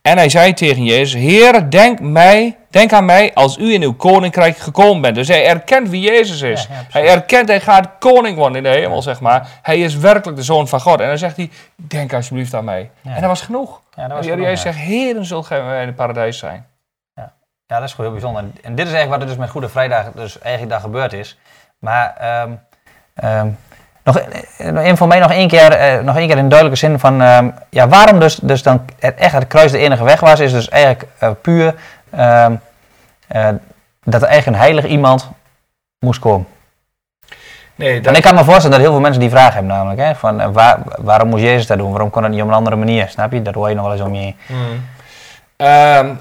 En 0.03 0.17
hij 0.17 0.29
zei 0.29 0.55
tegen 0.55 0.85
Jezus, 0.85 1.21
Heer, 1.21 1.71
denk, 1.71 2.01
mij, 2.01 2.57
denk 2.71 2.93
aan 2.93 3.05
mij 3.05 3.35
als 3.35 3.59
u 3.59 3.73
in 3.73 3.83
uw 3.83 3.95
koninkrijk 3.95 4.57
gekomen 4.57 5.03
bent. 5.03 5.15
Dus 5.15 5.29
hij 5.29 5.47
erkent 5.47 5.89
wie 5.89 6.01
Jezus 6.01 6.43
is. 6.43 6.63
Ja, 6.63 6.69
ja, 6.69 6.83
precies. 6.83 6.93
hij 6.93 7.09
erkent, 7.09 7.49
hij 7.49 7.61
gaat 7.61 7.89
koning 7.99 8.37
worden 8.37 8.57
in 8.57 8.63
de 8.63 8.79
hemel, 8.79 9.03
zeg 9.03 9.21
maar. 9.21 9.49
Hij 9.63 9.79
is 9.81 9.97
werkelijk 9.97 10.39
de 10.39 10.45
zoon 10.45 10.69
van 10.69 10.81
God. 10.81 11.01
En 11.01 11.09
dan 11.09 11.19
zegt 11.19 11.37
hij, 11.37 11.51
denk 11.77 12.13
alsjeblieft 12.13 12.55
aan 12.55 12.65
mij. 12.65 12.91
En 13.03 13.21
dat 13.21 13.25
was 13.25 13.41
genoeg. 13.41 13.81
ja, 13.97 14.09
dat 14.09 14.17
was 14.17 14.27
genoeg, 14.27 14.45
Jezus 14.45 14.61
zegt, 14.61 14.79
Heer, 14.79 15.25
zult 15.25 15.47
gij 15.47 15.63
mij 15.63 15.81
in 15.81 15.87
het 15.87 15.97
paradijs 15.97 16.39
zijn. 16.39 16.67
Ja, 17.15 17.33
dat 17.67 17.89
is 17.89 17.95
gewoon 17.95 18.11
heel 18.11 18.21
bijzonder. 18.21 18.53
En 18.63 18.75
dit 18.75 18.87
is 18.87 18.93
eigenlijk 18.93 19.11
wat 19.11 19.21
er 19.21 19.27
dus 19.27 19.37
met 19.37 19.51
Goede 19.51 19.69
Vrijdag 19.69 20.13
dus 20.13 20.39
eigenlijk 20.39 20.73
daar 20.73 20.81
gebeurd 20.81 21.13
is. 21.13 21.39
Maar 21.79 22.15
ehm, 23.15 23.49
nog, 24.05 24.19
eh, 24.19 24.77
één- 24.77 24.97
voor 24.97 25.09
mij 25.09 25.19
nog 25.19 25.31
één 25.33 25.49
keer, 25.49 25.73
eh, 25.73 26.01
nog 26.03 26.17
één 26.17 26.29
keer 26.29 26.37
in 26.39 26.49
duidelijke 26.49 26.79
zin 26.87 26.99
van... 26.99 27.23
ehm, 27.23 27.51
ja, 27.71 27.89
waarom 27.89 28.21
dus, 28.21 28.35
dus 28.35 28.63
dan 28.63 28.85
het, 28.99 29.15
echt 29.15 29.33
het 29.33 29.47
kruis 29.47 29.71
de 29.73 29.79
enige 29.79 30.05
weg 30.05 30.21
was, 30.21 30.41
is 30.41 30.53
dus 30.53 30.69
eigenlijk 30.69 31.07
eh, 31.19 31.31
puur 31.43 31.75
ehm, 32.11 32.55
eh, 33.29 33.49
dat 34.05 34.23
er 34.23 34.29
eigenlijk 34.29 34.47
een 34.47 34.63
heilig 34.63 34.85
iemand 34.85 35.31
moest 35.99 36.21
komen. 36.21 36.47
Nee, 37.75 38.01
En 38.01 38.15
ik 38.15 38.23
kan 38.23 38.35
me 38.35 38.45
voorstellen 38.45 38.71
dat 38.71 38.81
heel 38.81 38.91
veel 38.91 39.01
mensen 39.01 39.21
die 39.21 39.31
vraag 39.31 39.53
hebben 39.55 39.73
namelijk. 39.73 40.01
Hè, 40.01 40.15
van, 40.15 40.53
waar, 40.53 40.79
waarom 40.99 41.29
moest 41.29 41.43
Jezus 41.43 41.67
dat 41.67 41.79
doen? 41.79 41.91
Waarom 41.91 42.11
kon 42.11 42.23
het 42.23 42.33
niet 42.33 42.43
op 42.43 42.49
een 42.49 42.55
andere 42.55 42.77
manier? 42.77 43.09
Snap 43.09 43.33
je? 43.33 43.43
Dat 43.43 43.55
hoor 43.55 43.69
je 43.69 43.75
nog 43.75 43.85
wel 43.85 43.93
eens 43.93 44.03
om 44.03 44.15
je 44.15 44.21
heen. 44.21 46.19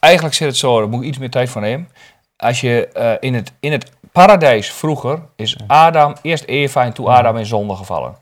eigenlijk 0.00 0.34
zit 0.34 0.48
het 0.48 0.56
zo, 0.56 0.78
daar 0.78 0.88
moet 0.88 1.02
ik 1.02 1.08
iets 1.08 1.18
meer 1.18 1.30
tijd 1.30 1.50
voor 1.50 1.60
nemen. 1.60 1.88
Als 2.36 2.60
je 2.60 2.88
in, 3.20 3.34
het, 3.34 3.52
in 3.60 3.72
het 3.72 3.90
paradijs 4.22 4.72
vroeger 4.72 5.18
is 5.36 5.56
Adam, 5.66 6.14
eerst 6.22 6.44
Eva 6.44 6.84
en 6.84 6.92
toen 6.92 7.06
Adam 7.06 7.36
in 7.36 7.46
zonde 7.46 7.74
gevallen. 7.76 8.16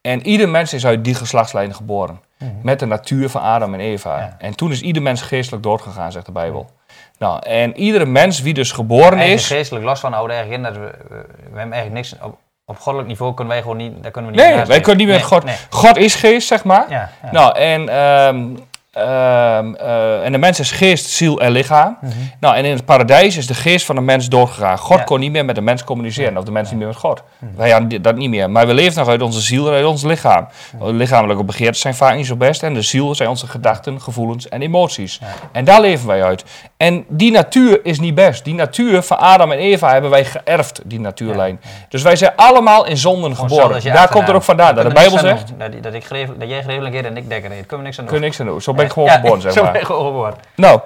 En 0.00 0.26
ieder 0.26 0.48
mens 0.48 0.72
is 0.72 0.86
uit 0.86 1.04
die 1.04 1.14
geslachtslijn 1.14 1.74
geboren. 1.74 2.20
Met 2.62 2.78
de 2.78 2.86
natuur 2.86 3.28
van 3.28 3.40
Adam 3.40 3.74
en 3.74 3.80
Eva. 3.80 4.18
Ja. 4.18 4.36
En 4.38 4.54
toen 4.56 4.70
is 4.70 4.80
ieder 4.80 5.02
mens 5.02 5.22
geestelijk 5.22 5.62
doodgegaan, 5.62 6.12
zegt 6.12 6.26
de 6.26 6.32
Bijbel. 6.32 6.70
Nou, 7.18 7.38
en 7.46 7.76
iedere 7.76 8.04
mens 8.06 8.40
wie 8.40 8.54
dus 8.54 8.72
geboren 8.72 9.04
Eigenlijk 9.18 9.40
is. 9.40 9.46
geestelijk 9.46 9.84
los 9.84 10.00
van 10.00 10.14
oude 10.14 10.32
eigenlijk 10.32 10.66
in 10.66 10.72
dat 10.74 10.82
we, 10.82 10.98
we, 11.08 11.26
we 11.52 11.58
hebben 11.58 11.72
eigenlijk 11.76 11.92
niks 11.92 12.14
op, 12.22 12.38
op 12.64 12.78
goddelijk 12.78 13.08
niveau 13.08 13.34
kunnen 13.34 13.52
wij 13.52 13.62
gewoon 13.62 13.76
niet, 13.76 14.02
daar 14.02 14.10
kunnen 14.10 14.30
we 14.30 14.36
niet 14.36 14.46
Nee, 14.46 14.64
wij 14.64 14.80
kunnen 14.80 15.06
niet 15.06 15.06
met 15.06 15.16
Nee, 15.16 15.26
God. 15.26 15.44
nee. 15.44 15.56
God 15.70 15.96
is 15.96 16.14
geest, 16.14 16.46
zeg 16.48 16.64
maar. 16.64 16.86
Ja. 16.90 17.10
Nou, 17.30 17.56
en, 17.56 17.88
ehm, 17.88 18.46
ehm, 18.90 19.74
eh, 19.74 20.24
en 20.24 20.32
de 20.32 20.38
mens 20.38 20.60
is 20.60 20.70
geest, 20.70 21.06
ziel 21.06 21.40
en 21.40 21.50
lichaam. 21.50 21.98
Mhm. 22.00 22.12
Nou, 22.40 22.56
en 22.56 22.64
in 22.64 22.74
het 22.74 22.84
paradijs 22.84 23.36
is 23.36 23.46
de 23.46 23.54
geest 23.54 23.86
van 23.86 23.94
de 23.94 24.00
mens 24.00 24.28
doorgegaan. 24.28 24.78
God 24.78 24.98
Ja. 24.98 25.04
kon 25.04 25.20
niet 25.20 25.32
meer 25.32 25.44
met 25.44 25.54
de 25.54 25.60
mens 25.60 25.84
communiceren, 25.84 26.36
of 26.36 26.44
de 26.44 26.50
mens 26.50 26.70
niet 26.70 26.78
meer 26.78 26.88
met 26.88 26.96
God. 26.96 27.22
Wij 27.56 27.70
hadden 27.70 28.02
dat 28.02 28.16
niet 28.16 28.30
meer. 28.30 28.50
Maar 28.50 28.66
we 28.66 28.74
leven 28.74 28.98
nog 28.98 29.08
uit 29.08 29.22
onze 29.22 29.40
ziel 29.40 29.68
en 29.68 29.74
uit 29.74 29.84
ons 29.84 30.02
lichaam. 30.02 30.48
Lichamelijke 30.80 31.44
begeerten 31.44 31.80
zijn 31.80 31.94
vaak 31.94 32.16
niet 32.16 32.26
zo 32.26 32.36
best. 32.36 32.62
En 32.62 32.74
de 32.74 32.82
ziel 32.82 33.14
zijn 33.14 33.28
onze 33.28 33.46
gedachten, 33.46 34.00
gevoelens 34.00 34.48
en 34.48 34.62
emoties. 34.62 35.20
En 35.52 35.64
daar 35.64 35.80
leven 35.80 36.06
wij 36.06 36.24
uit. 36.24 36.44
En 36.76 37.04
die 37.08 37.30
natuur 37.30 37.80
is 37.82 38.00
niet 38.00 38.14
best. 38.14 38.44
Die 38.44 38.54
natuur 38.54 39.02
van 39.02 39.18
Adam 39.18 39.52
en 39.52 39.58
Eva 39.58 39.92
hebben 39.92 40.10
wij 40.10 40.24
geërfd, 40.24 40.80
die 40.84 41.00
natuurlijn. 41.00 41.60
Dus 41.88 42.02
wij 42.02 42.16
zijn 42.16 42.32
allemaal 42.36 42.86
in 42.86 42.96
zonden 42.96 43.34
Gewoon 43.34 43.50
geboren. 43.50 43.92
Daar 43.92 44.08
komt 44.08 44.28
er 44.28 44.34
ook 44.34 44.42
vandaan. 44.42 44.74
Dat 44.74 44.84
de 44.84 44.92
kunnen 44.92 45.10
Bijbel 45.10 45.28
zegt. 45.28 45.52
Dat, 45.58 45.82
dat, 45.82 45.94
ik 45.94 46.38
dat 46.38 46.48
jij 46.48 47.04
en 47.04 47.16
ik 47.16 47.28
dekker. 47.28 47.50
Kunnen 47.50 47.78
we 47.78 47.82
niks 47.82 47.98
aan 47.98 48.04
doen. 48.04 48.06
kun 48.06 48.14
je 48.14 48.20
niks 48.20 48.40
aan 48.40 48.46
doen. 48.46 48.60
Zo 48.60 48.72
ben 48.80 48.86
ik 48.88 48.92
gewoon 48.92 49.08
Ja, 49.08 49.14
geboren, 49.14 49.40
zeg 49.50 49.52
zo 49.52 49.62
maar. 49.62 49.72
ben 49.72 49.80
je 49.80 49.86
gewoon 49.86 50.06
geboren. 50.06 50.34
Nou, 50.56 50.80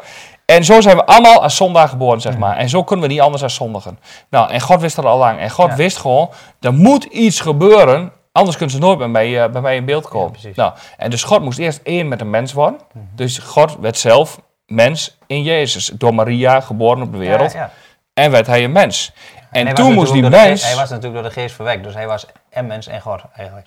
en 0.44 0.64
zo 0.64 0.80
zijn 0.80 0.96
we 0.96 1.07
allemaal 1.07 1.42
als 1.42 1.57
zondaar 1.57 1.88
geboren, 1.88 2.20
zeg 2.20 2.38
maar. 2.38 2.57
En 2.57 2.68
zo 2.68 2.85
kunnen 2.85 3.07
we 3.07 3.12
niet 3.12 3.22
anders 3.22 3.42
als 3.42 3.54
zondigen. 3.54 3.98
Nou, 4.30 4.50
en 4.50 4.61
God 4.61 4.80
wist 4.80 4.96
dat 4.96 5.04
al 5.04 5.18
lang. 5.18 5.38
En 5.40 5.50
God 5.50 5.68
Ja. 5.68 5.76
wist 5.76 5.96
gewoon, 5.96 6.30
er 6.61 6.74
moet 6.74 7.04
iets 7.04 7.40
gebeuren, 7.40 8.12
anders 8.33 8.57
kunnen 8.57 8.74
ze 8.74 8.80
nooit 8.80 8.98
bij 8.98 9.09
mij, 9.09 9.42
eh, 9.42 9.50
bij 9.50 9.61
mij 9.61 9.76
in 9.76 9.85
beeld 9.85 10.09
komen. 10.09 10.38
nou, 10.54 10.72
en 10.96 11.11
dus 11.11 11.22
God 11.22 11.42
moest 11.42 11.59
eerst 11.59 11.80
één 11.83 12.09
met 12.09 12.20
een 12.20 12.30
mens 12.30 12.52
worden. 12.52 12.80
Dus 13.14 13.38
God 13.38 13.76
werd 13.80 13.98
zelf 13.98 14.40
mens 14.66 15.16
in 15.26 15.42
Jezus. 15.42 15.87
Door 15.87 16.14
Maria 16.14 16.61
geboren 16.61 17.02
op 17.02 17.12
de 17.12 17.18
wereld. 17.18 17.52
Ja. 17.52 17.70
En 18.14 18.30
werd 18.30 18.46
hij 18.46 18.64
een 18.64 18.72
mens. 18.72 19.12
En, 19.50 19.74
toen 19.74 19.87
was 19.87 19.94
moest 19.94 20.12
die 20.12 20.22
mens... 20.22 20.37
geest- 20.50 20.64
hij 20.64 20.74
was 20.76 20.90
natuurlijk 20.90 21.14
door 21.22 21.33
de 21.33 21.40
geest 21.40 21.54
verwekt. 21.54 21.85
Dus 21.85 21.94
hij 21.94 22.07
was 22.07 22.26
en 22.50 22.66
mens 22.66 22.87
en 22.87 23.00
God 23.00 23.20
eigenlijk. 23.37 23.66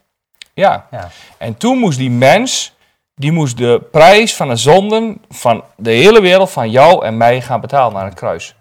Ja, 0.53 0.85
Ja. 0.91 1.09
En 1.37 1.57
toen 1.57 1.77
moest 1.77 1.97
die 1.97 2.11
mens, 2.11 2.75
die 3.19 3.31
moest 3.31 3.57
de 3.57 3.81
prijs 3.91 4.35
van 4.35 4.47
de 4.47 4.55
zonden 4.55 5.21
van 5.29 5.63
de 5.75 5.91
hele 5.91 6.21
wereld, 6.21 6.49
van 6.49 6.69
jou 6.69 7.05
en 7.05 7.17
mij, 7.17 7.41
gaan 7.41 7.61
betalen 7.61 7.93
naar 7.93 8.05
het 8.05 8.13
kruis. 8.13 8.55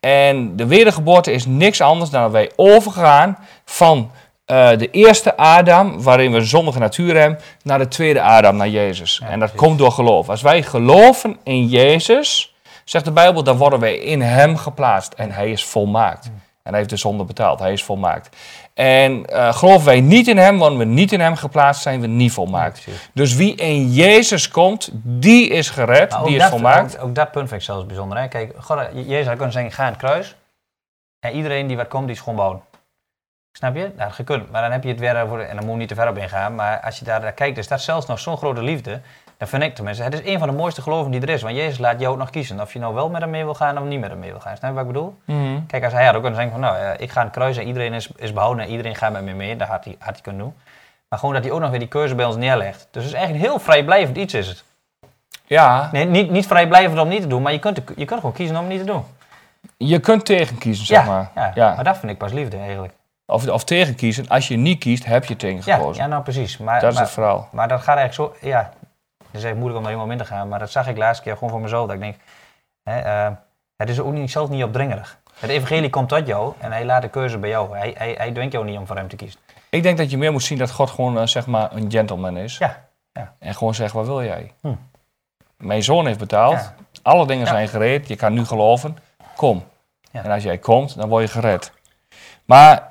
En 0.00 0.56
de 0.56 0.66
wedergeboorte 0.66 1.32
is 1.32 1.46
niks 1.46 1.80
anders 1.80 2.10
dan 2.10 2.22
dat 2.22 2.30
wij 2.30 2.50
overgaan 2.56 3.38
van 3.64 4.10
eh, 4.44 4.68
de 4.76 4.90
eerste 4.90 5.36
Adam, 5.36 6.02
waarin 6.02 6.32
we 6.32 6.38
een 6.38 6.44
zondige 6.44 6.78
natuur 6.78 7.16
hebben, 7.16 7.40
naar 7.62 7.78
de 7.78 7.88
tweede 7.88 8.22
Adam, 8.22 8.56
naar 8.56 8.68
Jezus. 8.68 9.18
Ja, 9.22 9.26
en 9.26 9.38
dat 9.38 9.50
precies. 9.50 9.66
komt 9.66 9.78
door 9.78 9.92
geloof. 9.92 10.28
Als 10.28 10.42
wij 10.42 10.62
geloven 10.62 11.36
in 11.44 11.66
Jezus, 11.66 12.54
zegt 12.84 13.04
de 13.04 13.12
Bijbel, 13.12 13.42
dan 13.42 13.56
worden 13.56 13.80
wij 13.80 13.96
in 13.96 14.20
Hem 14.20 14.56
geplaatst. 14.56 15.12
En 15.12 15.30
Hij 15.30 15.50
is 15.50 15.64
volmaakt. 15.64 16.30
En 16.68 16.74
hij 16.74 16.82
heeft 16.82 16.92
de 16.92 16.96
zonde 16.96 17.24
betaald. 17.24 17.58
Hij 17.58 17.72
is 17.72 17.84
volmaakt. 17.84 18.36
En 18.78 19.26
eh, 19.26 19.54
geloven 19.54 19.86
wij 19.86 20.00
niet 20.00 20.28
in 20.28 20.36
Hem, 20.36 20.58
wanneer 20.58 20.78
we 20.78 20.84
niet 20.84 21.12
in 21.12 21.20
Hem 21.20 21.36
geplaatst 21.36 21.82
zijn, 21.82 22.00
we 22.00 22.06
niet 22.06 22.32
volmaakt. 22.32 22.86
dus 23.12 23.34
wie 23.34 23.54
in 23.54 23.92
Jezus 23.92 24.48
komt, 24.48 24.90
die 24.92 25.48
is 25.48 25.70
gered, 25.70 26.16
die 26.24 26.34
is 26.34 26.40
dat, 26.40 26.50
volmaakt. 26.50 26.98
Ook, 26.98 27.04
ook 27.04 27.14
dat 27.14 27.30
punt 27.30 27.48
vind 27.48 27.60
ik 27.60 27.66
zelfs 27.66 27.86
bijzonder. 27.86 28.18
Hè? 28.18 28.28
Kijk, 28.28 28.54
God, 28.58 28.78
Jezus 28.92 29.26
had 29.26 29.36
kunnen 29.36 29.52
zeggen, 29.52 29.72
ga 29.72 29.82
aan 29.82 29.88
het 29.88 29.98
kruis. 29.98 30.36
En 31.20 31.32
iedereen 31.32 31.66
die 31.66 31.76
wat 31.76 31.88
komt, 31.88 32.06
die 32.06 32.14
is 32.14 32.20
gewoon 32.20 32.36
bouwen. 32.36 32.62
Snap 33.52 33.76
je? 33.76 33.90
Nou, 33.96 34.12
je 34.16 34.24
kunt, 34.24 34.50
maar 34.50 34.62
dan 34.62 34.72
heb 34.72 34.82
je 34.82 34.88
het 34.88 35.00
weer 35.00 35.22
over, 35.22 35.40
en 35.40 35.56
dan 35.56 35.64
moet 35.64 35.72
je 35.72 35.78
niet 35.78 35.88
te 35.88 35.94
ver 35.94 36.08
op 36.08 36.18
ingaan, 36.18 36.54
maar 36.54 36.80
als 36.80 36.98
je 36.98 37.04
daar 37.04 37.20
naar 37.20 37.32
kijkt, 37.32 37.58
is 37.58 37.68
dat 37.68 37.80
zelfs 37.80 38.06
nog 38.06 38.18
zo'n 38.18 38.36
grote 38.36 38.62
liefde. 38.62 39.00
Dan 39.38 39.48
vind 39.48 39.62
ik 39.62 39.74
tenminste, 39.74 40.02
het 40.02 40.14
is 40.14 40.20
een 40.32 40.38
van 40.38 40.48
de 40.48 40.54
mooiste 40.54 40.82
geloven 40.82 41.10
die 41.10 41.20
er 41.20 41.28
is. 41.28 41.42
Want 41.42 41.56
Jezus 41.56 41.78
laat 41.78 42.00
jou 42.00 42.12
ook 42.12 42.18
nog 42.18 42.30
kiezen 42.30 42.60
of 42.60 42.72
je 42.72 42.78
nou 42.78 42.94
wel 42.94 43.10
met 43.10 43.20
hem 43.20 43.30
mee 43.30 43.44
wil 43.44 43.54
gaan 43.54 43.78
of 43.78 43.84
niet 43.84 44.00
met 44.00 44.10
hem 44.10 44.18
mee 44.18 44.30
wil 44.30 44.40
gaan. 44.40 44.56
Snap 44.56 44.70
je 44.70 44.76
wat 44.76 44.86
ik 44.86 44.92
bedoel? 44.92 45.18
Mhm. 45.24 45.66
Kijk, 45.66 45.84
als 45.84 45.92
hij 45.92 46.04
had 46.04 46.14
ook 46.14 46.22
kunnen 46.22 46.40
zeggen 46.40 46.60
van, 46.60 46.70
nou, 46.70 46.82
eh, 46.84 46.90
ik 47.02 47.10
ga 47.10 47.22
het 47.22 47.30
kruis 47.32 47.56
en 47.56 47.66
iedereen 47.66 47.92
is, 47.92 48.08
is 48.16 48.32
behouden 48.32 48.64
en 48.64 48.70
iedereen 48.70 48.94
gaat 48.94 49.12
met 49.12 49.22
me 49.22 49.32
mee. 49.32 49.56
Dat 49.56 49.68
had 49.68 49.84
hij, 49.84 49.96
had 49.98 50.12
hij 50.12 50.22
kunnen 50.22 50.42
doen. 50.42 50.54
Maar 51.08 51.18
gewoon 51.18 51.34
dat 51.34 51.44
hij 51.44 51.52
ook 51.52 51.60
nog 51.60 51.70
weer 51.70 51.78
die 51.78 51.88
keuze 51.88 52.14
bij 52.14 52.24
ons 52.24 52.36
neerlegt. 52.36 52.88
Dus 52.90 53.02
het 53.04 53.12
is 53.12 53.18
eigenlijk 53.18 53.44
een 53.44 53.50
heel 53.50 53.60
vrijblijvend 53.60 54.16
iets 54.16 54.34
is 54.34 54.48
het. 54.48 54.64
Ja, 55.46 55.88
Nee, 55.92 56.04
niet, 56.04 56.30
niet 56.30 56.46
vrijblijvend 56.46 56.98
om 57.00 57.08
niet 57.08 57.20
te 57.22 57.26
doen, 57.28 57.42
maar 57.42 57.52
je 57.52 57.58
kunt, 57.58 57.76
je 57.96 58.04
kunt 58.04 58.20
gewoon 58.20 58.34
kiezen 58.34 58.56
om 58.56 58.62
het 58.62 58.70
niet 58.70 58.80
te 58.86 58.92
doen. 58.92 59.04
je 59.76 59.98
kunt 60.00 60.24
tegen 60.24 60.58
kiezen, 60.58 60.86
zeg 60.86 61.06
maar. 61.06 61.30
ja, 61.34 61.50
Ja. 61.54 61.74
maar 61.74 61.84
dat 61.84 61.98
vind 61.98 62.12
ik 62.12 62.18
pas 62.18 62.32
liefde 62.32 62.56
eigenlijk. 62.58 62.92
Of, 63.26 63.48
of 63.48 63.64
tegen 63.64 63.94
kiezen. 63.94 64.28
Als 64.28 64.48
je 64.48 64.56
niet 64.56 64.78
kiest, 64.78 65.04
heb 65.04 65.24
je 65.24 65.36
tegen 65.36 65.62
Ja, 65.64 65.76
gekozen. 65.76 66.02
ja, 66.02 66.08
nou 66.08 66.22
precies. 66.22 66.58
Maar, 66.58 66.80
dat 66.80 66.92
is 66.92 66.98
het 66.98 67.10
verhaal. 67.10 67.48
maar 67.52 67.68
dat 67.68 67.80
gaat 67.82 67.96
eigenlijk 67.96 68.34
zo, 68.40 68.46
ja, 68.48 68.70
het 69.30 69.44
is 69.44 69.52
moeilijk 69.52 69.76
om 69.76 69.82
daar 69.82 69.92
helemaal 69.92 70.10
in 70.12 70.18
te 70.18 70.24
gaan, 70.24 70.48
maar 70.48 70.58
dat 70.58 70.70
zag 70.70 70.88
ik 70.88 70.96
laatste 70.96 71.22
keer 71.24 71.34
gewoon 71.34 71.50
voor 71.50 71.60
mezelf, 71.60 71.86
dat 71.86 71.94
ik 71.94 72.00
denk, 72.02 72.16
hè, 72.82 72.98
eh, 72.98 73.32
het 73.76 73.88
is 73.88 74.00
ook 74.00 74.12
niet, 74.12 74.30
zelfs 74.30 74.50
niet 74.50 74.64
opdringerig. 74.64 75.18
Het 75.38 75.50
evangelie 75.50 75.90
komt 75.90 76.08
tot 76.08 76.26
jou 76.26 76.54
en 76.58 76.72
hij 76.72 76.84
laat 76.84 77.02
de 77.02 77.08
keuze 77.08 77.38
bij 77.38 77.48
jou. 77.50 77.76
Hij, 77.76 77.94
hij, 77.98 78.14
hij 78.18 78.32
dwingt 78.32 78.52
jou 78.52 78.64
niet 78.64 78.78
om 78.78 78.86
voor 78.86 78.96
hem 78.96 79.08
te 79.08 79.16
kiezen. 79.16 79.40
Ik 79.70 79.82
denk 79.82 79.98
dat 79.98 80.10
je 80.10 80.18
meer 80.18 80.32
moet 80.32 80.42
zien 80.42 80.58
dat 80.58 80.70
God 80.70 80.90
gewoon, 80.90 81.18
eh, 81.18 81.26
zeg 81.26 81.46
maar, 81.46 81.72
een 81.72 81.90
gentleman 81.90 82.36
is. 82.36 82.58
Ja, 82.58 82.86
En 83.38 83.54
gewoon 83.54 83.74
zegt, 83.74 83.92
wat 83.92 84.06
wil 84.06 84.22
jij? 84.24 84.52
Hm. 84.60 84.74
Mijn 85.56 85.82
zoon 85.82 86.06
heeft 86.06 86.18
betaald. 86.18 86.54
Ja. 86.54 86.74
Alle 87.02 87.26
dingen 87.26 87.44
Ja. 87.44 87.50
zijn 87.50 87.68
gereed. 87.68 88.08
Je 88.08 88.16
kan 88.16 88.32
nu 88.32 88.44
geloven. 88.44 88.98
Kom. 89.36 89.64
Ja. 90.10 90.24
En 90.24 90.30
als 90.30 90.42
jij 90.42 90.58
komt, 90.58 90.96
dan 90.96 91.08
word 91.08 91.22
je 91.24 91.28
gered. 91.30 91.72
Maar 92.44 92.87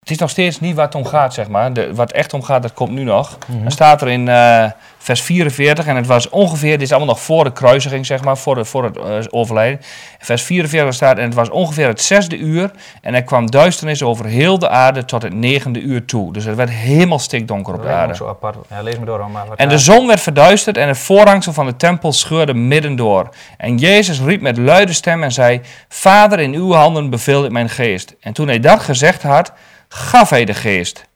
het 0.00 0.10
is 0.10 0.18
nog 0.18 0.30
steeds 0.30 0.60
niet 0.60 0.74
waar 0.74 0.84
het 0.84 0.94
om 0.94 1.04
gaat, 1.04 1.34
zeg 1.34 1.48
maar. 1.48 1.72
De, 1.72 1.94
wat 1.94 2.12
echt 2.12 2.34
om 2.34 2.42
gaat, 2.42 2.62
dat 2.62 2.72
komt 2.72 2.90
nu 2.90 3.02
nog. 3.02 3.38
Mhm. 3.46 3.62
Dan 3.62 3.70
staat 3.70 4.02
er 4.02 4.08
in 4.08 4.28
eh, 4.28 4.64
vers 4.98 5.22
44, 5.22 5.86
en 5.86 5.96
het 5.96 6.06
was 6.06 6.28
ongeveer, 6.28 6.70
dit 6.70 6.82
is 6.82 6.90
allemaal 6.90 7.08
nog 7.08 7.20
voor 7.20 7.44
de 7.44 7.52
kruisiging, 7.52 8.06
zeg 8.06 8.24
maar, 8.24 8.38
voor, 8.38 8.54
de, 8.54 8.64
voor 8.64 8.84
het 8.84 8.96
eh, 8.96 9.04
overlijden. 9.30 9.80
Vers 10.18 10.42
44 10.42 10.94
staat, 10.94 11.18
en 11.18 11.24
het 11.24 11.34
was 11.34 11.50
ongeveer 11.50 11.86
het 11.86 12.00
zesde 12.00 12.36
uur, 12.36 12.70
en 13.02 13.14
er 13.14 13.24
kwam 13.24 13.50
duisternis 13.50 14.02
over 14.02 14.24
heel 14.24 14.58
de 14.58 14.68
aarde 14.68 15.04
tot 15.04 15.22
het 15.22 15.34
negende 15.34 15.80
uur 15.80 16.04
toe. 16.04 16.32
Dus 16.32 16.44
het 16.44 16.56
werd 16.56 16.70
helemaal 16.70 17.18
stikdonker 17.18 17.74
op 17.74 17.82
de 17.82 17.88
aarde. 17.88 18.14
zo 18.14 18.28
apart. 18.28 18.56
Ja, 18.70 18.82
lees 18.82 18.98
me 18.98 19.04
door, 19.04 19.30
maar 19.30 19.44
En 19.56 19.68
de 19.68 19.78
zon 19.78 20.06
werd 20.06 20.20
verduisterd 20.20 20.76
en 20.76 20.88
het 20.88 20.98
voorhangsel 20.98 21.52
van 21.52 21.66
de 21.66 21.76
tempel 21.76 22.12
scheurde 22.12 22.54
midden 22.54 22.96
door. 22.96 23.28
En 23.56 23.76
Jezus 23.76 24.20
riep 24.20 24.40
met 24.40 24.56
luide 24.56 24.92
stem 24.92 25.22
en 25.22 25.32
zei: 25.32 25.60
Vader, 25.88 26.40
in 26.40 26.54
uw 26.54 26.72
handen 26.72 27.10
beveel 27.10 27.44
ik 27.44 27.50
mijn 27.50 27.68
geest. 27.68 28.14
En 28.20 28.32
toen 28.32 28.48
hij 28.48 28.60
dat 28.60 28.80
gezegd 28.80 29.22
had, 29.22 29.52
gaf 29.94 30.30
hij 30.30 30.44
de 30.44 30.54
geest. 30.54 31.08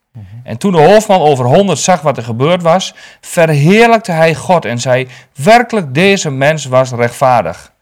En 0.42 0.58
toen 0.58 0.72
de 0.72 0.78
hoofdman 0.78 1.20
over 1.20 1.44
honderd 1.44 1.78
zag 1.78 2.00
wat 2.00 2.16
er 2.16 2.22
gebeurd 2.22 2.62
was, 2.62 2.94
verheerlijkte 3.20 4.12
hij 4.12 4.34
God 4.34 4.64
en 4.64 4.78
zei: 4.78 5.08
Werkelijk, 5.34 5.94
deze 5.94 6.30
mens 6.30 6.64
was 6.64 6.90
rechtvaardig. 6.92 7.72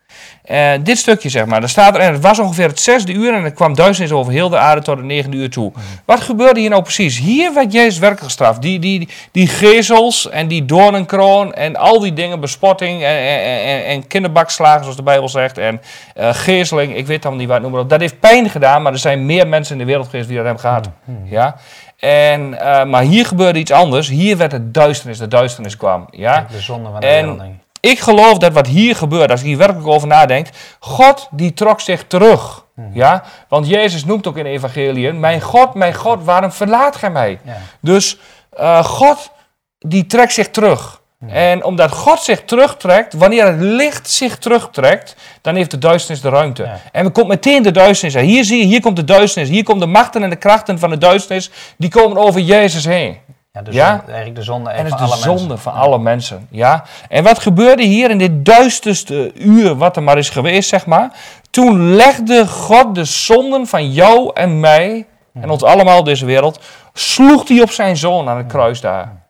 Eh, 0.53 0.73
dit 0.81 0.99
stukje 0.99 1.29
zeg 1.29 1.47
maar, 1.47 1.61
daar 1.61 1.69
staat 1.69 1.95
er, 1.95 2.01
en 2.01 2.13
het 2.13 2.23
was 2.23 2.39
ongeveer 2.39 2.69
het 2.69 2.81
zesde 2.81 3.13
uur 3.13 3.35
en 3.35 3.45
er 3.45 3.53
kwam 3.53 3.75
duisternis 3.75 4.13
over 4.15 4.33
heel 4.33 4.49
de 4.49 4.59
aarde 4.59 4.83
tot 4.83 4.97
het 4.97 5.07
negende 5.07 5.37
uur 5.37 5.51
toe. 5.51 5.73
Wat 6.05 6.21
gebeurde 6.21 6.61
hier 6.61 6.71
nou 6.71 6.83
precies? 6.83 7.19
Hier 7.19 7.55
werd 7.55 7.73
Jezus 7.73 7.99
werkelijk 7.99 8.25
gestraft. 8.25 8.63
Die, 8.63 8.79
die, 8.79 9.09
die 9.31 9.47
gezels 9.47 10.29
en 10.31 10.49
die 10.49 10.65
doornenkroon 10.65 11.55
en 11.55 11.77
al 11.77 12.01
die 12.01 12.13
dingen, 12.13 12.41
bespotting 12.41 13.03
en, 13.03 13.17
en, 13.17 13.65
en, 13.65 13.85
en 13.85 14.07
kinderbakslagen 14.07 14.81
zoals 14.81 14.97
de 14.97 15.03
Bijbel 15.03 15.29
zegt 15.29 15.59
en 15.59 15.81
eh 16.15 16.35
gezeling, 16.35 16.97
ik 16.97 17.07
weet 17.07 17.23
allemaal 17.23 17.41
niet 17.41 17.49
wat 17.49 17.61
het 17.61 17.71
noemen. 17.71 17.89
Dat 17.89 18.01
heeft 18.01 18.21
pijn 18.21 18.51
gedaan, 18.51 18.83
maar 18.83 18.93
er 18.93 18.99
zijn 18.99 19.27
meer 19.27 19.49
mensen 19.49 19.73
in 19.73 19.79
de 19.81 19.87
wereld 19.87 20.09
geweest 20.09 20.27
die 20.29 20.37
dat 20.37 20.45
hebben 20.45 20.63
gehad. 20.63 20.89
Ja? 21.25 21.57
En, 21.99 22.61
eh, 22.61 22.85
maar 22.85 23.03
hier 23.03 23.27
gebeurde 23.27 23.59
iets 23.59 23.73
anders. 23.73 24.09
Hier 24.09 24.37
werd 24.37 24.53
het 24.53 24.75
duisternis, 24.75 25.19
de 25.19 25.29
duisternis 25.29 25.77
kwam. 25.77 26.07
Ja? 26.11 26.47
De 26.51 26.61
zonde 26.61 26.91
van 26.91 27.01
de 27.01 27.07
En- 27.07 27.61
ik. 27.91 28.01
Geloof 28.01 28.39
dat 28.39 28.53
wat 28.53 28.67
hier 28.67 28.97
gebeurt, 28.97 29.31
als 29.31 29.41
je 29.41 29.47
hier 29.47 29.57
werkelijk 29.57 29.87
over 29.87 30.09
nadenkt, 30.09 30.59
God 30.79 31.29
die 31.31 31.53
trok 31.53 31.81
zich 31.81 32.05
terug. 32.07 32.65
Ja? 32.93 33.23
Want 33.49 33.69
Jezus 33.69 34.05
noemt 34.05 34.27
ook 34.27 34.37
in 34.37 34.45
de 34.45 34.51
evangelie, 34.51 35.13
mijn 35.13 35.41
God, 35.41 35.75
mijn 35.75 35.95
God, 35.95 36.25
waarom 36.25 36.53
verlaat 36.53 36.97
gij 36.97 37.11
mij? 37.11 37.39
Ja. 37.45 37.57
Dus 37.81 38.19
eh, 38.51 38.85
God 38.85 39.31
die 39.79 40.07
trekt 40.07 40.33
zich 40.33 40.49
terug. 40.49 41.01
En 41.29 41.65
omdat 41.65 41.93
God 41.93 42.21
zich 42.21 42.43
terugtrekt, 42.45 43.13
wanneer 43.13 43.47
het 43.47 43.61
licht 43.61 44.11
zich 44.11 44.39
terugtrekt, 44.39 45.17
dan 45.41 45.55
heeft 45.55 45.71
de 45.71 45.79
duisternis 45.79 46.23
de 46.23 46.29
ruimte. 46.29 46.63
Ja. 46.63 46.81
En 46.93 47.05
er 47.05 47.11
komt 47.11 47.29
meteen 47.29 47.63
de 47.63 47.71
duisternis. 47.71 48.23
Hier 48.23 48.45
zie 48.45 48.59
je, 48.59 48.65
hier 48.65 48.81
komt 48.81 48.97
de 48.97 49.05
duisternis. 49.05 49.51
Hier 49.51 49.65
komen 49.65 49.87
de 49.87 49.93
machten 49.93 50.23
en 50.23 50.31
de 50.31 50.37
krachten 50.37 50.79
van 50.79 50.91
de 50.91 50.99
duisternis, 50.99 51.51
die 51.77 51.91
komen 51.91 52.19
over 52.19 52.41
Jezus 52.41 52.85
heen. 52.85 53.19
Ja, 53.53 53.63
de 53.63 53.73
Ja? 53.73 53.89
zonde, 53.89 54.05
eigenlijk 54.07 54.37
de 54.37 54.43
zonde 54.43 54.71
En 54.71 54.85
het 54.85 54.95
van 54.95 55.03
is 55.03 55.09
de 55.09 55.15
alle 55.15 55.23
zonde 55.23 55.41
mensen. 55.49 55.59
van 55.59 55.73
alle 55.73 55.99
mensen. 55.99 56.47
Ja? 56.51 56.85
En 57.09 57.25
wat 57.25 57.39
gebeurde 57.39 57.83
hier 57.83 58.11
in 58.11 58.19
dit 58.19 58.45
duisterste 58.45 59.33
uur, 59.35 59.77
wat 59.77 59.97
er 59.97 60.03
maar 60.03 60.19
is 60.19 60.31
geweest, 60.31 60.69
zeg 60.69 60.87
maar. 60.87 61.11
Toen 61.51 61.95
legde 61.95 62.47
God 62.47 62.95
de 62.95 63.05
zonden 63.05 63.67
van 63.67 63.91
jou 63.93 64.31
en 64.35 64.61
mij, 64.61 65.07
en 65.41 65.51
ons 65.51 65.63
allemaal 65.63 66.05
deze 66.05 66.27
wereld, 66.27 66.61
sloeg 66.93 67.49
hij 67.49 67.61
op 67.63 67.71
zijn 67.71 67.97
zoon 67.97 68.29
aan 68.29 68.37
het 68.37 68.47
kruis 68.47 68.81
daar. 68.81 69.27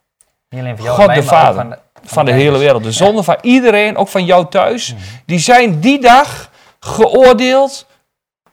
Niet 0.49 0.61
alleen 0.61 0.77
van 0.77 0.85
jou 0.85 0.97
God 0.97 1.07
en 1.09 1.13
mij, 1.13 1.21
de 1.21 1.27
Vader. 1.27 1.55
van 1.55 1.69
de, 1.71 1.79
Van 2.05 2.25
de 2.25 2.33
hele 2.33 2.59
wereld. 2.59 2.83
De 2.83 2.93
zonden 2.93 3.25
van 3.25 3.37
iedereen, 3.41 3.97
ook 3.97 4.09
van 4.09 4.25
jou 4.25 4.47
thuis, 4.49 4.95
die 5.27 5.39
zijn 5.39 5.81
die 5.81 6.01
dag 6.01 6.51
geoordeeld 6.81 7.87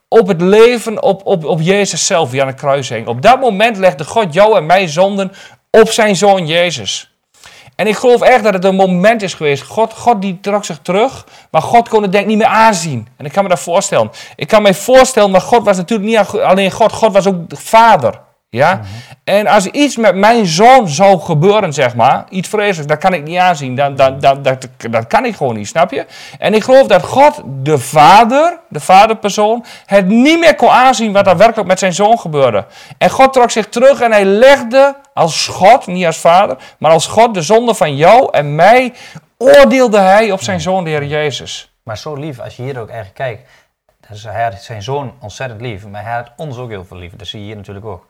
op 0.07 0.27
het 0.27 0.41
leven, 0.41 1.03
op, 1.03 1.25
op, 1.25 1.45
op 1.45 1.61
Jezus 1.61 2.05
zelf 2.05 2.29
die 2.29 2.41
aan 2.41 2.47
de 2.47 2.53
kruis 2.53 2.89
hing. 2.89 3.07
Op 3.07 3.21
dat 3.21 3.39
moment 3.39 3.77
legde 3.77 4.03
God 4.05 4.33
jou 4.33 4.57
en 4.57 4.65
mij 4.65 4.87
zonden 4.87 5.31
op 5.71 5.89
zijn 5.89 6.15
zoon 6.15 6.47
Jezus. 6.47 7.09
En 7.75 7.87
ik 7.87 7.95
geloof 7.95 8.21
echt 8.21 8.43
dat 8.43 8.53
het 8.53 8.65
een 8.65 8.75
moment 8.75 9.21
is 9.21 9.33
geweest. 9.33 9.63
God, 9.63 9.93
God 9.93 10.21
die 10.21 10.39
trok 10.39 10.65
zich 10.65 10.79
terug, 10.81 11.25
maar 11.51 11.61
God 11.61 11.89
kon 11.89 12.01
het 12.01 12.11
denk 12.11 12.23
ik 12.23 12.29
niet 12.29 12.37
meer 12.37 12.47
aanzien. 12.47 13.07
En 13.17 13.25
ik 13.25 13.31
kan 13.31 13.43
me 13.43 13.49
dat 13.49 13.59
voorstellen. 13.59 14.11
Ik 14.35 14.47
kan 14.47 14.61
me 14.61 14.73
voorstellen, 14.73 15.31
maar 15.31 15.41
God 15.41 15.63
was 15.63 15.77
natuurlijk 15.77 16.09
niet 16.09 16.41
alleen 16.41 16.71
God, 16.71 16.91
God 16.91 17.13
was 17.13 17.27
ook 17.27 17.49
de 17.49 17.55
vader. 17.55 18.19
Ja? 18.49 18.73
Mhm. 18.73 18.83
En 19.23 19.47
als 19.47 19.65
iets 19.65 19.97
met 19.97 20.15
mijn 20.15 20.45
zoon 20.45 20.87
zou 20.87 21.19
gebeuren, 21.19 21.73
zeg 21.73 21.95
maar, 21.95 22.25
iets 22.29 22.49
vreselijks, 22.49 22.87
dat 22.87 22.97
kan 22.97 23.13
ik 23.13 23.23
niet 23.23 23.37
aanzien. 23.37 23.75
Dat, 23.75 23.97
dat, 23.97 24.21
dat, 24.21 24.43
dat, 24.43 24.67
dat 24.89 25.07
kan 25.07 25.25
ik 25.25 25.35
gewoon 25.35 25.55
niet, 25.55 25.67
snap 25.67 25.91
je? 25.91 26.05
En 26.39 26.53
ik 26.53 26.63
geloof 26.63 26.87
dat 26.87 27.03
God, 27.03 27.41
de 27.45 27.77
vader, 27.77 28.59
de 28.69 28.79
vaderpersoon, 28.79 29.65
het 29.85 30.07
niet 30.07 30.39
meer 30.39 30.55
kon 30.55 30.69
aanzien 30.69 31.11
wat 31.11 31.27
er 31.27 31.37
werkelijk 31.37 31.67
met 31.67 31.79
zijn 31.79 31.93
zoon 31.93 32.19
gebeurde. 32.19 32.65
En 32.97 33.09
God 33.09 33.33
trok 33.33 33.51
zich 33.51 33.69
terug 33.69 34.01
en 34.01 34.11
hij 34.11 34.25
legde 34.25 34.95
als 35.19 35.47
God, 35.47 35.87
niet 35.87 36.05
als 36.05 36.17
vader, 36.17 36.57
maar 36.77 36.91
als 36.91 37.07
God 37.07 37.33
de 37.33 37.41
zonde 37.41 37.75
van 37.75 37.95
jou 37.95 38.27
en 38.31 38.55
mij, 38.55 38.93
oordeelde 39.37 39.99
hij 39.99 40.31
op 40.31 40.41
zijn 40.41 40.61
zoon, 40.61 40.83
de 40.83 40.89
Heer 40.89 41.05
Jezus. 41.05 41.73
Maar 41.83 41.97
zo 41.97 42.15
lief, 42.15 42.39
als 42.39 42.55
je 42.55 42.63
hier 42.63 42.79
ook 42.79 42.89
eigenlijk 42.89 43.17
kijkt, 43.17 43.49
dus 44.09 44.23
hij 44.23 44.43
had 44.43 44.61
zijn 44.61 44.83
zoon 44.83 45.13
ontzettend 45.19 45.61
lief, 45.61 45.87
maar 45.87 46.03
hij 46.03 46.13
had 46.13 46.31
ons 46.37 46.57
ook 46.57 46.69
heel 46.69 46.85
veel 46.85 46.97
lief. 46.97 47.15
Dat 47.15 47.27
zie 47.27 47.39
je 47.39 47.45
hier 47.45 47.55
natuurlijk 47.55 47.85
ook. 47.85 48.07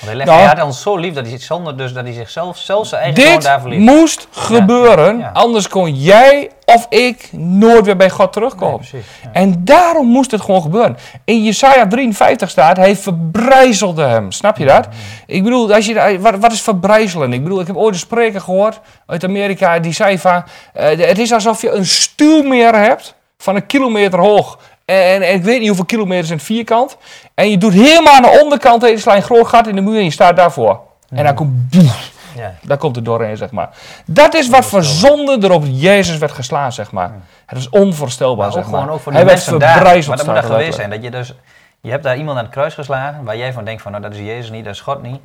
Want 0.00 0.16
hij, 0.16 0.24
nou, 0.24 0.38
hij 0.38 0.46
had 0.46 0.62
ons 0.62 0.82
zo 0.82 0.96
lief 0.96 1.14
dat 1.14 1.26
hij 1.26 1.38
zonder 1.38 1.76
dus 1.76 1.92
dat 1.92 2.04
hij 2.04 2.12
zichzelf, 2.12 2.58
zelfs 2.58 2.88
zijn 2.88 3.02
eigen 3.02 3.24
Dit 3.24 3.42
daarvoor 3.42 3.70
lief. 3.70 3.78
moest 3.78 4.28
gebeuren, 4.30 5.32
anders 5.32 5.68
kon 5.68 5.94
jij 5.94 6.50
of 6.64 6.86
ik 6.88 7.28
nooit 7.32 7.84
weer 7.84 7.96
bij 7.96 8.10
God 8.10 8.32
terugkomen. 8.32 8.78
precies, 8.78 9.06
en 9.32 9.64
daarom 9.64 10.06
moest 10.06 10.30
het 10.30 10.40
gewoon 10.40 10.62
gebeuren. 10.62 10.96
In 11.24 11.44
Jesaja 11.44 11.86
53 11.86 12.50
staat, 12.50 12.76
hij 12.76 12.96
verbrijzelde 12.96 14.02
hem. 14.02 14.32
Snap 14.32 14.56
je 14.56 14.64
dat? 14.64 14.88
Ik 15.26 15.42
bedoel, 15.42 15.74
als 15.74 15.86
je, 15.86 16.18
wat, 16.20 16.38
wat 16.38 16.52
is 16.52 16.60
verbrijzelen? 16.60 17.32
Ik 17.32 17.42
bedoel, 17.42 17.60
ik 17.60 17.66
heb 17.66 17.76
ooit 17.76 17.94
een 17.94 18.00
spreker 18.00 18.40
gehoord 18.40 18.80
uit 19.06 19.24
Amerika, 19.24 19.78
die 19.78 19.92
zei 19.92 20.18
van, 20.18 20.44
uh, 20.76 20.82
het 20.88 21.18
is 21.18 21.32
alsof 21.32 21.62
je 21.62 21.70
een 21.70 21.86
stuwmeer 21.86 22.74
hebt 22.74 23.14
van 23.38 23.56
een 23.56 23.66
kilometer 23.66 24.18
hoog 24.18 24.58
en, 24.86 25.22
en, 25.22 25.34
ik 25.34 25.42
weet 25.42 25.58
niet 25.58 25.68
hoeveel 25.68 25.84
kilometers 25.84 26.30
in 26.30 26.36
het 26.36 26.44
vierkant. 26.44 26.96
En 27.34 27.50
je 27.50 27.58
doet 27.58 27.72
helemaal 27.72 28.14
aan 28.14 28.22
de 28.22 28.38
onderkant 28.42 28.82
een 28.82 28.96
klein 28.96 29.22
groot 29.22 29.46
gat 29.46 29.66
in 29.66 29.74
de 29.74 29.80
muur 29.80 29.98
en 29.98 30.04
je 30.04 30.10
staat 30.10 30.36
daarvoor. 30.36 30.80
En 31.08 31.24
dan 31.24 31.34
komt 31.34 31.74
ja. 32.36 32.54
Daar 32.62 32.76
komt 32.76 32.96
het 32.96 33.04
doorheen, 33.04 33.36
zeg 33.36 33.50
maar. 33.50 33.68
Dat 34.06 34.34
is 34.34 34.48
wat 34.48 34.64
voor 34.64 34.84
zonde 34.84 35.46
er 35.46 35.52
op 35.52 35.64
Jezus 35.66 36.18
werd 36.18 36.32
geslaan, 36.32 36.72
zeg 36.72 36.92
maar. 36.92 37.12
Het 37.46 37.58
is 37.58 37.68
onvoorstelbaar, 37.68 38.52
zeg 38.52 38.70
maar. 38.70 38.90
Ook 38.90 39.00
voor 39.00 39.12
Hij 39.12 39.24
werd 39.24 39.42
verbrijzeld. 39.42 40.06
Maar 40.06 40.16
dat 40.16 40.26
moet 40.26 40.34
dat 40.34 40.44
geweest 40.44 40.74
zijn. 40.74 40.90
Dat 40.90 41.02
je 41.02 41.10
dus... 41.10 41.34
Je 41.80 41.90
hebt 41.90 42.02
daar 42.02 42.16
iemand 42.16 42.38
aan 42.38 42.44
het 42.44 42.52
kruis 42.52 42.74
geslagen 42.74 43.24
waar 43.24 43.36
jij 43.36 43.52
van 43.52 43.64
denkt 43.64 43.82
van, 43.82 43.90
nou 43.90 44.02
dat 44.02 44.12
is 44.12 44.18
Jezus 44.18 44.50
niet, 44.50 44.64
dat 44.64 44.74
is 44.74 44.80
God 44.80 45.02
niet. 45.02 45.20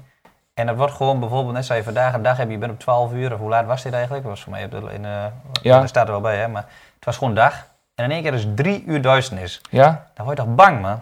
En 0.54 0.66
dat 0.66 0.76
wordt 0.76 0.94
gewoon 0.94 1.20
bijvoorbeeld, 1.20 1.54
net 1.54 1.66
zei 1.66 1.80
je 1.80 1.86
vandaag 1.86 2.14
een 2.14 2.22
dag 2.22 2.38
heb 2.38 2.50
je 2.50 2.58
bent 2.58 2.72
op 2.72 2.80
12 2.80 3.14
uur, 3.14 3.34
of 3.34 3.40
hoe 3.40 3.50
laat 3.50 3.66
was 3.66 3.84
dit 3.84 3.94
eigenlijk? 3.94 4.24
Dat 4.24 4.32
was 4.32 4.42
voor 4.42 4.52
mij 4.52 4.62
in, 4.94 5.04
uh, 5.04 5.26
ja. 5.62 5.80
daar 5.80 5.88
staat 5.88 6.06
er 6.06 6.12
wel 6.12 6.22
bij, 6.22 6.38
hè, 6.38 6.48
maar 6.48 6.66
het 6.96 7.06
was 7.06 7.18
gewoon 7.18 7.34
dag. 7.34 7.66
En 8.02 8.10
in 8.10 8.16
één 8.16 8.24
keer 8.24 8.34
is 8.34 8.48
drie 8.56 8.84
uur 8.88 9.02
duisternis. 9.02 9.62
Ja? 9.70 10.08
Dan 10.14 10.26
word 10.26 10.38
je 10.38 10.44
toch 10.44 10.56
bang, 10.56 10.82
man? 10.82 11.00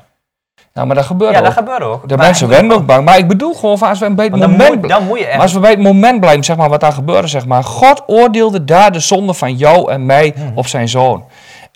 Nou, 0.73 0.87
maar 0.87 0.95
dat 0.95 1.05
gebeurt 1.05 1.31
ja, 1.31 1.37
ook. 1.37 1.43
dat 1.43 1.53
gebeurt 1.53 1.81
ook. 1.81 2.09
De 2.09 2.17
mensen 2.17 2.47
werden 2.47 2.71
ook 2.71 2.85
bang. 2.85 3.05
Maar 3.05 3.17
ik 3.17 3.27
bedoel 3.27 3.53
gewoon, 3.53 3.79
als 3.79 3.99
we 3.99 4.13
bij 4.13 4.25
het 4.25 4.35
moment... 4.35 4.89
Dan 4.89 5.05
moet, 5.05 5.19
je 5.19 5.25
echt... 5.25 5.41
als 5.41 5.53
we 5.53 5.59
bij 5.59 5.71
het 5.71 5.79
moment 5.79 6.19
blijven, 6.19 6.43
zeg 6.43 6.57
maar, 6.57 6.69
wat 6.69 6.79
daar 6.79 6.91
gebeurde, 6.91 7.27
zeg 7.27 7.45
maar. 7.45 7.63
God 7.63 8.03
oordeelde 8.07 8.65
daar 8.65 8.91
de 8.91 8.99
zonde 8.99 9.33
van 9.33 9.55
jou 9.55 9.91
en 9.91 10.05
mij 10.05 10.33
hmm. 10.35 10.51
op 10.55 10.67
zijn 10.67 10.89
zoon. 10.89 11.23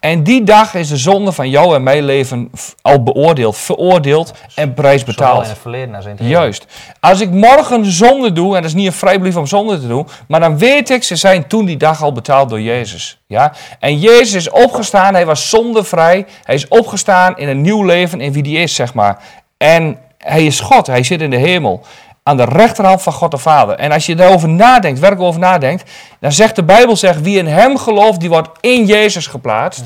En 0.03 0.23
die 0.23 0.43
dag 0.43 0.73
is 0.73 0.87
de 0.87 0.97
zonde 0.97 1.31
van 1.31 1.49
jou 1.49 1.75
en 1.75 1.83
mijn 1.83 2.03
leven 2.03 2.51
al 2.81 3.03
beoordeeld, 3.03 3.57
veroordeeld 3.57 4.33
en 4.55 4.73
prijs 4.73 5.03
betaald. 5.03 5.43
in 5.43 5.49
het 5.49 5.57
verleden 5.57 5.95
als 5.95 6.05
in 6.05 6.11
het 6.11 6.27
Juist. 6.27 6.65
Als 6.99 7.19
ik 7.21 7.29
morgen 7.29 7.85
zonde 7.85 8.31
doe, 8.31 8.55
en 8.55 8.61
dat 8.61 8.69
is 8.69 8.75
niet 8.75 8.85
een 8.85 8.93
vrijbrief 8.93 9.35
om 9.35 9.47
zonde 9.47 9.79
te 9.79 9.87
doen, 9.87 10.07
maar 10.27 10.39
dan 10.39 10.57
weet 10.57 10.89
ik, 10.89 11.03
ze 11.03 11.15
zijn 11.15 11.47
toen 11.47 11.65
die 11.65 11.77
dag 11.77 12.03
al 12.03 12.11
betaald 12.11 12.49
door 12.49 12.61
Jezus. 12.61 13.21
Ja? 13.27 13.53
En 13.79 13.99
Jezus 13.99 14.33
is 14.33 14.49
opgestaan, 14.49 15.13
hij 15.13 15.25
was 15.25 15.49
zondevrij, 15.49 16.25
hij 16.43 16.55
is 16.55 16.67
opgestaan 16.67 17.37
in 17.37 17.47
een 17.47 17.61
nieuw 17.61 17.83
leven 17.83 18.21
in 18.21 18.33
wie 18.33 18.43
hij 18.43 18.63
is, 18.63 18.75
zeg 18.75 18.93
maar. 18.93 19.23
En 19.57 19.97
hij 20.17 20.45
is 20.45 20.59
God, 20.59 20.87
hij 20.87 21.03
zit 21.03 21.21
in 21.21 21.29
de 21.29 21.37
hemel 21.37 21.83
aan 22.23 22.37
de 22.37 22.43
rechterhand 22.43 23.01
van 23.01 23.13
God 23.13 23.31
de 23.31 23.37
Vader. 23.37 23.75
En 23.75 23.91
als 23.91 24.05
je 24.05 24.15
daarover 24.15 24.49
nadenkt, 24.49 24.99
werkelijk 24.99 25.27
over 25.27 25.39
nadenkt, 25.39 25.91
dan 26.19 26.31
zegt 26.31 26.55
de 26.55 26.63
Bijbel, 26.63 26.95
zegt, 26.95 27.21
wie 27.21 27.37
in 27.37 27.47
hem 27.47 27.77
gelooft, 27.77 28.19
die 28.19 28.29
wordt 28.29 28.49
in 28.61 28.85
Jezus 28.85 29.27
geplaatst. 29.27 29.83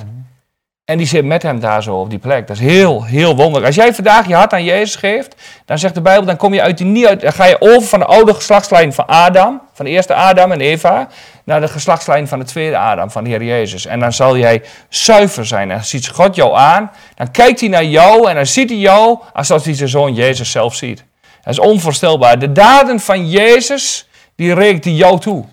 En 0.86 0.98
die 0.98 1.08
zit 1.08 1.26
met 1.26 1.44
hem 1.44 1.60
daar 1.60 1.84
zo 1.84 1.96
op 1.96 2.10
die 2.10 2.20
plek. 2.20 2.48
Dat 2.48 2.56
is 2.56 2.62
heel, 2.62 3.04
heel 3.04 3.36
wonderlijk. 3.36 3.66
Als 3.66 3.76
jij 3.76 3.94
vandaag 3.94 4.28
je 4.28 4.36
hart 4.36 4.54
aan 4.54 4.64
Jezus 4.64 4.96
geeft, 4.96 5.36
dan 5.66 5.78
zegt 5.78 5.94
de 5.94 6.02
Bijbel, 6.02 6.26
dan 6.26 6.36
kom 6.36 6.54
je 6.54 6.62
uit 6.62 6.78
die 6.78 6.86
niet 6.86 7.06
uit, 7.06 7.22
dan 7.22 7.34
ga 7.34 7.46
je 7.46 7.62
over 7.62 7.88
van 7.88 8.00
de 8.00 8.06
oude 8.06 8.34
geslachtslijn 8.34 8.94
van 8.94 9.06
Adam, 9.06 9.62
van 9.74 9.86
de 9.86 9.92
eerste 9.92 10.14
Adam 10.14 10.52
en 10.52 10.62
Eva, 10.62 11.08
naar 11.44 11.62
de 11.62 11.68
geslachtslijn 11.68 12.28
van 12.28 12.40
de 12.40 12.46
tweede 12.46 12.78
Adam, 12.78 13.12
van 13.12 13.24
de 13.24 13.30
Heer 13.30 13.44
Jezus. 13.44 13.86
En 13.86 14.00
dan 14.00 14.14
zal 14.14 14.38
jij 14.38 14.64
zuiver 14.90 15.46
zijn. 15.46 15.72
En 15.72 15.84
ziet 15.84 16.08
God 16.08 16.36
jou 16.36 16.56
aan, 16.56 16.92
dan 17.16 17.32
kijkt 17.32 17.60
hij 17.60 17.70
naar 17.70 17.86
jou 17.86 18.30
en 18.30 18.36
dan 18.36 18.46
ziet 18.46 18.70
hij 18.70 18.80
jou 18.80 19.20
alsof 19.34 19.64
hij 19.64 19.74
zijn 19.74 19.90
zoon 19.90 20.14
Jezus 20.14 20.52
zelf 20.52 20.76
ziet. 20.76 21.04
Dat 21.48 21.56
is 21.56 21.72
onvoorstelbaar. 21.72 22.40
De 22.40 22.52
daden 22.52 23.00
van 23.00 23.30
Jezus, 23.30 24.08
die 24.36 24.54
hij 24.54 24.80
jou 24.80 25.20
toe. 25.20 25.46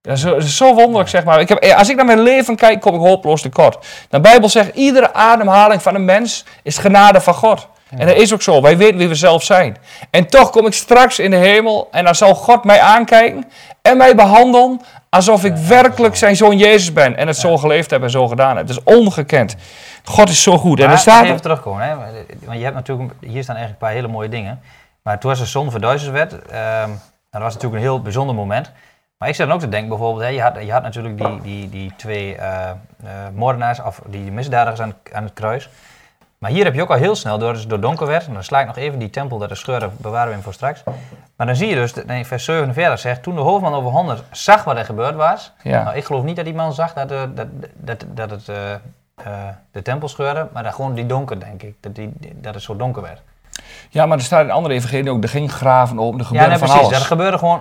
Dat 0.00 0.16
is, 0.16 0.56
zo 0.56 0.74
wonderlijk, 0.74 1.08
zeg 1.08 1.24
maar. 1.24 1.40
Ik 1.40 1.48
heb, 1.48 1.64
als 1.64 1.88
ik 1.88 1.96
naar 1.96 2.04
mijn 2.04 2.20
leven 2.20 2.56
kijk, 2.56 2.80
kom 2.80 2.94
ik 2.94 3.00
hopeloos 3.00 3.42
tekort. 3.42 3.86
De 4.08 4.20
Bijbel 4.20 4.48
zegt, 4.48 4.74
iedere 4.74 5.12
ademhaling 5.12 5.82
van 5.82 5.94
een 5.94 6.04
mens 6.04 6.44
is 6.62 6.78
genade 6.78 7.20
van 7.20 7.34
God. 7.34 7.68
En 7.96 8.06
dat 8.06 8.16
is 8.16 8.32
ook 8.32 8.42
zo. 8.42 8.62
Wij 8.62 8.76
weten 8.76 8.96
wie 8.96 9.08
we 9.08 9.14
zelf 9.14 9.42
zijn. 9.42 9.76
En 10.10 10.26
toch 10.26 10.50
kom 10.50 10.66
ik 10.66 10.72
straks 10.72 11.18
in 11.18 11.30
de 11.30 11.36
hemel 11.36 11.88
en 11.90 12.04
dan 12.04 12.14
zal 12.14 12.34
God 12.34 12.64
mij 12.64 12.80
aankijken 12.80 13.44
en 13.82 13.96
mij 13.96 14.14
behandelen 14.14 14.80
alsof 15.10 15.44
ik 15.44 15.56
werkelijk 15.56 16.16
zijn 16.16 16.36
zoon 16.36 16.58
Jezus 16.58 16.92
ben. 16.92 17.16
En 17.16 17.26
het 17.26 17.36
zo 17.36 17.56
geleefd 17.56 17.90
heb 17.90 18.02
en 18.02 18.10
zo 18.10 18.28
gedaan 18.28 18.56
heb. 18.56 18.66
Dat 18.66 18.76
is 18.76 18.94
ongekend. 18.94 19.56
God 20.04 20.28
is 20.28 20.42
zo 20.42 20.58
goed. 20.58 20.78
Maar, 20.78 20.86
en 20.86 20.92
er 20.92 20.98
staat... 20.98 21.24
Even 21.24 21.42
terugkomen, 21.42 21.88
hè? 21.88 21.94
want 22.44 22.58
je 22.58 22.64
hebt 22.64 22.74
natuurlijk, 22.74 23.12
hier 23.20 23.42
staan 23.42 23.56
eigenlijk 23.56 23.82
een 23.82 23.88
paar 23.88 23.96
hele 23.96 24.08
mooie 24.08 24.28
dingen. 24.28 24.60
Maar 25.04 25.18
toen 25.18 25.30
was 25.30 25.38
de 25.38 25.46
zon 25.46 25.70
verduisterd 25.70 26.12
werd, 26.12 26.32
um, 26.32 27.00
dat 27.30 27.42
was 27.42 27.54
natuurlijk 27.54 27.74
een 27.74 27.88
heel 27.88 28.02
bijzonder 28.02 28.34
moment. 28.34 28.72
Maar 29.18 29.28
ik 29.28 29.34
zit 29.34 29.46
dan 29.46 29.54
ook 29.54 29.60
te 29.60 29.68
denken 29.68 29.88
bijvoorbeeld, 29.88 30.22
hè, 30.22 30.28
je, 30.28 30.42
had, 30.42 30.62
je 30.64 30.72
had 30.72 30.82
natuurlijk 30.82 31.18
die, 31.18 31.40
die, 31.40 31.68
die 31.68 31.92
twee 31.96 32.36
uh, 32.36 32.70
uh, 33.04 33.10
moordenaars, 33.34 33.82
of 33.82 34.00
die 34.06 34.32
misdadigers 34.32 34.80
aan, 34.80 34.94
aan 35.12 35.24
het 35.24 35.32
kruis. 35.32 35.70
Maar 36.38 36.50
hier 36.50 36.64
heb 36.64 36.74
je 36.74 36.82
ook 36.82 36.90
al 36.90 36.96
heel 36.96 37.14
snel, 37.14 37.38
door 37.38 37.52
het 37.52 37.68
door 37.68 37.80
donker 37.80 38.06
werd, 38.06 38.26
en 38.26 38.32
dan 38.32 38.44
sla 38.44 38.60
ik 38.60 38.66
nog 38.66 38.76
even 38.76 38.98
die 38.98 39.10
tempel, 39.10 39.38
dat 39.38 39.48
de 39.48 39.54
scheuren 39.54 39.92
bewaren 39.96 40.26
we 40.26 40.32
hem 40.32 40.42
voor 40.42 40.52
straks. 40.52 40.82
Maar 41.36 41.46
dan 41.46 41.56
zie 41.56 41.68
je 41.68 41.74
dus, 41.74 41.92
in 41.92 42.24
vers 42.24 42.44
47 42.44 42.98
zegt, 42.98 43.22
toen 43.22 43.34
de 43.34 43.40
hoofdman 43.40 43.74
over 43.74 43.90
100 43.90 44.22
zag 44.30 44.64
wat 44.64 44.76
er 44.76 44.84
gebeurd 44.84 45.14
was. 45.14 45.52
Ja. 45.62 45.82
Nou, 45.82 45.96
ik 45.96 46.04
geloof 46.04 46.22
niet 46.22 46.36
dat 46.36 46.44
die 46.44 46.54
man 46.54 46.72
zag 46.72 46.92
dat, 46.92 47.12
uh, 47.12 47.22
dat, 47.34 47.46
dat, 47.74 48.04
dat 48.08 48.30
het 48.30 48.50
de 49.70 49.82
tempel 49.82 50.08
scheurde, 50.08 50.48
maar 50.52 50.62
dat 50.62 50.74
gewoon 50.74 50.94
die 50.94 51.06
donker, 51.06 51.40
denk 51.40 51.62
ik. 51.62 51.74
Dat, 51.80 51.94
die, 51.94 52.12
dat 52.34 52.54
het 52.54 52.62
zo 52.62 52.76
donker 52.76 53.02
werd. 53.02 53.22
Ja, 53.90 54.06
maar 54.06 54.18
er 54.18 54.24
staat 54.24 54.44
in 54.44 54.50
andere 54.50 54.74
evangelie 54.74 55.10
ook, 55.10 55.22
er 55.22 55.28
ging 55.28 55.52
graven 55.52 55.98
open, 55.98 56.18
er 56.18 56.24
gebeurde 56.24 56.50
ja, 56.50 56.58
nee, 56.58 56.68
van 56.68 56.76
precies. 56.76 56.98
Dat 56.98 57.06
gebeurde 57.06 57.38
gewoon, 57.38 57.60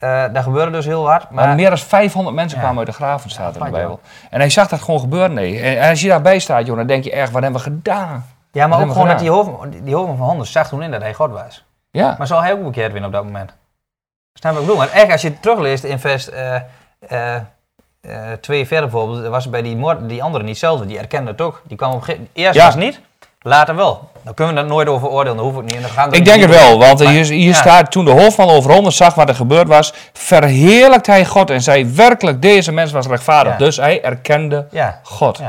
uh, 0.00 0.24
dat 0.32 0.42
gebeurde 0.42 0.70
dus 0.70 0.84
heel 0.84 1.06
hard. 1.06 1.30
Maar, 1.30 1.54
meer 1.54 1.68
dan 1.68 1.78
500 1.78 2.36
mensen 2.36 2.58
kwamen 2.58 2.78
uit 2.78 2.86
de 2.86 2.92
graven, 2.92 3.30
staat 3.30 3.56
in 3.56 3.64
de 3.64 3.70
Bijbel. 3.70 4.00
En 4.30 4.40
hij 4.40 4.50
zag 4.50 4.68
dat 4.68 4.82
gewoon 4.82 5.00
gebeuren, 5.00 5.32
nee. 5.32 5.60
En, 5.60 5.90
als 5.90 6.00
je 6.00 6.08
daarbij 6.08 6.38
staat, 6.38 6.66
joh, 6.66 6.76
dan 6.76 6.86
denk 6.86 7.04
je 7.04 7.12
echt, 7.12 7.30
wat 7.32 7.42
hebben 7.42 7.60
we 7.60 7.70
gedaan? 7.70 8.26
Ja, 8.52 8.66
maar 8.66 8.80
ook 8.80 8.92
gewoon 8.92 9.08
dat 9.08 9.18
die 9.18 9.30
hoofd, 9.30 9.50
die 9.82 9.94
van 9.94 10.16
handen 10.18 10.46
zag 10.46 10.68
toen 10.68 10.82
in 10.82 10.90
dat 10.90 11.00
hij 11.00 11.14
God 11.14 11.30
was. 11.30 11.64
Ja. 11.90 12.14
Maar 12.18 12.26
zou 12.26 12.42
hij 12.42 12.52
ook 12.52 12.62
bekeerd 12.62 12.92
winnen 12.92 13.10
op 13.10 13.16
dat 13.16 13.24
moment? 13.24 13.54
Snap 14.34 14.52
ik 14.52 14.60
bedoel? 14.60 14.76
Maar 14.76 14.90
echt, 14.90 15.12
als 15.12 15.22
je 15.22 15.40
terugleest 15.40 15.84
in 15.84 15.98
vers 15.98 16.30
uh, 16.30 16.56
uh, 17.08 18.32
twee 18.40 18.66
verder 18.66 18.90
bijvoorbeeld, 18.90 19.26
was 19.26 19.50
bij 19.50 19.62
die, 19.62 19.76
moord, 19.76 20.08
die 20.08 20.22
andere 20.22 20.44
niet 20.44 20.52
hetzelfde. 20.52 20.86
Die 20.86 20.98
erkende 20.98 21.30
het 21.30 21.40
ook. 21.40 21.62
Die 21.64 21.76
kwam 21.76 21.92
op 21.92 22.16
eerst 22.32 22.54
ja. 22.54 22.64
was 22.64 22.74
niet, 22.74 23.00
later 23.40 23.76
wel. 23.76 24.10
Dan 24.26 24.34
kunnen 24.34 24.54
we 24.54 24.60
dat 24.60 24.70
nooit 24.70 24.88
over 24.88 25.08
oordelen, 25.08 25.36
dat 25.36 25.46
hoef 25.46 25.56
ik 25.56 25.62
niet. 25.62 25.74
En 25.74 25.80
dan 25.80 25.90
gaan 25.90 26.12
ik 26.12 26.24
denk 26.24 26.40
het 26.40 26.50
wel, 26.50 26.78
want 26.78 27.08
hier, 27.08 27.24
hier 27.24 27.54
staat, 27.54 27.90
toen 27.90 28.04
de 28.04 28.10
hoofdman 28.10 28.48
over 28.48 28.72
honderd 28.72 28.94
zag 28.94 29.14
wat 29.14 29.28
er 29.28 29.34
gebeurd 29.34 29.68
was, 29.68 29.92
verheerlijkt 30.12 31.06
hij 31.06 31.24
God 31.24 31.50
en 31.50 31.62
zei 31.62 31.86
werkelijk, 31.94 32.42
deze 32.42 32.72
mens 32.72 32.92
was 32.92 33.06
rechtvaardig. 33.06 33.56
Dus 33.56 33.76
hij 33.76 34.02
erkende 34.02 34.66
God. 35.02 35.40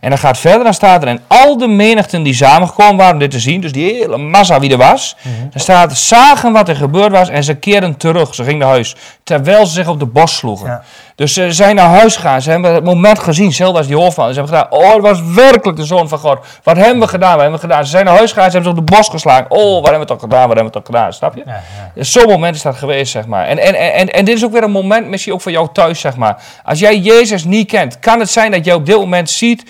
En 0.00 0.08
dan 0.08 0.18
gaat 0.18 0.38
verder, 0.38 0.64
dan 0.64 0.74
staat 0.74 1.02
er, 1.02 1.08
en 1.08 1.20
al 1.26 1.58
de 1.58 1.66
menigten 1.66 2.22
die 2.22 2.34
samengekomen 2.34 2.96
waren 2.96 3.12
om 3.12 3.18
dit 3.18 3.30
te 3.30 3.40
zien, 3.40 3.60
dus 3.60 3.72
die 3.72 3.94
hele 3.94 4.16
massa 4.16 4.60
wie 4.60 4.70
er 4.70 4.76
was, 4.76 5.16
mhm. 5.22 5.34
dan 5.50 5.60
staat, 5.60 5.96
zagen 5.96 6.52
wat 6.52 6.68
er 6.68 6.76
gebeurd 6.76 7.12
was 7.12 7.28
en 7.28 7.44
ze 7.44 7.54
keerden 7.54 7.96
terug, 7.96 8.34
ze 8.34 8.44
gingen 8.44 8.58
naar 8.58 8.68
huis, 8.68 8.96
terwijl 9.24 9.66
ze 9.66 9.72
zich 9.72 9.88
op 9.88 9.98
de 9.98 10.06
bos 10.06 10.36
sloegen. 10.36 10.82
Dus 11.14 11.32
ze 11.32 11.52
zijn 11.52 11.74
naar 11.74 11.88
huis 11.88 12.16
gegaan. 12.16 12.42
Ze 12.42 12.50
hebben 12.50 12.74
het 12.74 12.84
moment 12.84 13.18
gezien, 13.18 13.52
zelfs 13.52 13.78
als 13.78 13.86
die 13.86 13.96
hoofdman. 13.96 14.32
Ze 14.32 14.40
hebben 14.40 14.58
gedaan, 14.58 14.80
oh, 14.80 14.92
het 14.92 15.02
was 15.02 15.22
werkelijk 15.22 15.78
de 15.78 15.84
zoon 15.84 16.08
van 16.08 16.18
God. 16.18 16.38
Wat 16.62 16.76
hebben 16.76 17.00
we 17.00 17.08
gedaan? 17.08 17.32
Wat 17.32 17.40
hebben 17.40 17.60
we 17.60 17.66
gedaan? 17.66 17.84
Ze 17.84 17.90
zijn 17.90 18.04
naar 18.04 18.16
huis 18.16 18.32
gegaan, 18.32 18.50
ze 18.50 18.56
hebben 18.56 18.74
ze 18.74 18.80
op 18.80 18.86
de 18.86 18.96
bos 18.96 19.08
geslagen. 19.08 19.50
Oh, 19.50 19.74
wat 19.74 19.82
hebben 19.82 20.00
we 20.00 20.06
toch 20.06 20.20
gedaan? 20.20 20.48
Wat 20.48 20.56
hebben 20.56 20.72
we 20.72 20.78
toch 20.78 20.86
gedaan? 20.86 21.12
Snap 21.12 21.34
je? 21.34 21.42
Ja, 21.46 21.62
ja. 21.94 22.02
Zo'n 22.04 22.28
moment 22.28 22.56
is 22.56 22.62
dat 22.62 22.76
geweest, 22.76 23.12
zeg 23.12 23.26
maar. 23.26 23.46
En, 23.46 23.58
en, 23.58 23.74
en, 23.74 24.08
en 24.08 24.24
dit 24.24 24.36
is 24.36 24.44
ook 24.44 24.52
weer 24.52 24.62
een 24.62 24.70
moment, 24.70 25.08
misschien 25.08 25.32
ook 25.32 25.40
voor 25.40 25.52
jou 25.52 25.68
thuis, 25.72 26.00
zeg 26.00 26.16
maar. 26.16 26.42
Als 26.64 26.78
jij 26.78 26.98
Jezus 26.98 27.44
niet 27.44 27.68
kent, 27.68 27.98
kan 27.98 28.18
het 28.20 28.30
zijn 28.30 28.50
dat 28.50 28.64
jij 28.64 28.74
op 28.74 28.86
dit 28.86 28.96
moment 28.96 29.30
ziet 29.30 29.64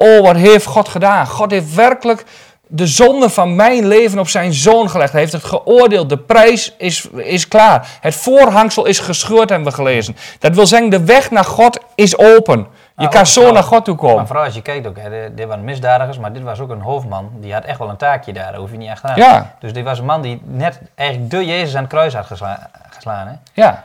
oh, 0.00 0.20
wat 0.20 0.36
heeft 0.36 0.64
God 0.64 0.88
gedaan? 0.88 1.26
God 1.26 1.50
heeft 1.50 1.74
werkelijk 1.74 2.24
de 2.72 2.86
zonde 2.86 3.30
van 3.30 3.54
mijn 3.56 3.86
leven 3.86 4.18
op 4.18 4.28
zijn 4.28 4.52
zoon 4.52 4.90
gelegd. 4.90 5.12
Hij 5.12 5.20
heeft 5.20 5.32
het 5.32 5.44
geoordeeld. 5.44 6.08
De 6.08 6.18
prijs 6.18 6.74
is, 6.78 7.08
is 7.16 7.48
klaar. 7.48 7.88
Het 8.00 8.14
voorhangsel 8.14 8.84
is 8.86 8.98
gescheurd, 8.98 9.48
hebben 9.50 9.68
we 9.68 9.74
gelezen. 9.74 10.16
Dat 10.38 10.54
wil 10.54 10.66
zeggen, 10.66 10.90
de 10.90 11.04
weg 11.04 11.30
naar 11.30 11.44
God 11.44 11.78
is 11.94 12.18
open. 12.18 12.66
Je 12.96 13.06
Ah, 13.06 13.12
kan 13.12 13.26
zo 13.26 13.52
naar 13.52 13.62
God 13.62 13.84
toe 13.84 13.96
komen. 13.96 14.16
Maar 14.16 14.26
vooral 14.26 14.44
als 14.44 14.54
je 14.54 14.62
kijkt 14.62 14.86
ook, 14.86 14.96
hè, 14.98 15.34
dit- 15.34 15.46
waren 15.46 15.64
misdadigers, 15.64 16.18
maar 16.18 16.32
dit 16.32 16.42
was 16.42 16.60
ook 16.60 16.70
een 16.70 16.80
hoofdman. 16.80 17.30
Die 17.40 17.52
had 17.52 17.64
echt 17.64 17.78
wel 17.78 17.88
een 17.88 17.96
taakje 17.96 18.32
daar, 18.32 18.50
daar 18.50 18.60
hoef 18.60 18.70
je 18.70 18.76
niet 18.76 18.90
echt 18.90 19.04
aan. 19.04 19.16
Ja. 19.16 19.54
Dus 19.60 19.72
dit 19.72 19.84
was 19.84 19.98
een 19.98 20.04
man 20.04 20.22
die 20.22 20.42
net 20.44 20.80
eigenlijk 20.94 21.30
de 21.30 21.44
Jezus 21.46 21.74
aan 21.74 21.80
het 21.82 21.90
kruis 21.90 22.14
had 22.14 22.26
gesla- 22.26 22.70
geslaan. 22.90 23.26
Hè? 23.26 23.32
Ja. 23.52 23.84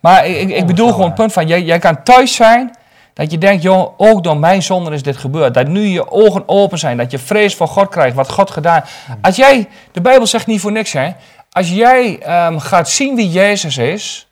Maar 0.00 0.26
ik, 0.26 0.36
ik, 0.36 0.50
ik 0.50 0.66
bedoel 0.66 0.90
gewoon 0.90 1.06
het 1.06 1.14
punt 1.14 1.32
van, 1.32 1.46
jij, 1.46 1.62
jij 1.62 1.78
kan 1.78 2.02
thuis 2.02 2.34
zijn, 2.34 2.74
dat 3.14 3.30
je 3.30 3.38
denkt, 3.38 3.62
joh, 3.62 3.92
ook 3.96 4.22
door 4.22 4.36
mijn 4.36 4.62
zonde 4.62 4.90
is 4.90 5.02
dit 5.02 5.16
gebeurd. 5.16 5.54
Dat 5.54 5.68
nu 5.68 5.80
je 5.80 6.10
ogen 6.10 6.42
open 6.48 6.78
zijn, 6.78 6.96
dat 6.96 7.10
je 7.10 7.18
vrees 7.18 7.54
voor 7.54 7.68
God 7.68 7.88
krijgt, 7.88 8.16
wat 8.16 8.30
God 8.30 8.50
gedaan. 8.50 8.84
Als 9.20 9.36
jij, 9.36 9.68
de 9.92 10.00
Bijbel 10.00 10.26
zegt 10.26 10.46
niet 10.46 10.60
voor 10.60 10.72
niks, 10.72 10.92
hè. 10.92 11.10
Als 11.50 11.70
jij 11.70 12.18
ehm, 12.18 12.58
gaat 12.58 12.88
zien 12.88 13.14
wie 13.14 13.30
Jezus 13.30 13.76
is, 13.76 14.28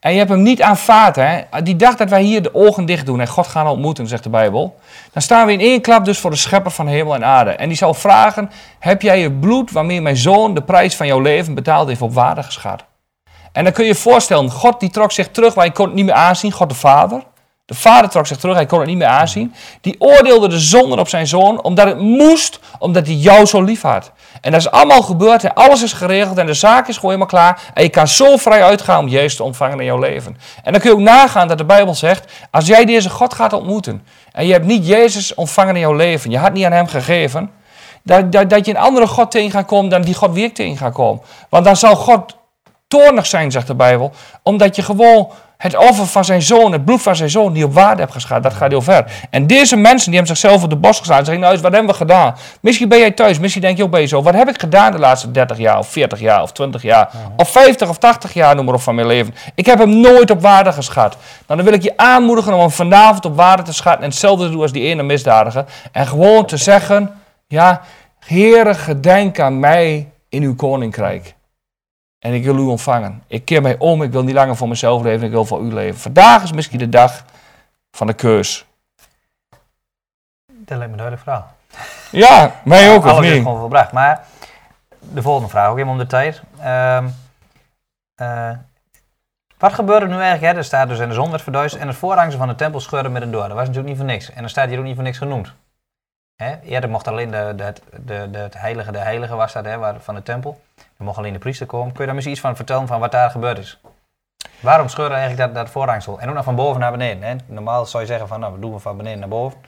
en 0.00 0.12
je 0.12 0.18
hebt 0.18 0.30
hem 0.30 0.42
niet 0.42 0.62
aanvaard, 0.62 1.16
hè. 1.16 1.40
Die 1.62 1.76
dag 1.76 1.96
dat 1.96 2.10
wij 2.10 2.22
hier 2.22 2.42
de 2.42 2.54
ogen 2.54 2.84
dicht 2.84 3.06
doen 3.06 3.20
en 3.20 3.28
God 3.28 3.46
gaan 3.46 3.66
ontmoeten, 3.66 4.06
zegt 4.06 4.22
de 4.22 4.30
Bijbel. 4.30 4.76
Dan 5.12 5.22
staan 5.22 5.46
we 5.46 5.52
in 5.52 5.60
één 5.60 5.80
klap 5.80 6.04
dus 6.04 6.18
voor 6.18 6.30
de 6.30 6.36
schepper 6.36 6.70
van 6.70 6.86
hemel 6.86 7.14
en 7.14 7.24
aarde. 7.24 7.50
En 7.50 7.68
die 7.68 7.76
zal 7.76 7.94
vragen, 7.94 8.50
heb 8.78 9.02
jij 9.02 9.20
je 9.20 9.32
bloed 9.32 9.70
waarmee 9.70 10.00
mijn 10.00 10.16
zoon 10.16 10.54
de 10.54 10.62
prijs 10.62 10.96
van 10.96 11.06
jouw 11.06 11.20
leven 11.20 11.54
betaald 11.54 11.88
heeft 11.88 12.02
op 12.02 12.14
waarde 12.14 12.42
geschat? 12.42 12.84
En 13.52 13.64
dan 13.64 13.72
kun 13.72 13.84
je 13.84 13.90
je 13.90 13.96
voorstellen, 13.96 14.50
God 14.50 14.80
die 14.80 14.90
trok 14.90 15.12
zich 15.12 15.28
terug, 15.28 15.54
maar 15.54 15.64
hij 15.64 15.74
kon 15.74 15.86
het 15.86 15.94
niet 15.94 16.04
meer 16.04 16.14
aanzien, 16.14 16.52
God 16.52 16.68
de 16.68 16.74
Vader. 16.74 17.22
De 17.70 17.76
Vader 17.76 18.10
trok 18.10 18.26
zich 18.26 18.36
terug, 18.36 18.54
hij 18.54 18.66
kon 18.66 18.78
het 18.78 18.88
niet 18.88 18.96
meer 18.96 19.06
aanzien. 19.06 19.54
Die 19.80 19.96
oordeelde 19.98 20.48
de 20.48 20.58
zonde 20.58 20.96
op 20.96 21.08
zijn 21.08 21.26
zoon, 21.26 21.62
omdat 21.62 21.86
het 21.86 21.98
moest, 21.98 22.60
omdat 22.78 23.06
hij 23.06 23.14
jou 23.14 23.46
zo 23.46 23.62
lief 23.62 23.82
had. 23.82 24.12
En 24.40 24.50
dat 24.50 24.60
is 24.60 24.70
allemaal 24.70 25.02
gebeurd 25.02 25.44
en 25.44 25.54
alles 25.54 25.82
is 25.82 25.92
geregeld 25.92 26.38
en 26.38 26.46
de 26.46 26.54
zaak 26.54 26.88
is 26.88 26.94
gewoon 26.94 27.10
helemaal 27.10 27.32
klaar. 27.32 27.62
En 27.74 27.82
je 27.82 27.88
kan 27.88 28.08
zo 28.08 28.36
vrij 28.36 28.62
uitgaan 28.62 28.98
om 28.98 29.08
Jezus 29.08 29.36
te 29.36 29.42
ontvangen 29.42 29.78
in 29.78 29.84
jouw 29.84 29.98
leven. 29.98 30.36
En 30.62 30.72
dan 30.72 30.80
kun 30.80 30.90
je 30.90 30.96
ook 30.96 31.02
nagaan 31.02 31.48
dat 31.48 31.58
de 31.58 31.64
Bijbel 31.64 31.94
zegt, 31.94 32.32
als 32.50 32.66
jij 32.66 32.84
deze 32.84 33.10
God 33.10 33.34
gaat 33.34 33.52
ontmoeten 33.52 34.02
en 34.32 34.46
je 34.46 34.52
hebt 34.52 34.66
niet 34.66 34.86
Jezus 34.86 35.34
ontvangen 35.34 35.74
in 35.74 35.80
jouw 35.80 35.94
leven, 35.94 36.30
je 36.30 36.38
had 36.38 36.52
niet 36.52 36.64
aan 36.64 36.72
hem 36.72 36.86
gegeven, 36.86 37.50
dat, 38.02 38.32
dat, 38.32 38.50
dat 38.50 38.66
je 38.66 38.70
een 38.70 38.80
andere 38.80 39.06
God 39.06 39.30
tegen 39.30 39.50
gaat 39.50 39.66
komen 39.66 39.90
dan 39.90 40.02
die 40.02 40.14
God 40.14 40.32
weer 40.32 40.52
tegen 40.54 40.76
gaat 40.76 40.94
komen. 40.94 41.22
Want 41.48 41.64
dan 41.64 41.76
zal 41.76 41.96
God 41.96 42.36
toornig 42.88 43.26
zijn, 43.26 43.50
zegt 43.50 43.66
de 43.66 43.74
Bijbel, 43.74 44.12
omdat 44.42 44.76
je 44.76 44.82
gewoon 44.82 45.30
het 45.60 45.76
offer 45.76 46.06
van 46.06 46.24
zijn 46.24 46.42
zoon, 46.42 46.72
het 46.72 46.84
bloed 46.84 47.02
van 47.02 47.16
zijn 47.16 47.30
zoon, 47.30 47.52
niet 47.52 47.64
op 47.64 47.74
waarde 47.74 48.00
hebt 48.00 48.12
geschaad. 48.12 48.42
Dat 48.42 48.54
gaat 48.54 48.70
heel 48.70 48.82
ver. 48.82 49.04
En 49.30 49.46
deze 49.46 49.76
mensen 49.76 50.10
die 50.10 50.18
hebben 50.18 50.36
zichzelf 50.36 50.62
op 50.62 50.70
de 50.70 50.76
bos 50.76 50.98
geslaan. 50.98 51.24
Zeggen, 51.24 51.42
nou 51.42 51.60
wat 51.60 51.72
hebben 51.72 51.90
we 51.90 51.96
gedaan? 51.96 52.34
Misschien 52.60 52.88
ben 52.88 52.98
jij 52.98 53.10
thuis, 53.10 53.38
misschien 53.38 53.62
denk 53.62 53.76
je 53.76 53.82
ook 53.82 53.90
bij 53.90 54.00
jezelf, 54.00 54.24
wat 54.24 54.34
heb 54.34 54.48
ik 54.48 54.60
gedaan 54.60 54.92
de 54.92 54.98
laatste 54.98 55.30
30 55.30 55.58
jaar, 55.58 55.78
of 55.78 55.88
40 55.88 56.20
jaar, 56.20 56.42
of 56.42 56.52
20 56.52 56.82
jaar, 56.82 57.10
of 57.36 57.50
50 57.50 57.88
of 57.88 57.98
80 57.98 58.34
jaar, 58.34 58.54
noem 58.54 58.64
maar 58.64 58.74
op, 58.74 58.80
van 58.80 58.94
mijn 58.94 59.06
leven. 59.06 59.34
Ik 59.54 59.66
heb 59.66 59.78
hem 59.78 60.00
nooit 60.00 60.30
op 60.30 60.40
waarde 60.40 60.72
geschat. 60.72 61.16
Nou, 61.46 61.60
dan 61.60 61.64
wil 61.64 61.72
ik 61.72 61.82
je 61.82 61.96
aanmoedigen 61.96 62.52
om 62.52 62.60
hem 62.60 62.70
vanavond 62.70 63.24
op 63.24 63.36
waarde 63.36 63.62
te 63.62 63.72
schatten 63.72 64.02
en 64.02 64.10
hetzelfde 64.10 64.44
te 64.44 64.50
doen 64.50 64.62
als 64.62 64.72
die 64.72 64.82
ene 64.82 65.02
misdadiger. 65.02 65.64
En 65.92 66.06
gewoon 66.06 66.46
te 66.46 66.56
zeggen, 66.56 67.10
ja, 67.46 67.80
Heere, 68.18 68.74
gedenk 68.74 69.40
aan 69.40 69.60
mij 69.60 70.08
in 70.28 70.42
uw 70.42 70.54
koninkrijk. 70.54 71.34
En 72.20 72.34
ik 72.34 72.44
wil 72.44 72.56
u 72.56 72.60
ontvangen. 72.60 73.22
Ik 73.26 73.44
keer 73.44 73.62
mij 73.62 73.78
om. 73.78 74.02
Ik 74.02 74.12
wil 74.12 74.22
niet 74.22 74.34
langer 74.34 74.56
voor 74.56 74.68
mezelf 74.68 75.02
leven. 75.02 75.26
Ik 75.26 75.32
wil 75.32 75.44
voor 75.44 75.60
u 75.60 75.72
leven. 75.72 76.00
Vandaag 76.00 76.42
is 76.42 76.52
misschien 76.52 76.78
de 76.78 76.88
dag 76.88 77.24
van 77.90 78.06
de 78.06 78.12
keus. 78.12 78.66
Dat 80.46 80.78
lijkt 80.78 80.94
me 80.94 81.02
een 81.02 81.10
duidelijk 81.10 81.22
verhaal. 81.22 81.54
Ja, 82.10 82.60
mij 82.64 82.94
ook, 82.94 83.04
of 83.04 83.10
Alles 83.10 83.26
is 83.26 83.36
gewoon 83.36 83.58
volbracht. 83.58 83.92
Maar 83.92 84.24
de 84.98 85.22
volgende 85.22 85.48
vraag, 85.48 85.68
ook 85.68 85.74
helemaal 85.74 85.94
om 85.94 86.00
de 86.00 86.06
tijd. 86.06 86.42
Eh, 88.14 88.50
wat 89.58 89.72
gebeurde 89.72 90.06
er 90.06 90.12
nu 90.12 90.20
eigenlijk? 90.20 90.52
Hè? 90.52 90.58
Er 90.58 90.64
staat 90.64 90.88
dus 90.88 90.98
in 90.98 91.08
de 91.08 91.14
zon 91.14 91.30
werd 91.30 91.42
verduisterd 91.42 91.82
en 91.82 91.88
het 91.88 91.96
voorhangsel 91.96 92.38
van 92.38 92.48
de 92.48 92.54
tempel 92.54 92.80
scheurde 92.80 93.08
met 93.08 93.22
een 93.22 93.30
door. 93.30 93.48
Dat 93.48 93.56
was 93.56 93.66
natuurlijk 93.66 93.88
niet 93.88 93.96
voor 93.96 94.06
niks. 94.06 94.30
En 94.30 94.40
dan 94.40 94.48
staat 94.48 94.68
hier 94.68 94.78
ook 94.78 94.84
niet 94.84 94.94
voor 94.94 95.04
niks 95.04 95.18
genoemd. 95.18 95.54
Hè? 96.44 96.54
Eerder 96.64 96.90
mocht 96.90 97.08
alleen 97.08 97.30
de, 97.30 97.52
de, 97.56 97.72
de, 98.04 98.28
de, 98.30 98.38
het 98.38 98.58
heilige, 98.58 98.92
de 98.92 98.98
heilige 98.98 99.34
was 99.34 99.52
dat, 99.52 99.64
hè, 99.64 99.78
waar, 99.78 99.94
van 100.00 100.14
de 100.14 100.22
tempel. 100.22 100.60
Er 100.98 101.04
mocht 101.04 101.18
alleen 101.18 101.32
de 101.32 101.38
priester 101.38 101.66
komen. 101.66 101.88
Kun 101.92 101.98
je 102.00 102.04
daar 102.04 102.14
misschien 102.14 102.34
iets 102.36 102.44
van 102.44 102.56
vertellen 102.56 102.86
van 102.86 103.00
wat 103.00 103.12
daar 103.12 103.30
gebeurd 103.30 103.58
is? 103.58 103.80
Waarom 104.60 104.88
scheurde 104.88 105.14
eigenlijk 105.14 105.42
dat, 105.42 105.54
dat 105.64 105.70
voorhangsel? 105.72 106.20
En 106.20 106.28
ook 106.28 106.34
nog 106.34 106.44
van 106.44 106.54
boven 106.54 106.80
naar 106.80 106.90
beneden. 106.90 107.22
Hè? 107.22 107.34
Normaal 107.46 107.86
zou 107.86 108.02
je 108.02 108.08
zeggen 108.08 108.28
van, 108.28 108.40
nou, 108.40 108.52
we 108.54 108.60
doen 108.60 108.80
van 108.80 108.96
beneden 108.96 109.18
naar 109.18 109.28
boven. 109.28 109.58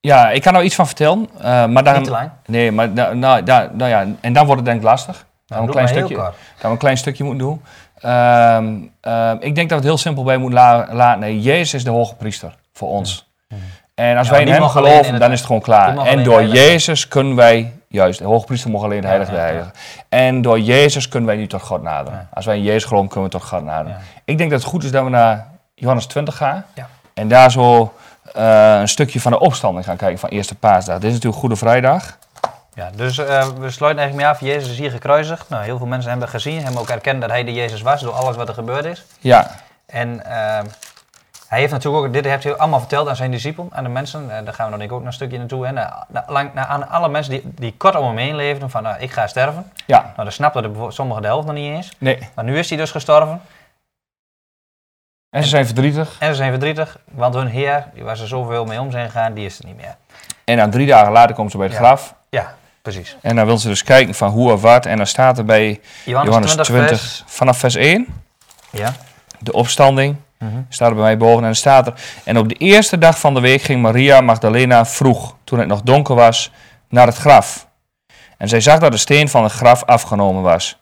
Ja, 0.00 0.30
ik 0.30 0.42
kan 0.42 0.54
er 0.54 0.62
iets 0.62 0.74
van 0.74 0.86
vertellen. 0.86 1.28
eh, 1.38 1.66
maar 1.66 1.84
dan, 1.84 1.94
Niet 1.94 2.04
te 2.04 2.10
lang. 2.10 2.30
Nee, 2.46 2.72
maar 2.72 2.88
nou, 2.88 3.14
nou, 3.16 3.42
nou 3.72 3.84
ja, 3.90 4.06
en 4.20 4.32
dan 4.32 4.44
wordt 4.46 4.60
het 4.60 4.64
denk 4.64 4.76
ik 4.80 4.86
lastig. 4.86 5.16
Dan 5.16 5.56
Nou, 5.58 5.62
een 5.62 5.70
klein 5.70 5.88
stukje. 5.88 6.14
Dat 6.16 6.34
we 6.60 6.68
een 6.68 6.76
klein 6.76 6.96
stukje 6.96 7.24
moeten 7.24 7.46
doen. 7.46 7.62
Ehm, 7.98 8.76
ehm, 9.00 9.36
ik 9.40 9.54
denk 9.54 9.68
dat 9.68 9.68
we 9.68 9.74
het 9.74 9.84
heel 9.84 9.98
simpel 9.98 10.24
bij 10.24 10.36
moeten 10.36 10.58
la- 10.58 10.86
laten. 10.90 11.20
Nee, 11.20 11.40
Jezus 11.40 11.74
is 11.74 11.84
de 11.84 11.90
hoge 11.90 12.14
priester 12.14 12.54
voor 12.72 12.88
ons. 12.88 13.27
En 13.98 14.16
als 14.16 14.26
Ja, 14.26 14.32
wij 14.32 14.42
in 14.42 14.48
hem 14.48 14.68
geloven, 14.68 15.18
dan 15.18 15.32
is 15.32 15.38
het 15.38 15.46
gewoon 15.46 15.62
klaar. 15.62 15.96
En 15.96 16.24
door 16.24 16.40
de. 16.40 16.48
Jezus 16.48 17.08
kunnen 17.08 17.36
wij, 17.36 17.72
juist, 17.88 18.18
de 18.18 18.24
hoge 18.24 18.46
priester 18.46 18.70
mag 18.70 18.82
alleen 18.82 18.96
het 18.96 19.04
Ja, 19.04 19.10
heilige 19.10 19.34
ja, 19.36 19.62
de. 19.62 19.70
En 20.08 20.42
door 20.42 20.60
Jezus 20.60 21.08
kunnen 21.08 21.28
wij 21.28 21.38
nu 21.38 21.46
tot 21.46 21.62
God 21.62 21.82
naderen. 21.82 22.28
Als 22.34 22.46
wij 22.46 22.56
in 22.56 22.62
Jezus 22.62 22.84
geloven, 22.84 23.08
kunnen 23.08 23.30
we 23.30 23.38
tot 23.38 23.48
God 23.48 23.64
naderen. 23.64 23.98
Ik 24.24 24.38
denk 24.38 24.50
dat 24.50 24.60
het 24.60 24.68
goed 24.68 24.84
is 24.84 24.90
dat 24.90 25.04
we 25.04 25.10
naar 25.10 25.46
Johannes 25.74 26.06
20 26.06 26.36
gaan. 26.36 26.64
Ja. 26.74 26.88
En 27.14 27.28
daar 27.28 27.50
zo 27.50 27.94
eh, 28.34 28.78
een 28.80 28.88
stukje 28.88 29.20
van 29.20 29.32
de 29.32 29.38
opstanding 29.38 29.84
gaan 29.84 29.96
kijken 29.96 30.18
van 30.18 30.28
Eerste 30.28 30.54
Paasdag. 30.54 30.94
Dit 30.94 31.04
is 31.04 31.12
natuurlijk 31.12 31.40
Goede 31.40 31.56
Vrijdag. 31.56 32.18
Ja, 32.74 32.90
dus 32.96 33.18
eh, 33.18 33.26
we 33.58 33.70
sluiten 33.70 34.02
eigenlijk 34.02 34.14
mee 34.14 34.26
af. 34.26 34.40
Jezus 34.40 34.70
is 34.72 34.78
hier 34.78 34.90
gekruisigd. 34.90 35.48
Nou, 35.48 35.64
heel 35.64 35.78
veel 35.78 35.86
mensen 35.86 36.10
hebben 36.10 36.28
gezien, 36.28 36.62
hebben 36.62 36.80
ook 36.80 36.88
erkend 36.88 37.20
dat 37.20 37.30
hij 37.30 37.44
de 37.44 37.52
Jezus 37.52 37.82
was 37.82 38.00
door 38.00 38.12
alles 38.12 38.36
wat 38.36 38.48
er 38.48 38.54
gebeurd 38.54 38.84
is. 38.84 39.04
Ja, 39.20 39.50
En 39.86 40.24
ehm, 40.24 40.64
hij 41.48 41.58
heeft 41.60 41.72
natuurlijk 41.72 42.04
ook, 42.06 42.12
dit 42.12 42.24
heeft 42.24 42.44
hij 42.44 42.56
allemaal 42.56 42.78
verteld 42.78 43.08
aan 43.08 43.16
zijn 43.16 43.30
discipelen, 43.30 43.68
aan 43.72 43.84
de 43.84 43.90
mensen. 43.90 44.36
Eh, 44.36 44.44
daar 44.44 44.54
gaan 44.54 44.64
we 44.64 44.70
dan 44.70 44.78
denk 44.78 44.90
ik 44.90 44.92
ook 44.92 44.98
nog 44.98 45.08
een 45.08 45.12
stukje 45.14 45.38
naartoe. 45.38 45.66
Hè. 45.66 45.72
Naar, 45.72 46.04
naar- 46.08 46.24
lang- 46.26 46.54
naar- 46.54 46.66
aan 46.66 46.88
alle 46.88 47.08
mensen 47.08 47.32
die, 47.32 47.42
die 47.44 47.74
kort 47.76 47.96
om 47.96 48.06
hem 48.06 48.16
heen 48.16 48.36
leefden, 48.36 48.70
van 48.70 48.82
nou, 48.82 48.98
ik 49.00 49.10
ga 49.10 49.26
sterven. 49.26 49.72
ja, 49.86 50.00
Nou, 50.02 50.14
dan 50.16 50.32
snapten 50.32 50.62
er 50.62 50.70
bijvo- 50.70 50.90
sommigen 50.90 51.22
de 51.22 51.28
helft 51.28 51.46
nog 51.46 51.54
niet 51.54 51.74
eens. 51.74 51.92
nee. 51.98 52.18
Maar 52.34 52.44
nu 52.44 52.58
is 52.58 52.68
hij 52.68 52.78
dus 52.78 52.90
gestorven. 52.90 53.40
En 55.30 55.42
ze 55.42 55.48
zijn 55.48 55.66
verdrietig. 55.66 56.16
En 56.18 56.28
ze 56.28 56.34
zijn 56.34 56.50
verdrietig, 56.50 56.98
want 57.10 57.34
hun 57.34 57.46
Heer, 57.46 57.86
die 57.94 58.02
waar 58.04 58.16
ze 58.16 58.26
zoveel 58.26 58.64
mee 58.64 58.80
om 58.80 58.90
zijn 58.90 59.06
gegaan, 59.10 59.34
die 59.34 59.44
is 59.44 59.58
er 59.58 59.64
niet 59.66 59.76
meer. 59.76 59.96
En 60.44 60.56
dan 60.56 60.70
drie 60.70 60.86
dagen 60.86 61.12
later 61.12 61.34
komen 61.34 61.50
ze 61.50 61.56
bij 61.56 61.66
het 61.66 61.76
Ja. 61.76 61.82
graf. 61.82 62.14
Ja, 62.28 62.54
precies. 62.82 63.16
En 63.22 63.36
dan 63.36 63.46
wil 63.46 63.58
ze 63.58 63.68
dus 63.68 63.82
kijken 63.84 64.14
van 64.14 64.30
hoe 64.30 64.52
of 64.52 64.62
wat. 64.62 64.86
En 64.86 64.96
dan 64.96 65.06
staat 65.06 65.38
er 65.38 65.44
bij 65.44 65.80
Johannes, 66.04 66.28
Johannes 66.34 66.50
20, 66.52 66.66
20, 66.66 66.88
vers- 67.00 67.22
vanaf 67.26 67.58
vers 67.58 67.74
1, 67.74 68.06
Ja. 68.70 68.92
de 69.38 69.52
opstanding. 69.52 70.16
Mhm. 70.38 70.62
Staat 70.68 70.88
er 70.88 70.94
bij 70.94 71.04
mij 71.04 71.16
boven 71.16 71.38
en 71.38 71.44
dan 71.44 71.54
staat 71.54 71.86
er. 71.86 71.94
En 72.24 72.38
op 72.38 72.48
de 72.48 72.54
eerste 72.54 72.98
dag 72.98 73.18
van 73.18 73.34
de 73.34 73.40
week 73.40 73.62
ging 73.62 73.82
Maria 73.82 74.20
Magdalena 74.20 74.86
vroeg, 74.86 75.36
toen 75.44 75.58
het 75.58 75.68
nog 75.68 75.82
donker 75.82 76.14
was, 76.14 76.50
naar 76.88 77.06
het 77.06 77.16
graf. 77.16 77.68
En 78.36 78.48
zij 78.48 78.60
zag 78.60 78.78
dat 78.78 78.92
de 78.92 78.98
steen 78.98 79.28
van 79.28 79.42
het 79.42 79.52
graf 79.52 79.84
afgenomen 79.84 80.42
was. 80.42 80.78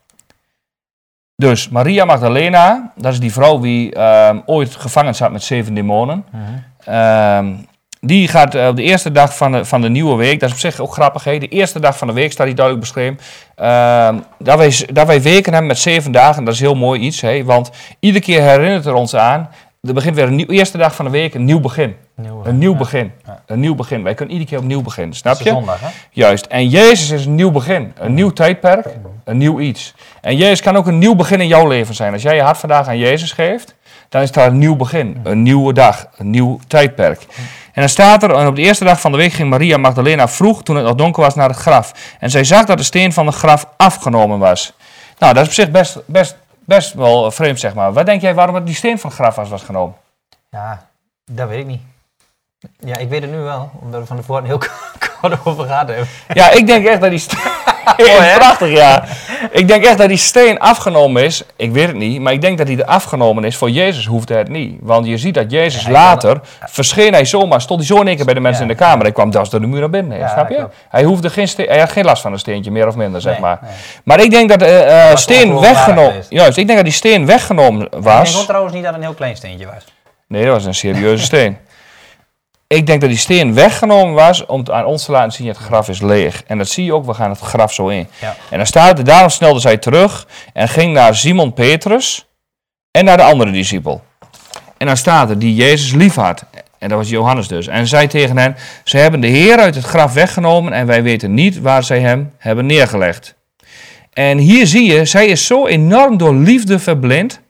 Dus 1.37 1.69
Maria 1.69 2.05
Magdalena, 2.05 2.93
dat 2.97 3.13
is 3.13 3.21
die 3.21 3.33
vrouw 3.33 3.59
die 3.59 3.95
ehm, 3.95 4.41
ooit 4.47 4.75
gevangen 4.75 5.15
zat 5.15 5.33
met 5.33 5.43
zeven 5.43 5.75
demonen. 5.75 6.25
Mhm. 6.31 6.43
Ehm, 6.85 7.55
die 8.01 8.29
gaat 8.29 8.55
eh, 8.55 8.67
op 8.67 8.77
de 8.77 8.83
eerste 8.83 9.13
dag 9.13 9.37
van 9.37 9.53
de, 9.53 9.65
van 9.65 9.81
de 9.81 9.89
nieuwe 9.89 10.17
week, 10.17 10.41
dat 10.41 10.49
is 10.49 10.55
op 10.55 10.61
zich 10.61 10.81
ook 10.81 10.93
grappig, 10.93 11.25
hè? 11.25 11.39
de 11.39 11.49
eerste 11.49 11.81
dag 11.81 11.99
van 11.99 12.07
de 12.07 12.13
week 12.13 12.33
staat 12.33 12.47
hier 12.47 12.57
duidelijk 12.57 12.87
beschreven. 12.87 13.19
Ehm, 13.55 14.19
dat, 14.39 14.59
wij, 14.59 14.87
dat 14.93 15.07
wij 15.07 15.23
weken 15.23 15.53
hebben 15.53 15.69
met 15.69 15.79
zeven 15.79 16.13
dagen, 16.13 16.45
dat 16.45 16.55
is 16.55 16.61
heel 16.61 16.75
mooi 16.75 17.01
iets, 17.01 17.21
hè? 17.21 17.45
want 17.45 17.71
iedere 18.01 18.25
keer 18.25 18.43
herinnert 18.43 18.85
het 18.85 18.95
ons 18.95 19.15
aan, 19.15 19.49
er 19.83 19.95
begint 19.95 20.15
weer 20.15 20.27
een 20.27 20.35
nieuw, 20.35 20.47
eerste 20.47 20.79
dag 20.79 20.95
van 20.95 21.05
de 21.05 21.11
week, 21.11 21.35
een 21.35 21.45
nieuw 21.45 21.61
begin. 21.61 21.95
Nieuw, 22.15 22.43
Een 22.45 22.59
nieuw 22.59 22.73
ja. 22.73 22.79
begin. 22.79 23.13
Ja. 23.27 23.43
Een 23.47 23.61
nieuw 23.61 23.75
begin. 23.75 24.03
Wij 24.03 24.15
kunnen 24.15 24.35
iedere 24.35 24.51
keer 24.51 24.63
opnieuw 24.63 24.83
beginnen, 24.83 25.17
snap 25.17 25.41
je? 25.41 25.49
zondag, 25.49 25.81
hè? 25.81 25.87
Juist. 26.11 26.47
En 26.47 26.69
Jezus 26.69 27.11
is 27.11 27.27
een 27.27 27.35
nieuw 27.35 27.51
begin. 27.51 27.93
Een 27.99 28.15
nieuw 28.15 28.31
tijdperk. 28.31 28.87
Een 29.25 29.37
nieuw 29.37 29.61
iets. 29.61 29.95
En 30.21 30.37
Jezus 30.37 30.61
kan 30.61 30.77
ook 30.77 30.87
een 30.87 30.99
nieuw 30.99 31.15
begin 31.15 31.41
in 31.41 31.47
jouw 31.47 31.69
leven 31.69 31.95
zijn. 31.95 32.13
Als 32.13 32.23
jij 32.23 32.35
je 32.35 32.43
hart 32.43 32.59
vandaag 32.59 32.89
aan 32.89 32.99
Jezus 32.99 33.33
geeft, 33.33 33.76
dan 34.09 34.23
is 34.23 34.33
daar 34.33 34.47
een 34.47 34.59
nieuw 34.59 34.77
begin. 34.77 35.21
Een 35.23 35.43
nieuwe 35.43 35.73
dag. 35.73 36.07
Een 36.17 36.31
nieuw 36.31 36.61
tijdperk. 36.67 37.27
En 37.73 37.83
dan 37.83 37.89
staat 37.89 38.23
er, 38.23 38.35
en 38.35 38.47
op 38.47 38.57
de 38.57 38.63
eerste 38.63 38.85
dag 38.85 39.01
van 39.01 39.13
de 39.13 39.19
week 39.19 39.33
ging 39.33 39.51
Maria 39.51 39.77
Magdalena 39.77 40.29
vroeg, 40.29 40.63
toen 40.63 40.77
het 40.77 40.85
nog 40.85 40.95
donker 40.95 41.23
was, 41.23 41.35
naar 41.35 41.49
het 41.49 41.59
graf. 41.59 41.93
En 42.21 42.31
zij 42.31 42.45
zag 42.45 42.65
dat 42.65 42.79
de 42.79 42.85
steen 42.85 43.13
van 43.13 43.27
het 43.27 43.35
graf 43.35 43.67
afgenomen 43.77 44.39
was. 44.39 44.73
Nou, 45.19 45.35
dat 45.35 45.43
is 45.43 45.49
op 45.49 45.55
zich 45.55 45.71
best, 45.71 45.99
best, 46.07 46.37
best 46.65 46.93
wel 46.93 47.31
vreemd, 47.31 47.61
zeg 47.61 47.75
maar. 47.75 47.93
Wat 47.93 48.07
denk 48.07 48.21
jij 48.21 48.35
waarom 48.35 48.55
het 48.55 48.67
die 48.67 48.75
steen 48.75 48.99
van 48.99 49.11
het 49.11 49.19
graf 49.19 49.35
was, 49.35 49.49
was 49.49 49.63
genomen? 49.63 49.97
Ja, 50.51 50.87
dat 51.25 51.49
weet 51.49 51.59
ik 51.59 51.67
niet. 51.67 51.83
Ja, 52.79 52.97
ik 52.97 53.09
weet 53.09 53.23
het 53.23 53.31
nu 53.31 53.39
wel, 53.39 53.71
omdat 53.81 54.01
we 54.01 54.07
van 54.07 54.17
tevoren 54.17 54.45
heel 54.45 54.61
kort 55.21 55.39
over 55.45 55.65
gehad 55.65 55.89
hebben. 55.89 56.07
Ja, 56.33 56.51
ik 56.51 56.67
denk 56.67 56.87
echt 56.87 57.01
dat 57.01 57.11
die 57.11 57.19
steen... 57.19 57.39
hè? 57.97 58.37
Prachtig, 58.39 58.71
ja. 58.71 59.05
Ik 59.51 59.69
denk 59.69 59.85
echt 59.85 59.99
dat 59.99 60.09
die 60.09 60.17
steen 60.17 60.59
afgenomen 60.59 61.25
is. 61.25 61.43
Ik 61.57 61.73
weet 61.73 61.87
het 61.87 61.97
niet, 61.97 62.21
maar 62.21 62.33
ik 62.33 62.41
denk 62.41 62.59
dat 62.59 62.67
die 62.67 62.79
er 62.79 62.85
afgenomen 62.85 63.45
is. 63.45 63.57
Voor 63.57 63.71
Jezus 63.71 64.07
hoefde 64.07 64.35
het 64.35 64.49
niet. 64.49 64.79
Want 64.83 65.07
je 65.07 65.19
ziet 65.19 65.35
dat 65.35 65.51
Jezus 65.51 65.89
later 65.89 66.41
verscheen 66.67 67.13
hij 67.13 67.25
zomaar, 67.25 67.61
stond 67.61 67.79
hij 67.81 67.89
zo 67.89 68.01
in 68.01 68.07
één 68.07 68.17
keer 68.17 68.25
bij 68.25 68.35
de 68.35 68.41
mensen 68.41 68.65
Ja. 68.65 68.71
in 68.71 68.77
de 68.77 68.83
kamer. 68.85 69.03
Hij 69.03 69.13
kwam 69.13 69.31
das 69.31 69.51
door 69.51 69.61
de 69.61 69.67
muur 69.67 69.81
naar 69.81 69.91
binnen, 69.91 70.29
snap 70.29 70.49
je? 70.49 70.55
klopt. 70.57 70.75
Hij, 70.89 71.03
hoefde 71.05 71.31
geen 71.31 71.49
steen, 71.49 71.67
hij 71.69 71.79
had 71.79 71.93
geen 71.93 72.05
last 72.05 72.23
van 72.23 72.33
een 72.33 72.39
steentje, 72.39 72.71
meer 72.71 72.87
of 72.87 72.97
minder, 72.97 73.21
zeg 73.21 73.33
Nee, 73.33 73.41
maar. 73.41 73.59
nee. 73.63 73.71
Maar 74.05 74.21
ik 74.21 74.31
denk 74.31 74.49
dat 74.49 74.59
de 74.59 74.67
eh, 74.67 75.11
was 75.11 75.23
steen 75.23 75.61
weggenomen... 75.61 76.23
Juist, 76.29 76.57
ik 76.59 76.65
denk 76.67 76.79
dat 76.79 76.87
die 76.87 76.95
steen 76.97 77.27
weggenomen 77.27 77.85
Ik 77.85 77.91
denk 77.93 78.05
was. 78.05 78.45
trouwens 78.47 78.75
niet 78.75 78.83
dat 78.83 78.93
het 78.93 79.01
een 79.03 79.07
heel 79.09 79.17
klein 79.17 79.37
steentje 79.37 79.67
was. 79.67 79.85
Nee, 80.29 80.45
dat 80.45 80.53
was 80.55 80.65
een 80.65 80.75
serieuze 80.75 81.25
steen. 81.25 81.57
Ik 82.69 82.87
denk 82.87 83.01
dat 83.01 83.11
die 83.11 83.19
steen 83.19 83.55
weggenomen 83.55 84.15
was 84.15 84.47
om 84.47 84.63
aan 84.71 84.85
ons 84.85 85.05
te 85.05 85.13
laten 85.13 85.33
zien 85.33 85.49
het 85.49 85.57
graf 85.57 85.89
is 85.89 86.01
leeg. 86.01 86.43
En 86.47 86.59
dat 86.59 86.69
zie 86.69 86.85
je 86.85 86.95
ook, 86.95 87.05
we 87.05 87.15
gaan 87.15 87.31
het 87.31 87.39
graf 87.39 87.73
zo 87.73 87.89
in. 87.89 88.09
Ja. 88.21 88.37
En 88.51 88.57
dan 88.57 88.67
staat 88.67 88.99
er, 88.99 89.05
daarom 89.05 89.31
snelde 89.31 89.61
zij 89.61 89.77
terug 89.77 90.27
en 90.53 90.69
ging 90.69 90.93
naar 90.93 91.15
Simon 91.15 91.53
Petrus 91.53 92.27
en 92.91 93.05
naar 93.05 93.17
de 93.17 93.23
andere 93.23 93.51
discipel. 93.51 94.03
En 94.77 94.87
dan 94.87 94.97
staat 94.97 95.31
er, 95.31 95.39
die 95.39 95.55
Jezus 95.55 95.93
liefhad. 95.93 96.45
En 96.79 96.89
dat 96.89 96.99
was 96.99 97.09
Johannes 97.09 97.49
dus. 97.49 97.67
En 97.67 97.87
zei 97.87 98.07
tegen 98.07 98.39
hen, 98.39 98.57
ze 98.85 98.97
hebben 98.97 99.21
de 99.21 99.27
Heer 99.27 99.59
uit 99.59 99.75
het 99.75 99.85
graf 99.85 100.13
weggenomen 100.13 100.73
en 100.73 100.87
wij 100.87 101.03
weten 101.03 101.35
niet 101.35 101.61
waar 101.61 101.85
zij 101.85 102.01
hem 102.01 102.33
hebben 102.39 102.67
neergelegd. 102.67 103.35
En 104.13 104.39
hier 104.39 104.67
zie 104.67 104.93
je, 104.93 105.05
zij 105.05 105.27
is 105.27 105.47
zo 105.47 105.67
enorm 105.67 106.17
door 106.17 106.35
liefde 106.35 106.79
verblind 106.79 107.41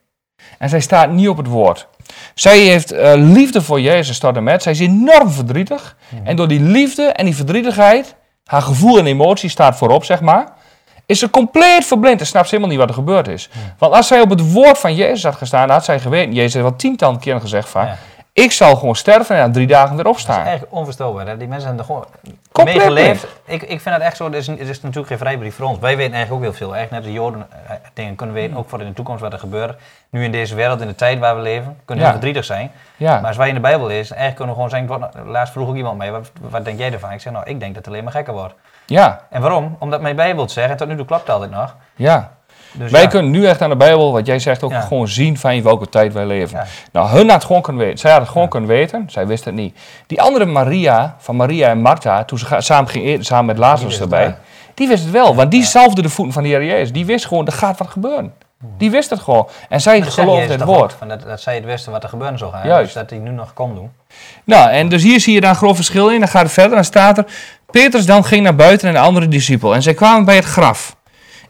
en 0.58 0.68
zij 0.68 0.80
staat 0.80 1.10
niet 1.10 1.28
op 1.28 1.36
het 1.36 1.46
woord. 1.46 1.88
Zij 2.34 2.58
heeft 2.58 2.92
eh, 2.92 3.12
liefde 3.14 3.62
voor 3.62 3.80
Jezus 3.80 4.18
tot 4.18 4.36
en 4.36 4.42
met. 4.44 4.62
Zij 4.62 4.72
is 4.72 4.80
enorm 4.80 5.30
verdrietig. 5.30 5.96
En 6.24 6.36
door 6.36 6.48
die 6.48 6.60
liefde 6.60 7.02
en 7.02 7.24
die 7.24 7.36
verdrietigheid, 7.36 8.14
haar 8.44 8.62
gevoel 8.62 8.98
en 8.98 9.06
emotie 9.06 9.48
staat 9.50 9.76
voorop, 9.76 10.04
zeg 10.04 10.20
maar, 10.20 10.48
is 11.06 11.18
ze 11.18 11.30
compleet 11.30 11.84
verblind 11.84 12.20
en 12.20 12.26
snapt 12.26 12.48
ze 12.48 12.54
helemaal 12.54 12.76
niet 12.76 12.86
wat 12.86 12.96
er 12.96 13.02
gebeurd 13.02 13.28
is. 13.28 13.48
Want 13.78 13.94
als 13.94 14.06
zij 14.06 14.20
op 14.20 14.30
het 14.30 14.52
woord 14.52 14.78
van 14.78 14.94
Jezus 14.94 15.22
had 15.22 15.34
gestaan, 15.36 15.70
had 15.70 15.84
zij 15.84 16.00
geweten, 16.00 16.34
Jezus 16.34 16.52
heeft 16.52 16.66
wel 16.66 16.76
tientallen 16.76 17.20
keren 17.20 17.40
gezegd 17.40 17.68
van, 17.68 17.84
Ja. 17.86 17.96
Ik 18.44 18.52
zal 18.52 18.76
gewoon 18.76 18.96
sterven 18.96 19.36
en 19.36 19.46
na 19.46 19.52
drie 19.52 19.66
dagen 19.66 19.94
weer 19.94 20.04
Dat 20.04 20.12
opstaan. 20.12 20.46
is 20.46 20.52
echt 20.52 20.64
onvoorstelbaar. 20.68 21.26
Hè? 21.26 21.36
Die 21.36 21.48
mensen 21.48 21.66
hebben 21.68 21.86
er 21.86 21.92
gewoon 21.92 22.06
Compleet 22.52 22.76
mee 22.76 22.86
geleefd. 22.86 23.26
Ik, 23.44 23.62
ik 23.62 23.80
vind 23.80 23.94
het 23.94 24.04
echt 24.04 24.16
zo, 24.16 24.24
het 24.24 24.34
is, 24.34 24.46
natuurlijk 24.80 25.06
geen 25.06 25.18
vrijbrief 25.18 25.54
voor 25.56 25.66
ons. 25.66 25.78
Wij 25.78 25.96
weten 25.96 26.12
eigenlijk 26.14 26.44
ook 26.44 26.50
heel 26.50 26.66
veel. 26.68 26.76
Echt 26.76 26.90
net 26.90 27.04
de 27.04 27.12
Joden 27.12 27.46
eh, 27.66 27.72
dingen 27.94 28.14
kunnen 28.14 28.34
weten, 28.34 28.56
ook 28.56 28.68
voor 28.68 28.80
in 28.80 28.86
de 28.86 28.92
toekomst 28.92 29.20
wat 29.22 29.32
er 29.32 29.38
gebeurt. 29.38 29.80
Nu 30.10 30.24
in 30.24 30.32
deze 30.32 30.54
wereld, 30.54 30.80
in 30.80 30.86
de 30.86 30.94
tijd 30.94 31.18
waar 31.18 31.36
we 31.36 31.42
leven, 31.42 31.76
kunnen 31.84 32.04
Ja. 32.04 32.10
heel 32.10 32.20
verdrietig 32.20 32.44
zijn. 32.44 32.70
Ja, 32.96 33.14
Maar 33.18 33.26
als 33.26 33.36
wij 33.36 33.48
in 33.48 33.54
de 33.54 33.60
Bijbel 33.60 33.86
lezen, 33.86 34.16
eigenlijk 34.16 34.36
kunnen 34.36 34.54
we 34.70 34.76
gewoon 34.86 35.10
zeggen, 35.10 35.30
laatst 35.32 35.52
vroeg 35.52 35.68
ook 35.68 35.76
iemand 35.76 35.98
mij, 35.98 36.12
wat, 36.12 36.30
wat 36.40 36.64
denk 36.64 36.78
jij 36.78 36.92
ervan? 36.92 37.10
Ik 37.12 37.20
zeg, 37.20 37.32
nou, 37.32 37.44
ik 37.46 37.60
denk 37.60 37.74
dat 37.74 37.84
het 37.84 37.92
alleen 37.94 38.04
maar 38.04 38.12
gekker 38.12 38.32
wordt. 38.34 38.54
ja, 38.86 39.20
En 39.30 39.40
waarom? 39.40 39.76
Omdat 39.78 40.00
mijn 40.00 40.16
Bijbel 40.16 40.48
zegt, 40.48 40.70
en 40.70 40.76
tot 40.76 40.88
nu 40.88 40.96
toe 40.96 41.04
klopt 41.06 41.22
het 41.22 41.30
altijd 41.30 41.50
nog. 41.50 41.74
ja. 41.94 42.34
Dus 42.78 42.90
Wij 42.90 43.02
ja. 43.02 43.06
kunnen 43.06 43.30
nu 43.30 43.46
echt 43.46 43.62
aan 43.62 43.70
de 43.70 43.76
Bijbel, 43.76 44.12
wat 44.12 44.26
jij 44.26 44.38
zegt, 44.38 44.62
ook 44.62 44.70
Ja. 44.70 44.80
gewoon 44.80 45.08
zien 45.08 45.38
van 45.38 45.50
in 45.50 45.62
welke 45.62 45.88
tijd 45.88 46.12
wij 46.12 46.26
leven. 46.26 46.58
Ja. 46.58 46.66
Nou, 46.92 47.08
hun 47.08 47.24
had 47.24 47.34
het 47.34 47.44
gewoon 47.44 47.62
kunnen 47.62 47.82
weten. 47.82 47.98
Zij 47.98 48.10
had 48.10 48.20
het 48.20 48.30
gewoon 48.30 48.48
kunnen 48.48 48.68
weten. 48.68 49.04
Zij 49.10 49.26
wist 49.26 49.44
het 49.44 49.54
niet. 49.54 49.78
Die 50.06 50.22
andere 50.22 50.44
Maria, 50.44 51.16
van 51.18 51.36
Maria 51.36 51.68
en 51.68 51.80
Martha, 51.80 52.24
toen 52.24 52.38
ze 52.38 52.46
samen 52.58 52.90
gingen 52.90 53.08
eten, 53.08 53.24
samen 53.24 53.46
met 53.46 53.58
Lazarus 53.58 54.00
erbij. 54.00 54.36
Die 54.74 54.88
wist 54.88 55.02
het 55.02 55.12
wel, 55.12 55.34
want 55.34 55.50
die 55.50 55.64
zalfde 55.64 56.02
de 56.02 56.08
voeten 56.08 56.34
van 56.34 56.42
de 56.42 56.48
Heer 56.48 56.64
Jezus. 56.64 56.92
Die 56.92 57.06
wist 57.06 57.26
gewoon, 57.26 57.46
er 57.46 57.52
gaat 57.52 57.78
wat 57.78 57.88
gebeuren. 57.88 58.32
Die 58.78 58.90
wist 58.90 59.10
het 59.10 59.20
gewoon. 59.20 59.48
En 59.68 59.80
zij 59.80 60.02
geloofde 60.02 60.52
het 60.52 60.62
woord. 60.62 60.92
Van 60.98 61.08
dat, 61.08 61.22
dat 61.22 61.40
zij 61.40 61.54
het 61.54 61.64
wisten 61.64 61.92
wat 61.92 62.02
er 62.02 62.08
gebeuren 62.08 62.38
zou 62.38 62.52
gaan. 62.52 62.66
Juist. 62.66 62.84
Dus 62.84 63.02
dat 63.02 63.10
hij 63.10 63.18
nu 63.18 63.30
nog 63.30 63.52
kon 63.52 63.74
doen. 63.74 63.90
Nou, 64.44 64.70
en 64.70 64.88
dus 64.88 65.02
hier 65.02 65.20
zie 65.20 65.34
je 65.34 65.40
daar 65.40 65.50
een 65.50 65.56
groot 65.56 65.74
verschil 65.74 66.08
in. 66.10 66.18
Dan 66.18 66.28
gaat 66.28 66.42
het 66.42 66.52
verder, 66.52 66.74
dan 66.74 66.84
staat 66.84 67.18
er... 67.18 67.24
Petrus 67.70 68.06
dan 68.06 68.24
ging 68.24 68.42
naar 68.42 68.54
buiten 68.54 68.88
en 68.88 68.94
de 68.94 69.00
andere 69.00 69.28
discipel. 69.28 69.74
En 69.74 69.82
zij 69.82 69.94
kwamen 69.94 70.24
bij 70.24 70.36
het 70.36 70.44
graf. 70.44 70.95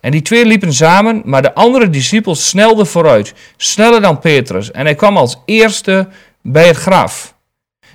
En 0.07 0.13
die 0.13 0.23
twee 0.23 0.47
liepen 0.47 0.73
samen, 0.73 1.23
maar 1.25 1.43
de 1.43 1.55
andere 1.55 1.91
discipel 1.91 2.35
snelde 2.35 2.85
vooruit. 2.85 3.35
Sneller 3.57 4.01
dan 4.01 4.19
Petrus. 4.19 4.71
En 4.71 4.85
hij 4.85 4.95
kwam 4.95 5.17
als 5.17 5.43
eerste 5.45 6.09
bij 6.43 6.67
het 6.67 6.77
graf. 6.77 7.35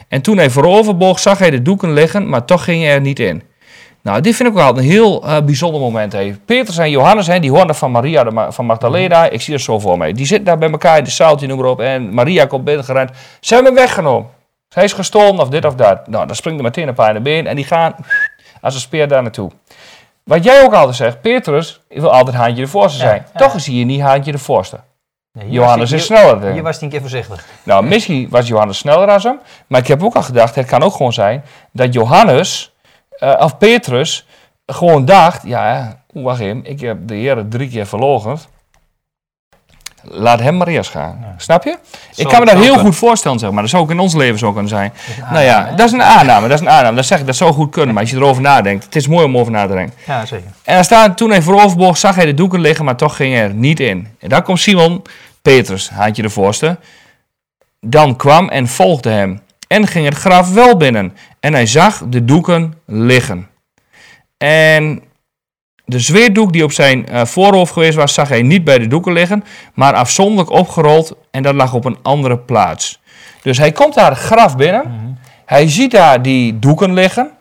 En 0.07 0.21
toen 0.21 0.37
hij 0.37 0.49
vooroverboog, 0.49 1.19
zag 1.19 1.37
hij 1.37 1.49
de 1.49 1.61
doeken 1.61 1.93
liggen, 1.93 2.29
maar 2.29 2.45
toch 2.45 2.63
ging 2.63 2.83
hij 2.83 2.93
er 2.93 3.01
niet 3.01 3.19
in. 3.19 3.43
Nou, 4.01 4.21
dit 4.21 4.35
vind 4.35 4.49
ik 4.49 4.57
altijd 4.57 4.85
een 4.85 4.91
heel 4.91 5.23
eh, 5.23 5.41
bijzonder 5.41 5.81
moment. 5.81 6.11
Hè. 6.11 6.35
Petrus 6.45 6.77
en 6.77 6.89
Johannes, 6.89 7.27
hè, 7.27 7.39
die 7.39 7.51
hoorden 7.51 7.75
van 7.75 7.91
Maria 7.91 8.51
van 8.51 8.65
Magdalena. 8.65 9.29
Ik 9.29 9.41
zie 9.41 9.53
het 9.53 9.63
zo 9.63 9.79
voor 9.79 9.97
mij. 9.97 10.13
Die 10.13 10.25
zitten 10.25 10.45
daar 10.45 10.57
bij 10.57 10.71
elkaar 10.71 10.97
in 10.97 11.03
de 11.03 11.09
zaaltje, 11.09 11.47
noem 11.47 11.57
maar 11.57 11.69
op. 11.69 11.79
En 11.79 12.13
Maria 12.13 12.45
komt 12.45 12.63
binnengerend. 12.63 13.11
Ze 13.39 13.53
hebben 13.53 13.73
hem 13.73 13.81
weggenomen. 13.81 14.29
Hij 14.69 14.83
is 14.83 14.93
gestolen 14.93 15.39
of 15.39 15.49
dit 15.49 15.65
of 15.65 15.75
dat. 15.75 16.07
Nou, 16.07 16.27
dan 16.27 16.35
springt 16.35 16.59
er 16.59 16.65
meteen 16.65 16.87
een 16.87 16.93
paar 16.93 17.09
in 17.09 17.15
de 17.15 17.21
been. 17.21 17.47
En 17.47 17.55
die 17.55 17.65
gaan 17.65 17.95
als 18.61 18.73
een 18.73 18.79
speer 18.79 19.07
daar 19.07 19.21
naartoe. 19.21 19.51
Wat 20.23 20.43
jij 20.43 20.63
ook 20.63 20.73
altijd 20.73 20.95
zegt, 20.95 21.21
Petrus 21.21 21.81
wil 21.89 22.11
altijd 22.13 22.35
haantje 22.35 22.61
de 22.63 22.67
voorste 22.69 22.97
zijn. 22.99 23.25
ja. 23.33 23.39
Toch 23.39 23.55
is 23.55 23.65
hij 23.65 23.75
hier 23.75 23.85
niet 23.85 24.01
haantje 24.01 24.31
de 24.31 24.37
voorste. 24.37 24.79
Nee, 25.33 25.49
Johannes 25.49 25.91
is 25.91 26.05
sneller. 26.05 26.39
Dan- 26.41 26.51
hier 26.51 26.63
was 26.63 26.75
hij 26.75 26.83
een 26.83 26.89
keer 26.89 26.99
voorzichtig. 26.99 27.45
nou, 27.63 27.83
misschien 27.85 28.27
was 28.29 28.47
Johannes 28.47 28.77
sneller 28.77 29.09
als 29.09 29.23
hem. 29.23 29.39
Maar 29.67 29.79
ik 29.79 29.87
heb 29.87 30.03
ook 30.03 30.15
al 30.15 30.23
gedacht, 30.23 30.55
het 30.55 30.65
kan 30.67 30.83
ook 30.83 30.93
gewoon 30.95 31.13
zijn 31.13 31.43
dat 31.71 31.93
Johannes, 31.93 32.73
eh, 33.09 33.35
of 33.39 33.57
Petrus, 33.57 34.25
gewoon 34.65 35.05
dacht, 35.05 35.43
ja, 35.47 35.97
oeh, 36.13 36.25
wacht 36.25 36.39
even, 36.39 36.65
ik 36.65 36.79
heb 36.81 36.97
de 37.07 37.15
Heer 37.15 37.45
drie 37.49 37.69
keer 37.69 37.85
verlogen. 37.87 38.37
Laat 40.03 40.39
hem 40.39 40.57
maar 40.57 40.67
eerst 40.67 40.89
gaan. 40.91 41.17
Ja. 41.21 41.33
Snap 41.37 41.63
je? 41.63 41.77
ik 42.15 42.27
kan 42.27 42.39
me 42.39 42.45
dat 42.45 42.63
heel 42.63 42.77
goed 42.77 42.95
voorstellen, 42.95 43.39
zeg 43.39 43.51
maar. 43.51 43.61
Dat 43.61 43.69
zou 43.69 43.83
ook 43.83 43.91
in 43.91 43.99
ons 43.99 44.13
leven 44.13 44.39
zo 44.39 44.51
kunnen 44.51 44.69
zijn. 44.69 44.93
Nou 45.31 45.43
ja, 45.43 45.65
hè? 45.65 45.75
dat 45.75 45.85
is 45.85 45.91
een 45.91 46.03
aanname. 46.03 46.47
Dat 46.47 46.59
is 46.59 46.65
een 46.65 46.71
aanname. 46.71 46.95
Dat 46.95 47.05
zeg 47.05 47.19
ik, 47.19 47.25
dat 47.25 47.35
zou 47.35 47.53
goed 47.53 47.71
kunnen. 47.71 47.93
Maar 47.93 48.03
als 48.03 48.11
je 48.11 48.17
erover 48.17 48.41
nadenkt, 48.41 48.83
het 48.83 48.95
is 48.95 49.07
mooi 49.07 49.25
om 49.25 49.37
over 49.37 49.51
na 49.51 49.67
te 49.67 49.73
denken. 49.73 49.95
Ja, 50.07 50.25
zeker. 50.25 50.47
En 50.63 50.75
dan 50.75 50.83
staat, 50.83 51.17
toen 51.17 51.29
hij 51.29 51.41
vooroverboog, 51.41 51.97
zag 51.97 52.15
hij 52.15 52.25
de 52.25 52.33
doeken 52.33 52.59
liggen, 52.59 52.85
maar 52.85 52.95
toch 52.95 53.15
ging 53.15 53.33
hij 53.33 53.43
er 53.43 53.53
niet 53.53 53.79
in. 53.79 54.07
En 54.19 54.29
dan 54.29 54.43
komt 54.43 54.59
Simon 54.59 55.01
Petrus, 55.41 55.89
haantje 55.89 56.21
de 56.21 56.29
voorste. 56.29 56.77
Dan 57.79 58.15
kwam 58.15 58.49
en 58.49 58.67
volgde 58.67 59.09
hem. 59.09 59.41
En 59.67 59.87
ging 59.87 60.05
het 60.05 60.17
graf 60.17 60.53
wel 60.53 60.77
binnen. 60.77 61.17
En 61.39 61.53
hij 61.53 61.65
zag 61.65 62.03
de 62.07 62.25
doeken 62.25 62.73
liggen. 62.85 63.47
En 64.37 65.01
de 65.85 65.99
zweerdoek 65.99 66.53
die 66.53 66.63
op 66.63 66.71
zijn 66.71 67.07
eh, 67.07 67.25
voorhoofd 67.25 67.73
geweest 67.73 67.95
was, 67.95 68.13
zag 68.13 68.29
hij 68.29 68.41
niet 68.41 68.63
bij 68.63 68.79
de 68.79 68.87
doeken 68.87 69.13
liggen, 69.13 69.43
maar 69.73 69.93
afzonderlijk 69.93 70.49
opgerold 70.49 71.15
en 71.31 71.43
dat 71.43 71.53
lag 71.53 71.73
op 71.73 71.85
een 71.85 71.97
andere 72.01 72.37
plaats. 72.37 72.99
Dus 73.41 73.57
hij 73.57 73.71
komt 73.71 73.93
daar 73.93 74.09
het 74.09 74.19
graf 74.19 74.57
binnen. 74.57 74.81
Mhm. 74.81 75.11
Hij 75.45 75.69
ziet 75.69 75.91
daar 75.91 76.21
die 76.21 76.59
doeken 76.59 76.93
liggen. 76.93 77.31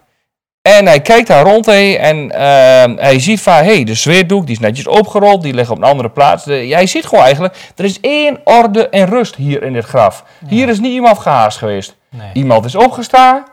En 0.62 0.86
hij 0.86 1.00
kijkt 1.00 1.26
daar 1.26 1.44
rond 1.44 1.66
heen 1.66 1.98
en 1.98 2.30
ehm, 2.30 2.96
hij 2.96 3.20
ziet 3.20 3.40
van, 3.40 3.54
hé, 3.54 3.62
hey, 3.62 3.84
de 3.84 3.94
zweerdoek 3.94 4.46
die 4.46 4.54
is 4.54 4.60
netjes 4.60 4.86
opgerold, 4.86 5.42
die 5.42 5.54
ligt 5.54 5.70
op 5.70 5.76
een 5.76 5.84
andere 5.84 6.10
plaats. 6.10 6.44
De, 6.44 6.52
hij 6.52 6.86
ziet 6.86 7.06
gewoon 7.06 7.24
eigenlijk, 7.24 7.56
er 7.76 7.84
is 7.84 8.00
één 8.00 8.40
orde 8.44 8.88
en 8.88 9.06
rust 9.06 9.36
hier 9.36 9.62
in 9.62 9.72
dit 9.72 9.84
graf. 9.84 10.24
Hier 10.48 10.68
is 10.68 10.80
niet 10.80 10.92
iemand 10.92 11.18
gehaast 11.18 11.58
geweest. 11.58 11.96
Nee. 12.08 12.30
Iemand 12.32 12.64
is 12.64 12.74
opgestaan, 12.74 13.44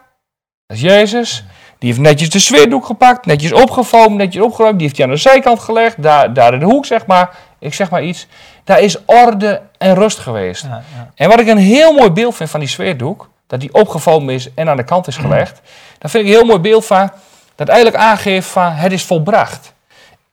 dat 0.67 0.77
is 0.77 0.83
Jezus. 0.83 1.43
Die 1.79 1.89
heeft 1.89 2.01
netjes 2.01 2.29
de 2.29 2.39
zweerdoek 2.39 2.85
gepakt, 2.85 3.25
netjes 3.25 3.53
opgevouwen, 3.53 4.15
netjes 4.15 4.43
opgeruimd. 4.43 4.77
Die 4.77 4.85
heeft 4.87 4.97
hij 4.97 5.07
aan 5.07 5.13
de 5.13 5.19
zijkant 5.19 5.59
gelegd, 5.59 6.03
daar, 6.03 6.33
daar 6.33 6.53
in 6.53 6.59
de 6.59 6.65
hoek 6.65 6.85
zeg 6.85 7.05
maar. 7.05 7.29
Ik 7.59 7.73
zeg 7.73 7.89
maar 7.89 8.03
iets. 8.03 8.27
Daar 8.63 8.79
is 8.79 9.05
orde 9.05 9.61
en 9.77 9.95
rust 9.95 10.19
geweest. 10.19 10.63
Ja, 10.63 10.83
ja. 10.95 11.11
En 11.15 11.29
wat 11.29 11.39
ik 11.39 11.47
een 11.47 11.57
heel 11.57 11.93
mooi 11.93 12.09
beeld 12.09 12.35
vind 12.35 12.49
van 12.49 12.59
die 12.59 12.69
zweerdoek, 12.69 13.29
dat 13.47 13.59
die 13.59 13.73
opgevouwen 13.73 14.29
is 14.29 14.53
en 14.53 14.69
aan 14.69 14.77
de 14.77 14.83
kant 14.83 15.07
is 15.07 15.17
gelegd, 15.17 15.61
daar 15.97 16.09
vind 16.09 16.23
ik 16.23 16.29
een 16.29 16.37
heel 16.37 16.45
mooi 16.45 16.59
beeld 16.59 16.85
van, 16.85 17.11
dat 17.55 17.67
eigenlijk 17.67 18.03
aangeeft 18.03 18.47
van 18.47 18.71
het 18.71 18.91
is 18.91 19.03
volbracht. 19.03 19.73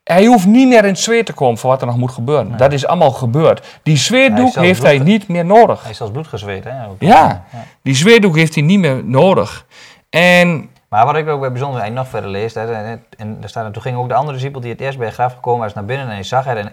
Hij 0.04 0.24
hoeft 0.24 0.46
niet 0.46 0.68
meer 0.68 0.78
in 0.78 0.84
het 0.84 0.98
zweer 0.98 1.24
te 1.24 1.32
komen 1.32 1.58
voor 1.58 1.70
wat 1.70 1.80
er 1.80 1.86
nog 1.86 1.96
moet 1.96 2.12
gebeuren. 2.12 2.56
Dat 2.56 2.72
is 2.72 2.86
allemaal 2.86 3.10
gebeurd. 3.10 3.66
Die 3.82 3.96
zweerdoek 3.96 4.54
heeft 4.54 4.82
hij 4.82 4.98
niet 4.98 5.28
meer 5.28 5.44
nodig. 5.44 5.82
Hij 5.82 5.90
is 5.90 5.96
zelfs 5.96 6.12
bloed 6.12 6.26
gezweet, 6.26 6.64
hè? 6.64 6.86
ook. 6.88 6.96
Ja. 6.98 7.44
Die 7.82 7.94
zweerdoek 7.94 8.36
heeft 8.36 8.54
hij 8.54 8.62
niet 8.62 8.78
meer 8.78 9.04
nodig. 9.04 9.66
En 10.10 10.70
Maar 10.94 11.06
wat 11.06 11.16
ik 11.16 11.28
ook 11.28 11.40
bij 11.40 11.52
bijzonder 11.52 11.92
nog 11.92 12.08
verder 12.08 12.30
leest, 12.30 12.54
hè, 12.54 12.74
en, 12.74 13.04
en 13.16 13.40
daar 13.40 13.48
staat, 13.48 13.64
en 13.64 13.72
toen 13.72 13.82
ging 13.82 13.96
ook 13.96 14.08
de 14.08 14.14
andere 14.14 14.36
discipel 14.36 14.60
die 14.60 14.70
het 14.72 14.80
eerst 14.80 14.98
bij 14.98 15.06
het 15.06 15.14
graf 15.14 15.34
gekomen 15.34 15.60
was 15.60 15.74
naar 15.74 15.84
binnen 15.84 16.06
en 16.06 16.12
hij 16.12 16.22
zag 16.22 16.44
het 16.44 16.56
en, 16.58 16.72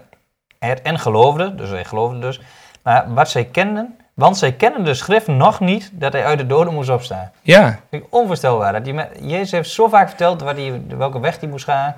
het 0.58 0.82
en 0.82 0.98
geloofde, 0.98 1.54
dus 1.54 1.70
hij 1.70 1.84
geloofde 1.84 2.18
dus. 2.18 2.40
Maar 2.82 3.14
wat 3.14 3.30
zij 3.30 3.44
kenden, 3.44 3.96
want 4.14 4.36
zij 4.36 4.52
kennen 4.52 4.84
de 4.84 4.94
schrift 4.94 5.26
nog 5.26 5.60
niet 5.60 5.90
dat 5.92 6.12
hij 6.12 6.24
uit 6.24 6.38
de 6.38 6.46
doden 6.46 6.74
moest 6.74 6.90
opstaan. 6.90 7.30
ja, 7.40 7.78
Vind 7.90 8.02
ik 8.02 8.14
onvoorstelbaar. 8.14 8.72
Dat 8.72 8.84
die 8.84 8.94
me- 8.94 9.08
Jezus 9.20 9.50
heeft 9.50 9.70
zo 9.70 9.88
vaak 9.88 10.08
verteld 10.08 10.40
wat 10.42 10.56
hij, 10.56 10.82
welke 10.88 11.20
weg 11.20 11.40
hij 11.40 11.48
moest 11.48 11.64
gaan 11.64 11.96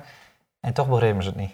en 0.61 0.73
toch 0.73 0.87
begrepen 0.87 1.23
ze 1.23 1.29
het 1.29 1.37
niet. 1.37 1.53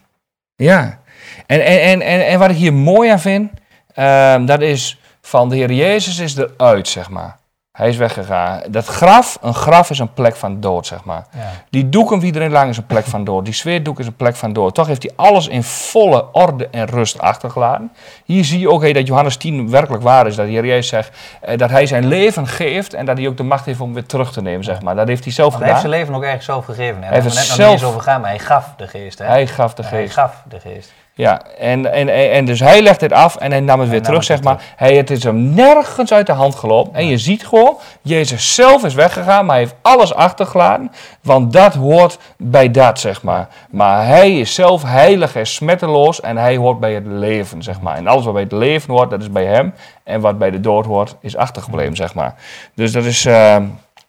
Ja, 0.56 1.00
en, 1.46 1.66
en, 1.66 1.82
en, 1.82 2.02
en, 2.02 2.28
en 2.28 2.40
wat 2.40 2.50
ik 2.50 2.56
hier 2.56 2.74
mooi 2.74 3.10
aan 3.10 3.20
vind, 3.20 3.52
ehm, 3.94 4.46
dat 4.46 4.62
is 4.62 5.00
van 5.22 5.50
de 5.50 5.56
Heer 5.56 5.72
Jezus 5.72 6.20
is 6.20 6.38
eruit, 6.38 6.88
zeg 6.88 7.10
maar. 7.10 7.40
Hij 7.72 7.90
is 7.90 7.98
weggegaan. 7.98 8.62
Dat 8.70 8.86
graf, 8.86 9.38
een 9.42 9.54
graf 9.54 9.90
is 9.90 10.00
een 10.00 10.14
plek 10.14 10.36
van 10.36 10.60
dood, 10.60 10.88
zeg 10.88 11.04
maar. 11.04 11.26
Ja. 11.36 11.40
Die 11.70 11.90
doeken 11.90 12.20
wie 12.20 12.36
erin 12.36 12.52
lang 12.52 12.70
is 12.70 12.78
een 12.78 12.86
plek 12.86 13.06
van 13.06 13.24
dood. 13.24 13.46
Die 13.46 13.54
zweerdoek 13.54 14.00
is 14.00 14.06
een 14.08 14.16
plek 14.16 14.36
van 14.36 14.54
dood. 14.54 14.76
Toch 14.76 14.88
heeft 14.88 15.04
hij 15.04 15.12
alles 15.16 15.48
in 15.48 15.64
volle 15.64 16.26
orde 16.32 16.68
en 16.72 16.86
rust 16.86 17.20
achtergelaten. 17.20 17.92
Hier 18.26 18.46
zie 18.46 18.60
je 18.60 18.70
ook 18.70 18.82
hey, 18.82 18.94
dat 18.94 19.08
Johannes 19.08 19.36
10 19.38 19.70
werkelijk 19.70 20.04
waar 20.04 20.28
is. 20.28 20.36
Dat 20.36 20.46
de 20.46 20.52
Heer 20.52 20.66
Jezus 20.66 20.88
zegt 20.88 21.18
eh, 21.42 21.58
dat 21.58 21.70
hij 21.70 21.86
zijn 21.86 22.06
leven 22.08 22.48
geeft 22.48 22.94
en 22.94 23.06
dat 23.06 23.18
hij 23.18 23.28
ook 23.28 23.38
de 23.38 23.44
macht 23.44 23.66
heeft 23.66 23.80
om 23.82 23.94
weer 23.94 24.06
terug 24.06 24.32
te 24.32 24.42
nemen, 24.42 24.64
zeg 24.64 24.82
maar. 24.82 24.96
Dat 24.96 25.08
heeft 25.08 25.24
hij 25.24 25.34
zelf 25.34 25.50
Want 25.54 25.64
hij 25.64 25.72
heeft 25.74 25.84
gedaan. 25.86 26.00
zijn 26.00 26.10
leven 26.12 26.28
ook 26.28 26.34
erg 26.34 26.44
zelf 26.44 26.66
gegeven. 26.66 26.96
Hè? 26.96 27.02
Daar 27.02 27.12
heeft 27.12 27.26
het 27.26 27.34
net 27.34 27.42
nog 27.48 27.58
niet 27.58 27.66
zelf- 27.66 27.72
eens 27.72 27.84
over 27.84 28.02
gaan, 28.02 28.22
maar 28.22 28.30
hij 28.30 28.40
gaf 28.40 28.74
de 28.78 28.88
geest. 28.88 29.20
Hè? 29.20 29.26
Hij 29.26 29.48
gaf 29.48 29.74
de 29.74 29.84
Hij 29.86 30.02
geest. 30.02 30.14
gaf 30.14 30.44
de 30.50 30.60
geest. 30.60 30.92
Ja, 31.22 31.42
en, 31.60 31.94
en, 31.94 32.32
en, 32.32 32.46
dus 32.46 32.60
hij 32.60 32.82
legt 32.82 33.00
dit 33.00 33.12
af 33.12 33.36
en 33.36 33.52
hij 33.52 33.60
nam 33.60 33.80
het 33.80 33.90
weer 33.90 34.02
terug, 34.02 34.18
het 34.18 34.26
zeg 34.28 34.44
maar. 34.44 34.64
Hij, 34.76 34.96
het 34.96 35.10
is 35.10 35.24
hem 35.24 35.54
nergens 35.54 36.14
uit 36.14 36.26
de 36.26 36.34
hand 36.34 36.56
gelopen. 36.56 36.94
En 36.94 37.08
je 37.08 37.18
ziet 37.18 37.48
gewoon, 37.48 37.78
Jezus 38.02 38.56
zelf 38.56 38.84
is 38.86 38.94
weggegaan, 38.94 39.46
maar 39.46 39.56
hij 39.56 39.64
heeft 39.64 39.76
alles 39.82 40.14
achtergelaten. 40.14 40.92
Want 41.22 41.54
dat 41.54 41.74
hoort 41.74 42.18
bij 42.38 42.72
dat, 42.72 43.00
zeg 43.00 43.24
maar. 43.24 43.48
Maar 43.70 44.06
hij 44.06 44.40
is 44.40 44.54
zelf 44.54 44.84
heilig 44.84 45.36
en 45.36 45.48
smetteloos 45.48 46.22
en 46.22 46.38
hij 46.38 46.58
hoort 46.58 46.80
bij 46.80 46.94
het 46.94 47.06
leven, 47.06 47.64
zeg 47.64 47.82
maar. 47.82 47.96
En 47.96 48.08
alles 48.08 48.24
wat 48.26 48.34
bij 48.34 48.44
het 48.44 48.52
leven 48.52 48.94
hoort, 48.94 49.10
dat 49.10 49.22
is 49.22 49.32
bij 49.32 49.46
hem. 49.46 49.74
En 50.04 50.22
wat 50.22 50.38
bij 50.38 50.52
de 50.52 50.60
dood 50.60 50.86
hoort, 50.86 51.16
is 51.20 51.36
achtergebleven, 51.36 51.96
zeg 51.96 52.14
maar. 52.14 52.36
Dus 52.76 52.92
dat 52.92 53.04
is... 53.04 53.26
eh, 53.26 53.34
hij 53.34 53.62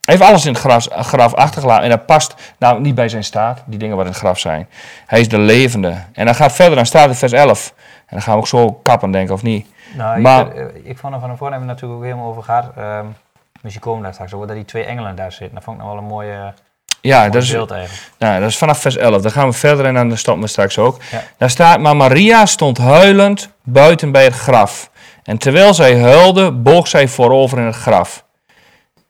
heeft 0.05 0.23
alles 0.23 0.47
in 0.47 0.53
het 0.53 0.61
graf, 0.61 0.87
graf 0.91 1.35
achtergelaten 1.35 1.85
en 1.85 1.91
dat 1.91 2.07
past 2.07 2.35
namelijk 2.59 2.87
niet 2.87 2.95
bij 2.95 3.09
zijn 3.09 3.25
staat, 3.25 3.63
die 3.67 3.79
dingen 3.79 3.97
wat 3.97 4.05
in 4.05 4.11
het 4.11 4.21
graf 4.21 4.39
zijn. 4.39 4.69
Hij 5.07 5.21
is 5.21 5.29
de 5.29 5.39
levende. 5.39 6.03
En 6.13 6.25
dan 6.27 6.35
gaat 6.35 6.53
verder, 6.53 6.77
dan 6.77 6.87
staat 6.87 7.09
het 7.09 7.19
vers 7.19 7.33
11. 7.33 7.73
En 7.77 8.05
dan 8.09 8.23
gaan 8.23 8.35
we 8.35 8.41
ook 8.41 8.47
zo 8.47 8.73
kappen, 8.73 9.11
denk 9.11 9.27
ik, 9.29 9.35
of 9.35 9.43
niet? 9.43 9.67
Nou, 9.95 10.21
Maar- 10.21 10.47
ik, 10.47 10.55
eh, 10.55 10.91
ik 10.91 10.99
vond 10.99 11.15
er 11.15 11.21
van 11.21 11.37
we 11.39 11.55
het 11.55 11.65
natuurlijk 11.65 11.99
ook 12.01 12.05
helemaal 12.05 12.29
over 12.29 12.43
gehad. 12.43 12.71
Ehm 12.77 13.07
misschien 13.63 13.83
komen 13.85 13.99
we 13.99 14.05
daar 14.05 14.15
straks 14.15 14.33
over, 14.35 14.47
dat 14.47 14.57
die 14.57 14.65
twee 14.65 14.85
engelen 14.85 15.17
daar 15.17 15.33
zitten. 15.33 15.55
Dat 15.55 15.65
vond 15.65 15.77
ik 15.77 15.83
nog 15.83 15.93
wel 15.93 16.03
een 16.03 16.09
mooie, 16.09 16.53
Ja, 17.01 17.29
dat 17.29 17.43
is, 17.43 17.51
beeld 17.51 17.71
eigenlijk. 17.71 18.11
nou, 18.19 18.41
dat 18.41 18.49
is 18.49 18.59
vanaf 18.59 18.79
vers 18.79 18.97
11. 18.97 19.23
Dan 19.23 19.31
gaan 19.31 19.47
we 19.49 19.53
verder 19.53 19.85
en 19.87 19.95
dan 19.95 20.17
stoppen 20.17 20.43
we 20.43 20.49
straks 20.49 20.79
ook. 20.79 21.03
Ja. 21.11 21.23
Daar 21.37 21.51
staat, 21.51 21.81
maar 21.81 21.97
Maria 21.97 22.47
stond 22.47 22.79
huilend 22.79 23.51
buiten 23.63 24.13
bij 24.13 24.25
het 24.25 24.35
graf. 24.35 24.91
En 25.25 25.39
terwijl 25.39 25.75
zij 25.75 26.01
huilde, 26.01 26.53
boog 26.53 26.89
zij 26.89 27.09
voorover 27.09 27.59
in 27.59 27.65
het 27.67 27.75
graf. 27.77 28.25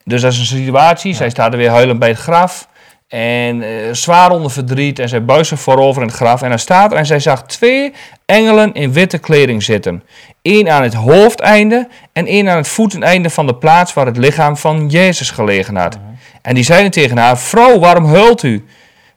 Dus 0.05 0.21
dat 0.21 0.33
is 0.33 0.39
een 0.39 0.45
situatie. 0.45 1.15
Zij 1.15 1.31
staat 1.31 1.53
er 1.53 1.59
weer 1.59 1.71
huilend 1.71 1.99
bij 1.99 2.09
het 2.09 2.19
graf. 2.19 2.69
En 3.09 3.63
eh, 3.63 3.69
zwaar 3.93 4.31
onder 4.31 4.51
verdriet. 4.51 4.99
En 4.99 5.09
zij 5.09 5.25
buigt 5.25 5.49
zich 5.49 5.61
voorover 5.61 6.03
in 6.03 6.09
het 6.09 6.17
graf. 6.17 6.43
En 6.43 6.49
dan 6.49 6.59
staat 6.59 6.93
er, 6.93 6.99
en 6.99 7.07
zij 7.07 7.21
zag 7.21 7.43
twee 7.43 7.93
engelen 8.25 8.73
in 8.73 8.93
witte 8.93 9.19
kleding 9.19 9.63
zitten. 9.63 10.03
Eén 10.43 10.71
aan 10.71 10.83
het 10.83 10.95
hoofdeinde 10.95 11.89
en 12.13 12.27
één 12.27 12.49
aan 12.49 12.57
het 12.57 12.69
voeteneinde 12.69 13.31
van 13.31 13.47
de 13.47 13.55
plaats 13.55 13.93
waar 13.93 14.07
het 14.07 14.17
lichaam 14.17 14.57
van 14.57 14.89
Jezus 14.89 15.31
gelegen 15.31 15.77
had. 15.77 15.99
En 16.43 16.55
die 16.55 16.65
zeiden 16.65 16.91
tegen 16.91 17.19
haar, 17.19 17.39
vrouw, 17.39 17.79
waarom 17.79 18.05
huilt 18.05 18.43
u? 18.43 18.65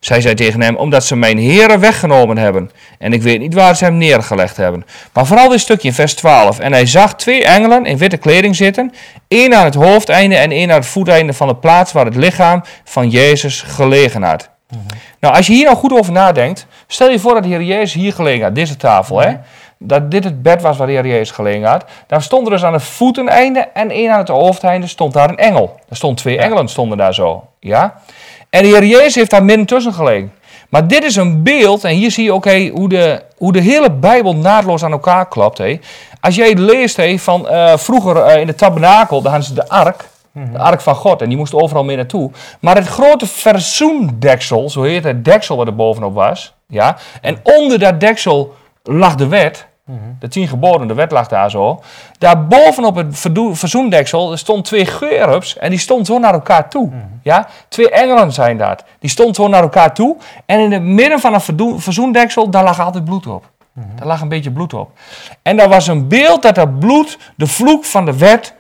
Zij 0.06 0.22
zei 0.22 0.34
tegen 0.34 0.62
hem, 0.62 0.76
omdat 0.76 1.06
ze 1.06 1.16
mijn 1.16 1.38
heren 1.38 1.80
weggenomen 1.80 2.38
hebben. 2.38 2.72
En 3.00 3.14
ik 3.14 3.22
weet 3.22 3.40
niet 3.40 3.54
waar 3.54 3.76
ze 3.76 3.84
hem 3.84 3.98
neergelegd 3.98 4.58
hebben. 4.58 4.86
Maar 5.14 5.26
vooral 5.26 5.50
dit 5.50 5.60
stukje 5.60 5.88
in 5.88 5.94
vers 5.94 6.14
12. 6.14 6.60
En 6.60 6.72
hij 6.72 6.86
zag 6.86 7.16
twee 7.16 7.46
engelen 7.46 7.86
in 7.86 7.98
witte 7.98 8.18
kleding 8.18 8.56
zitten. 8.56 8.94
één 9.28 9.56
aan 9.56 9.66
het 9.66 9.76
hoofdeinde 9.76 10.36
en 10.36 10.52
één 10.52 10.72
aan 10.72 10.78
het 10.78 10.86
voeteinde 10.86 11.34
van 11.34 11.48
de 11.48 11.56
plaats 11.56 11.92
waar 11.92 12.06
het 12.06 12.16
lichaam 12.16 12.64
van 12.84 13.10
Jezus 13.10 13.62
gelegen 13.62 14.24
had. 14.24 14.50
Nou, 15.20 15.36
als 15.36 15.48
je 15.48 15.54
hier 15.54 15.66
nou 15.66 15.78
goed 15.78 15.94
over 15.94 16.12
nadenkt. 16.12 16.68
Stel 16.88 17.10
je 17.10 17.20
voor 17.20 17.34
dat 17.34 17.44
de 17.44 17.50
Heer 17.50 17.64
Jezus 17.64 17.94
hier 17.94 18.14
gelegen 18.14 18.44
had, 18.44 18.56
deze 18.56 18.78
tafel, 18.78 19.22
hè. 19.22 19.34
Dat 19.78 20.12
dit 20.12 20.24
het 20.24 20.42
bed 20.42 20.62
was 20.62 20.78
waar 20.78 20.88
de 20.88 20.94
Heer 20.94 21.08
Jezus 21.08 21.32
gelegen 21.32 21.68
had. 21.68 21.86
Dan 22.08 22.22
stond 22.22 22.46
er 22.46 22.54
dus 22.54 22.64
aan 22.64 22.74
het 22.74 22.84
voeteneinde 22.84 23.60
en 23.60 23.92
één 23.92 24.12
aan 24.12 24.20
het 24.20 24.28
hoofdeinde 24.28 24.88
stond 24.88 25.14
daar 25.14 25.30
een 25.30 25.38
engel. 25.38 25.80
Er 25.90 25.96
stonden 25.96 26.20
twee 26.20 26.38
engelen 26.38 26.68
stonden 26.68 26.98
daar 26.98 27.14
zo, 27.14 27.48
ja. 27.60 28.02
En 28.56 28.62
de 28.62 28.68
Heer 28.68 28.86
Jezus 28.86 29.16
heeft 29.16 29.30
daar 29.30 29.44
midden 29.44 29.66
tussen 29.66 29.94
gelegen. 29.94 30.34
Maar 30.70 30.88
dit 30.88 31.04
is 31.04 31.16
een 31.16 31.44
beeld, 31.44 31.84
en 31.84 31.96
hier 31.96 32.12
zie 32.12 32.24
je 32.24 32.34
ook 32.34 32.46
hoe, 32.52 32.90
de, 32.90 33.22
hoe 33.38 33.52
de 33.52 33.62
hele 33.62 33.92
Bijbel 33.92 34.36
naadloos 34.36 34.84
aan 34.84 34.92
elkaar 34.92 35.28
klopt. 35.28 35.58
Hé. 35.58 35.80
Als 36.20 36.36
jij 36.36 36.56
leest 36.56 36.98
hé, 36.98 37.18
van 37.18 37.48
eh, 37.48 37.78
vroeger 37.78 38.18
eh, 38.18 38.40
in 38.42 38.48
de 38.48 38.56
tabernakel, 38.56 39.22
daar 39.22 39.32
hadden 39.32 39.50
ze 39.50 39.56
de 39.56 39.70
ark, 39.70 40.06
de 40.32 40.58
ark 40.58 40.82
van 40.82 40.96
God, 40.96 41.22
en 41.22 41.30
die 41.30 41.38
moest 41.38 41.54
overal 41.54 41.84
mee 41.84 41.96
naartoe. 41.96 42.32
Maar 42.60 42.76
het 42.76 42.88
grote 42.88 43.28
verzoendeksel, 43.28 44.70
zo 44.70 44.84
heet 44.84 45.04
het 45.04 45.26
deksel 45.26 45.58
wat 45.58 45.68
er 45.68 45.76
bovenop 45.76 46.14
was, 46.14 46.54
ja, 46.68 46.98
en 47.22 47.38
onder 47.44 47.80
dat 47.80 48.00
deksel 48.00 48.56
lag 48.84 49.16
de 49.16 49.28
wet, 49.28 49.68
de 50.20 50.28
tien 50.28 50.48
geboden, 50.48 50.88
de 50.88 50.94
wet 50.94 51.12
lag 51.12 51.28
daar 51.28 51.50
zo. 51.50 51.84
Daar 52.18 52.48
bovenop 52.48 52.96
het 52.96 53.20
verzoendeksel 53.52 54.32
er 54.32 54.38
stond 54.38 54.66
twee 54.66 54.86
gerubs 54.86 55.58
en 55.58 55.70
die 55.70 55.80
stonden 55.80 56.06
zo 56.06 56.20
naar 56.20 56.34
elkaar 56.34 56.70
toe. 56.70 56.92
Ja? 57.22 57.48
Twee 57.68 57.90
engelen 57.90 58.32
zijn 58.32 58.58
dat. 58.58 58.84
Die 59.00 59.10
stonden 59.10 59.36
zo 59.36 59.48
naar 59.48 59.62
elkaar 59.62 59.94
toe 59.94 60.18
en 60.46 60.60
in 60.60 60.72
het 60.72 60.82
midden 60.82 61.20
van 61.20 61.34
het 61.34 61.52
verzoendeksel, 61.78 62.50
daar 62.50 62.64
lag 62.64 62.80
altijd 62.80 63.06
bloed 63.06 63.28
op. 63.28 63.46
Daar 63.74 64.08
lag 64.08 64.22
een 64.22 64.30
beetje 64.30 64.52
bloed 64.52 64.74
op. 64.74 64.92
En 65.42 65.58
daar 65.58 65.70
was 65.70 65.88
een 65.88 66.08
beeld 66.08 66.42
dat 66.42 66.56
dat 66.56 66.80
bloed 66.80 67.18
de 67.36 67.48
vloek 67.48 67.86
van 67.86 68.06
de 68.06 68.18
wet 68.18 68.54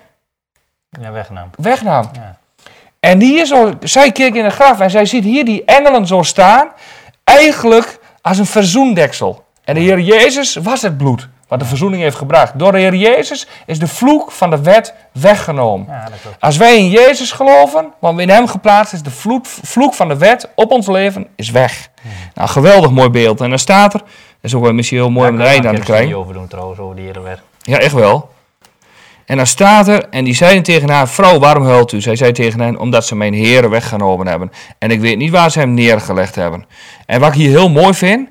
Ja, 1.01 1.11
weggenomen. 1.11 1.51
wegnam. 1.57 2.09
Ja. 2.13 2.37
En 2.99 3.21
hier 3.21 3.45
zo, 3.45 3.71
zij 3.79 4.11
keek 4.11 4.35
in 4.35 4.43
het 4.43 4.53
graf 4.53 4.79
en 4.79 4.89
zij 4.89 5.05
ziet 5.05 5.23
hier 5.23 5.45
die 5.45 5.65
engelen 5.65 6.07
zo 6.07 6.21
staan, 6.21 6.67
eigenlijk 7.23 7.99
als 8.21 8.37
een 8.37 8.45
verzoendeksel. 8.45 9.44
En 9.65 9.73
de 9.73 9.79
Heer 9.79 9.99
Jezus 9.99 10.55
was 10.55 10.81
het 10.81 10.97
bloed 10.97 11.29
wat 11.47 11.59
de 11.59 11.65
verzoening 11.65 12.01
heeft 12.01 12.15
gebracht. 12.15 12.59
Door 12.59 12.71
de 12.71 12.77
Heer 12.77 12.95
Jezus 12.95 13.47
is 13.65 13.79
de 13.79 13.87
vloek 13.87 14.31
van 14.31 14.49
de 14.49 14.61
wet 14.61 14.93
weggenomen. 15.11 15.87
Ja. 15.89 16.09
Als 16.39 16.57
wij 16.57 16.77
in 16.77 16.89
Jezus 16.89 17.31
geloven, 17.31 17.93
want 17.99 18.15
we 18.15 18.21
in 18.21 18.29
Hem 18.29 18.47
geplaatst 18.47 18.93
is, 18.93 19.01
de 19.01 19.11
vloek, 19.11 19.45
vloek 19.45 19.93
van 19.93 20.07
de 20.07 20.17
wet 20.17 20.49
op 20.55 20.71
ons 20.71 20.87
leven 20.87 21.27
is 21.35 21.49
weg. 21.51 21.89
Nou, 22.33 22.49
geweldig 22.49 22.91
mooi 22.91 23.09
beeld. 23.09 23.41
En 23.41 23.49
dan 23.49 23.59
staat 23.59 23.93
er, 23.93 23.99
dat 23.99 24.09
is 24.41 24.53
ook 24.53 24.63
wel 24.63 24.73
misschien 24.73 24.97
heel 24.97 25.09
mooi 25.09 25.29
om 25.29 25.39
er 25.39 25.45
einde 25.45 25.67
aan 25.67 25.75
te 25.75 25.81
krijgen. 25.81 26.15
over 26.15 26.33
doen 26.33 26.47
trouwens, 26.47 26.79
over 26.79 26.95
die 26.95 27.05
hele 27.05 27.21
wet. 27.21 27.39
Ja, 27.61 27.77
echt 27.77 27.93
wel. 27.93 28.33
En 29.25 29.37
dan 29.37 29.47
staat 29.47 29.87
er, 29.87 30.09
en 30.09 30.23
die 30.23 30.35
zeiden 30.35 30.63
tegen 30.63 30.89
haar, 30.89 31.09
vrouw, 31.09 31.39
waarom 31.39 31.65
huilt 31.65 31.91
u? 31.91 32.01
Zij 32.01 32.15
zei 32.15 32.31
tegen 32.31 32.59
hen, 32.59 32.79
omdat 32.79 33.05
ze 33.05 33.15
mijn 33.15 33.33
heren 33.33 33.69
weggenomen 33.69 34.27
hebben. 34.27 34.51
En 34.77 34.91
ik 34.91 34.99
weet 34.99 35.17
niet 35.17 35.31
waar 35.31 35.51
ze 35.51 35.59
hem 35.59 35.73
neergelegd 35.73 36.35
hebben. 36.35 36.65
En 37.05 37.19
wat 37.19 37.29
ik 37.29 37.35
hier 37.35 37.49
heel 37.49 37.69
mooi 37.69 37.93
vind, 37.93 38.29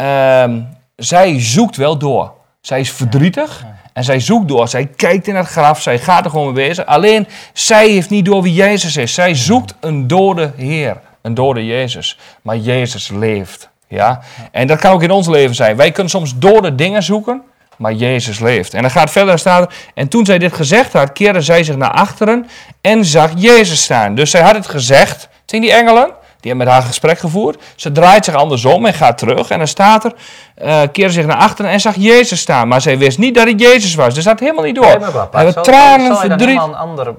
ehm, 0.00 0.60
zij 0.96 1.40
zoekt 1.40 1.76
wel 1.76 1.98
door. 1.98 2.32
Zij 2.60 2.80
is 2.80 2.90
verdrietig 2.90 3.64
en 3.92 4.04
zij 4.04 4.20
zoekt 4.20 4.48
door. 4.48 4.68
Zij 4.68 4.86
kijkt 4.86 5.26
in 5.26 5.34
het 5.34 5.46
graf, 5.46 5.82
zij 5.82 5.98
gaat 5.98 6.24
er 6.24 6.30
gewoon 6.30 6.52
mee 6.52 6.68
bezig. 6.68 6.86
Alleen, 6.86 7.26
zij 7.52 7.88
heeft 7.88 8.10
niet 8.10 8.24
door 8.24 8.42
wie 8.42 8.54
Jezus 8.54 8.96
is. 8.96 9.14
Zij 9.14 9.34
zoekt 9.34 9.74
een 9.80 10.06
dode 10.06 10.52
Heer, 10.56 11.00
een 11.22 11.34
dode 11.34 11.66
Jezus. 11.66 12.18
Maar 12.42 12.56
Jezus 12.56 13.08
leeft. 13.08 13.68
Ja? 13.88 14.20
En 14.52 14.66
dat 14.66 14.78
kan 14.78 14.92
ook 14.92 15.02
in 15.02 15.10
ons 15.10 15.28
leven 15.28 15.54
zijn. 15.54 15.76
Wij 15.76 15.90
kunnen 15.90 16.10
soms 16.10 16.38
dode 16.38 16.74
dingen 16.74 17.02
zoeken, 17.02 17.42
maar 17.76 17.92
Jezus 17.92 18.38
leeft. 18.38 18.74
En 18.74 18.82
dan 18.82 18.90
gaat 18.90 19.10
verder 19.10 19.46
er, 19.46 19.68
en 19.94 20.08
toen 20.08 20.24
zij 20.26 20.38
dit 20.38 20.52
gezegd 20.52 20.92
had, 20.92 21.12
keerde 21.12 21.40
zij 21.40 21.64
zich 21.64 21.76
naar 21.76 21.92
achteren 21.92 22.46
en 22.80 23.04
zag 23.04 23.30
Jezus 23.36 23.82
staan. 23.82 24.14
Dus 24.14 24.30
zij 24.30 24.40
had 24.40 24.54
het 24.54 24.66
gezegd 24.68 25.28
tegen 25.44 25.66
die 25.66 25.74
engelen, 25.74 26.10
die 26.40 26.50
hebben 26.50 26.66
met 26.66 26.76
haar 26.76 26.86
gesprek 26.86 27.18
gevoerd. 27.18 27.62
Ze 27.76 27.92
draait 27.92 28.24
zich 28.24 28.34
andersom 28.34 28.86
en 28.86 28.94
gaat 28.94 29.18
terug. 29.18 29.50
En 29.50 29.58
dan 29.58 29.66
staat 29.66 30.04
er, 30.04 30.12
eh 30.54 30.82
keerde 30.92 31.12
zich 31.12 31.26
naar 31.26 31.36
achteren 31.36 31.70
en 31.70 31.80
zag 31.80 31.94
Jezus 31.96 32.40
staan. 32.40 32.68
Maar 32.68 32.80
zij 32.80 32.98
wist 32.98 33.18
niet 33.18 33.34
dat 33.34 33.46
het 33.48 33.60
Jezus 33.60 33.94
was. 33.94 34.14
Dus 34.14 34.24
dat 34.24 34.40
helemaal 34.40 34.64
niet 34.64 34.74
door. 34.74 34.84
Ja, 34.86 34.98
maar 34.98 35.12
wel, 35.12 35.28
Hebben 35.32 35.52
Zal- 35.52 35.62
tranen, 35.62 36.06
zal 36.06 36.28
dan 36.28 36.38
verdriet. 36.38 36.60
een 36.62 36.74
ander 36.74 37.14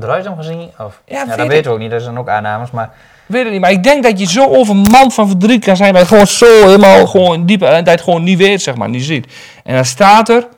eruit 0.00 0.24
hebben 0.24 0.44
gezien? 0.44 0.70
Of, 0.78 1.00
Ja, 1.06 1.24
dat 1.24 1.38
ik. 1.38 1.48
weten 1.48 1.64
we 1.64 1.70
ook 1.70 1.78
niet, 1.78 1.90
dat 1.90 2.02
zijn 2.02 2.18
ook 2.18 2.28
aannames. 2.28 2.70
Maar 2.70 2.90
Weet 3.26 3.42
het 3.42 3.52
niet, 3.52 3.60
maar 3.60 3.70
ik 3.70 3.82
denk 3.82 4.02
dat 4.02 4.18
je 4.20 4.26
zo 4.26 4.44
overmand 4.46 5.14
van 5.14 5.28
verdriet 5.28 5.64
kan 5.64 5.76
zijn. 5.76 5.94
Je 5.96 6.06
gewoon 6.06 6.26
zo 6.26 6.46
helemaal 6.64 7.06
gewoon 7.06 7.46
diep, 7.46 7.62
en 7.62 7.70
dat 7.76 7.84
je 7.84 7.90
het 7.90 8.00
gewoon 8.00 8.22
niet 8.22 8.38
weet, 8.38 8.62
zeg 8.62 8.74
maar, 8.74 8.88
niet 8.88 9.04
ziet. 9.04 9.32
En 9.64 9.74
dan 9.74 9.84
staat 9.84 10.28
er, 10.28 10.48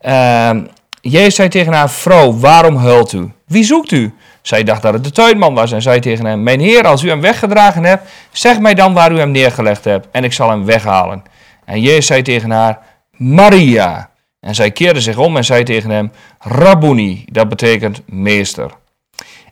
ehm, 0.00 0.64
Jezus 1.00 1.34
zei 1.34 1.48
tegen 1.48 1.72
haar, 1.72 1.90
vrouw, 1.90 2.38
waarom 2.38 2.76
huilt 2.76 3.12
u? 3.12 3.32
Wie 3.46 3.64
zoekt 3.64 3.90
u? 3.92 4.14
Zij 4.46 4.62
dacht 4.62 4.82
dat 4.82 4.92
het 4.92 5.04
de 5.04 5.10
tuinman 5.10 5.54
was 5.54 5.72
en 5.72 5.82
zei 5.82 6.00
tegen 6.00 6.24
hem, 6.24 6.42
mijn 6.42 6.60
heer, 6.60 6.86
als 6.86 7.02
u 7.02 7.08
hem 7.08 7.20
weggedragen 7.20 7.84
hebt, 7.84 8.10
zeg 8.32 8.58
mij 8.58 8.74
dan 8.74 8.94
waar 8.94 9.12
u 9.12 9.18
hem 9.18 9.30
neergelegd 9.30 9.84
hebt 9.84 10.06
en 10.10 10.24
ik 10.24 10.32
zal 10.32 10.50
hem 10.50 10.64
weghalen. 10.64 11.22
En 11.64 11.80
Jezus 11.80 12.06
zei 12.06 12.22
tegen 12.22 12.50
haar, 12.50 12.78
Maria. 13.10 14.10
En 14.40 14.54
zij 14.54 14.70
keerde 14.70 15.00
zich 15.00 15.16
om 15.16 15.36
en 15.36 15.44
zei 15.44 15.62
tegen 15.62 15.90
hem, 15.90 16.12
Rabboni, 16.38 17.24
dat 17.32 17.48
betekent 17.48 18.00
meester. 18.06 18.70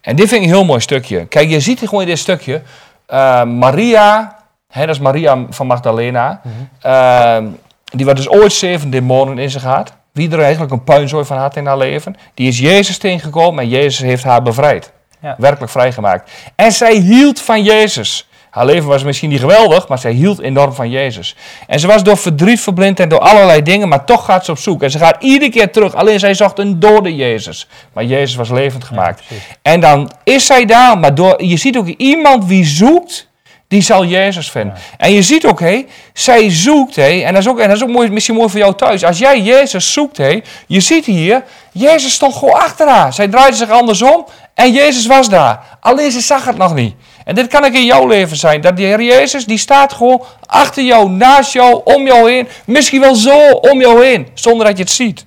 En 0.01 0.16
dit 0.16 0.28
vind 0.28 0.40
ik 0.43 0.47
een 0.49 0.55
heel 0.55 0.64
mooi 0.64 0.80
stukje. 0.80 1.26
Kijk, 1.26 1.49
je 1.51 1.61
ziet 1.61 1.78
hier 1.78 1.88
gewoon 1.88 2.05
in 2.05 2.11
dit 2.11 2.18
stukje. 2.18 2.62
eh, 3.07 3.45
Maria, 3.45 4.36
hè, 4.68 4.86
dat 4.86 4.95
is 4.95 5.01
Maria 5.01 5.45
van 5.51 5.66
Magdalena. 5.66 6.40
eh, 6.80 7.38
die 7.84 8.07
wat 8.07 8.16
dus 8.16 8.28
ooit 8.28 8.53
zeven 8.53 8.90
demonen 8.90 9.38
in 9.38 9.51
zich 9.51 9.62
had. 9.62 9.93
Wie 10.13 10.31
er 10.31 10.41
eigenlijk 10.41 10.73
een 10.73 10.85
puinzooi 10.85 11.25
van 11.25 11.37
had 11.37 11.57
in 11.57 11.67
haar 11.67 11.79
leven. 11.79 12.17
Die 12.35 12.49
is 12.49 12.59
Jezus 12.59 12.99
tegengekomen 12.99 13.63
en 13.63 13.69
Jezus 13.69 13.99
heeft 13.99 14.25
haar 14.25 14.43
bevrijd. 14.43 14.93
Ja. 15.21 15.35
Werkelijk 15.39 15.73
vrijgemaakt. 15.73 16.31
En 16.55 16.73
zij 16.73 16.95
hield 16.95 17.41
van 17.41 17.63
Jezus. 17.63 18.29
Haar 18.53 18.67
leven 18.67 18.89
was 18.89 19.03
misschien 19.03 19.29
niet 19.29 19.41
geweldig, 19.41 19.89
maar 19.89 19.99
zij 19.99 20.13
hield 20.13 20.41
enorm 20.41 20.73
van 20.73 20.91
Jezus. 20.91 21.37
En 21.67 21.81
ze 21.81 21.87
was 21.87 22.03
door 22.03 22.17
verdriet 22.17 22.61
verblind 22.61 23.01
en 23.01 23.09
door 23.09 23.19
allerlei 23.19 23.63
dingen, 23.63 23.89
maar 23.89 24.05
toch 24.05 24.25
gaat 24.25 24.45
ze 24.45 24.51
op 24.51 24.59
zoek. 24.59 24.83
En 24.83 24.91
ze 24.91 24.99
gaat 24.99 25.23
iedere 25.23 25.51
keer 25.51 25.73
terug. 25.73 25.95
Alleen 25.95 26.19
zij 26.19 26.35
zocht 26.35 26.59
een 26.59 26.81
dode 26.81 27.17
Jezus. 27.17 27.69
Maar 27.93 28.05
Jezus 28.05 28.35
was 28.35 28.51
levend 28.51 28.85
gemaakt. 28.85 29.23
en 29.63 29.81
dan 29.81 30.11
is 30.25 30.47
zij 30.47 30.65
daar, 30.65 30.99
maar 30.99 31.15
door, 31.15 31.45
je 31.45 31.57
ziet 31.57 31.77
ook 31.77 31.87
iemand 31.87 32.45
wie 32.45 32.65
zoekt, 32.65 33.29
die 33.73 33.83
zal 33.83 34.05
Jezus 34.05 34.51
vinden. 34.51 34.75
En 34.97 35.12
je 35.12 35.23
ziet 35.23 35.47
ook, 35.47 35.61
hé, 35.61 35.87
zij 36.12 36.51
zoekt, 36.51 36.97
hé, 36.97 37.20
en 37.20 37.33
dat 37.33 37.43
is 37.43 37.49
ook, 37.49 37.59
en 37.59 37.68
dat 37.68 37.77
is 37.77 37.83
ook 37.83 37.89
mooi, 37.89 38.11
misschien 38.11 38.35
mooi 38.35 38.49
voor 38.49 38.59
jou 38.59 38.75
thuis. 38.75 39.05
Als 39.05 39.18
jij 39.18 39.41
Jezus 39.41 39.93
zoekt, 39.93 40.16
hé, 40.16 40.41
je 40.66 40.81
ziet 40.81 41.05
hier, 41.05 41.43
Jezus 41.73 42.12
stond 42.12 42.35
gewoon 42.35 42.55
achter 42.55 42.89
haar. 42.89 43.12
Zij 43.12 43.29
draaide 43.29 43.57
zich 43.57 43.70
andersom 43.70 44.27
en 44.55 44.73
Jezus 44.73 45.07
was 45.07 45.29
daar. 45.29 45.79
Alleen 45.81 46.11
ze 46.11 46.20
zag 46.20 46.45
het 46.45 46.57
nog 46.57 46.75
niet. 46.75 46.95
En 47.25 47.35
dit 47.35 47.47
kan 47.47 47.64
ook 47.64 47.73
in 47.73 47.85
jouw 47.85 48.07
leven 48.07 48.37
zijn. 48.37 48.61
Dat 48.61 48.77
de 48.77 48.83
Heer 48.83 49.03
Jezus, 49.03 49.45
die 49.45 49.59
staat 49.59 49.93
gewoon 49.93 50.23
achter 50.47 50.83
jou, 50.83 51.11
naast 51.11 51.53
jou, 51.53 51.81
om 51.85 52.07
jou 52.07 52.31
heen. 52.31 52.49
Misschien 52.64 53.01
wel 53.01 53.14
zo 53.14 53.51
om 53.51 53.81
jou 53.81 54.05
heen, 54.05 54.29
zonder 54.35 54.66
dat 54.66 54.77
je 54.77 54.83
het 54.83 54.93
ziet. 54.93 55.25